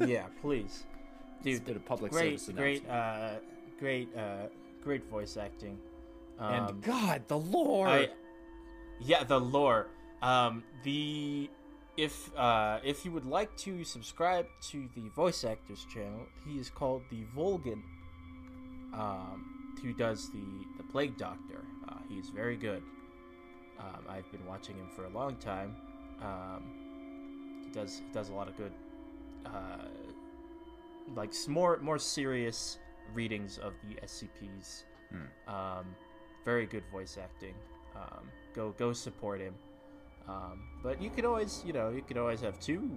yeah, 0.08 0.26
please, 0.42 0.84
It's 1.42 1.58
dude. 1.58 1.64
been 1.64 1.76
a 1.76 1.80
public 1.80 2.12
great, 2.12 2.38
service 2.38 2.54
great, 2.54 2.82
announcement. 2.84 2.90
uh, 2.90 3.38
great, 3.78 4.16
uh, 4.16 4.46
great 4.84 5.04
voice 5.10 5.36
acting. 5.38 5.78
Um, 6.38 6.52
and 6.54 6.82
god 6.82 7.22
the 7.28 7.38
lore 7.38 7.88
I, 7.88 8.08
yeah, 9.00 9.24
the 9.24 9.40
lore. 9.40 9.86
Um, 10.20 10.62
the 10.84 11.48
if 11.96 12.34
uh, 12.36 12.78
if 12.82 13.04
you 13.04 13.12
would 13.12 13.26
like 13.26 13.54
to 13.58 13.84
subscribe 13.84 14.46
to 14.70 14.88
the 14.94 15.08
voice 15.10 15.44
actors 15.44 15.86
channel, 15.92 16.26
he 16.46 16.58
is 16.58 16.70
called 16.70 17.02
the 17.10 17.24
Volgun. 17.36 17.82
Um, 18.94 19.74
who 19.82 19.92
does 19.92 20.30
the 20.30 20.44
the 20.76 20.82
Plague 20.84 21.16
Doctor? 21.16 21.64
Uh, 21.88 21.96
he's 22.08 22.30
very 22.30 22.56
good. 22.56 22.82
Um, 23.78 24.04
I've 24.08 24.30
been 24.30 24.46
watching 24.46 24.76
him 24.76 24.88
for 24.94 25.04
a 25.04 25.10
long 25.10 25.36
time. 25.36 25.76
Um, 26.22 27.60
he 27.64 27.70
does 27.70 28.00
he 28.06 28.12
does 28.12 28.28
a 28.30 28.32
lot 28.32 28.48
of 28.48 28.56
good, 28.56 28.72
uh, 29.44 29.88
like 31.14 31.32
more 31.48 31.78
more 31.82 31.98
serious 31.98 32.78
readings 33.12 33.58
of 33.58 33.74
the 33.86 33.94
SCPs. 34.06 34.84
Um, 35.46 35.94
very 36.44 36.64
good 36.66 36.84
voice 36.90 37.18
acting. 37.22 37.54
Um, 37.94 38.28
go 38.54 38.74
go 38.78 38.92
support 38.92 39.40
him. 39.40 39.54
Um, 40.28 40.62
but 40.82 41.00
you 41.02 41.10
could 41.10 41.24
always, 41.24 41.62
you 41.66 41.72
know, 41.72 41.90
you 41.90 42.02
could 42.02 42.16
always 42.16 42.40
have 42.40 42.58
two 42.60 42.90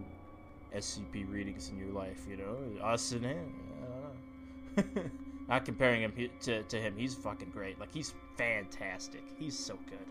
SCP 0.75 1.31
readings 1.31 1.69
in 1.69 1.77
your 1.77 1.89
life. 1.89 2.25
You 2.29 2.37
know, 2.37 2.57
us 2.83 3.11
and 3.11 3.25
him. 3.25 3.53
I 3.83 4.81
don't 4.81 4.95
know. 4.95 5.03
Not 5.47 5.65
comparing 5.65 6.01
him 6.01 6.13
to 6.41 6.63
to 6.63 6.77
him. 6.77 6.95
He's 6.97 7.15
fucking 7.15 7.51
great. 7.51 7.79
Like 7.79 7.93
he's 7.93 8.13
fantastic. 8.37 9.23
He's 9.37 9.57
so 9.57 9.77
good. 9.89 10.05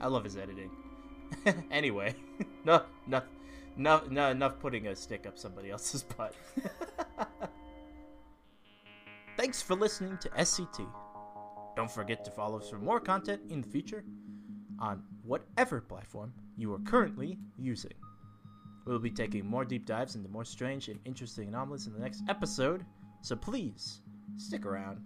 I 0.00 0.08
love 0.08 0.24
his 0.24 0.36
editing. 0.36 0.70
anyway, 1.70 2.14
no, 2.64 2.82
no, 3.06 3.22
no, 3.76 4.02
no, 4.10 4.30
enough 4.30 4.58
putting 4.60 4.86
a 4.86 4.96
stick 4.96 5.26
up 5.26 5.38
somebody 5.38 5.70
else's 5.70 6.02
butt. 6.02 6.34
Thanks 9.36 9.60
for 9.62 9.76
listening 9.76 10.18
to 10.18 10.28
SCT. 10.30 10.86
Don't 11.76 11.90
forget 11.90 12.24
to 12.24 12.30
follow 12.30 12.58
us 12.58 12.70
for 12.70 12.78
more 12.78 12.98
content 12.98 13.42
in 13.50 13.60
the 13.60 13.68
future 13.68 14.04
on 14.80 15.02
whatever 15.24 15.80
platform 15.80 16.32
you 16.56 16.72
are 16.72 16.78
currently 16.80 17.38
using. 17.58 17.94
We'll 18.84 18.98
be 18.98 19.10
taking 19.10 19.46
more 19.46 19.64
deep 19.64 19.86
dives 19.86 20.14
into 20.14 20.28
more 20.28 20.44
strange 20.44 20.88
and 20.88 20.98
interesting 21.04 21.48
anomalies 21.48 21.86
in 21.86 21.92
the 21.92 21.98
next 21.98 22.22
episode, 22.28 22.84
so 23.20 23.36
please 23.36 24.00
stick 24.36 24.64
around. 24.64 25.00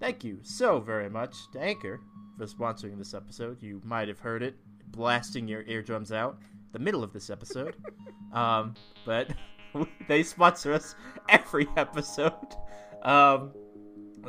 Thank 0.00 0.24
you 0.24 0.38
so 0.42 0.80
very 0.80 1.08
much 1.08 1.34
to 1.52 1.60
Anchor 1.60 2.00
for 2.36 2.46
sponsoring 2.46 2.98
this 2.98 3.14
episode. 3.14 3.62
You 3.62 3.80
might 3.84 4.08
have 4.08 4.18
heard 4.18 4.42
it 4.42 4.56
blasting 4.86 5.48
your 5.48 5.62
eardrums 5.62 6.12
out 6.12 6.38
the 6.72 6.78
middle 6.78 7.02
of 7.02 7.12
this 7.12 7.30
episode. 7.30 7.76
um, 8.32 8.74
but 9.04 9.30
they 10.08 10.22
sponsor 10.22 10.72
us 10.72 10.94
every 11.28 11.68
episode. 11.76 12.56
Um, 13.02 13.52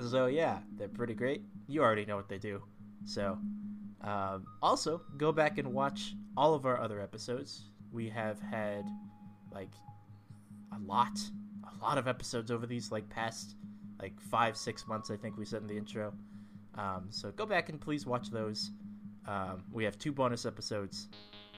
so 0.10 0.28
yeah, 0.28 0.60
they're 0.78 0.88
pretty 0.88 1.14
great. 1.14 1.44
You 1.68 1.84
already 1.84 2.06
know 2.06 2.16
what 2.16 2.30
they 2.30 2.38
do. 2.38 2.64
So 3.06 3.38
um, 4.02 4.46
also 4.62 5.02
go 5.18 5.32
back 5.32 5.58
and 5.58 5.74
watch 5.74 6.14
all 6.38 6.54
of 6.54 6.66
our 6.66 6.80
other 6.80 7.02
episodes. 7.02 7.66
We 7.92 8.10
have 8.10 8.40
had 8.40 8.86
like 9.52 9.72
a 10.76 10.80
lot, 10.80 11.20
a 11.64 11.84
lot 11.84 11.98
of 11.98 12.08
episodes 12.08 12.52
over 12.52 12.66
these 12.66 12.92
like 12.92 13.10
past 13.10 13.56
like 14.02 14.20
five, 14.22 14.56
six 14.56 14.88
months. 14.88 15.12
I 15.12 15.18
think 15.18 15.38
we 15.38 15.46
said 15.46 15.62
in 15.62 15.68
the 15.68 15.78
intro. 15.78 16.14
Um, 16.76 17.08
so 17.10 17.32
go 17.32 17.46
back 17.46 17.70
and 17.70 17.80
please 17.80 18.06
watch 18.06 18.30
those. 18.30 18.72
Um, 19.28 19.64
we 19.72 19.84
have 19.84 19.98
two 19.98 20.12
bonus 20.12 20.46
episodes. 20.46 21.10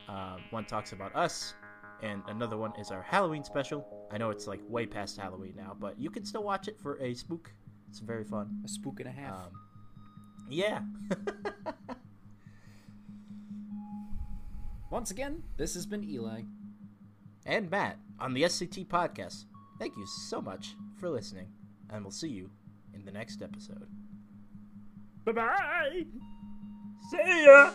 Um, 0.10 0.42
one 0.50 0.66
talks 0.66 0.94
about 0.94 1.16
us, 1.16 1.54
and 2.02 2.24
another 2.28 2.58
one 2.58 2.74
is 2.80 2.92
our 2.92 3.02
Halloween 3.02 3.44
special. 3.44 3.86
I 4.12 4.18
know 4.18 4.30
it's 4.32 4.48
like 4.48 4.60
way 4.68 4.86
past 4.86 5.18
Halloween 5.18 5.54
now, 5.56 5.76
but 5.80 6.00
you 6.00 6.10
can 6.10 6.26
still 6.26 6.44
watch 6.44 6.68
it 6.68 6.80
for 6.80 7.00
a 7.00 7.14
spook. 7.14 7.54
It's 7.88 8.00
very 8.00 8.24
fun. 8.24 8.62
a 8.66 8.68
spook 8.68 9.00
and 9.00 9.10
a 9.10 9.12
half 9.12 9.34
Um, 9.36 9.52
yeah. 10.50 10.82
once 14.92 15.10
again 15.10 15.42
this 15.58 15.74
has 15.74 15.88
been 15.88 16.04
eli 16.04 16.42
and 17.46 17.70
Matt 17.72 17.98
on 18.20 18.34
the 18.34 18.44
SCT 18.44 18.88
podcast. 18.88 19.46
Thank 19.80 19.98
you 19.98 20.06
so 20.30 20.42
much 20.42 20.76
for 21.00 21.10
listening, 21.10 21.48
and 21.90 22.04
we'll 22.04 22.12
see 22.12 22.30
you 22.30 22.52
in 22.94 23.04
the 23.04 23.12
next 23.12 23.42
episode. 23.42 23.88
Bye 25.26 25.32
bye. 25.32 26.06
See 27.10 27.46
ya. 27.46 27.72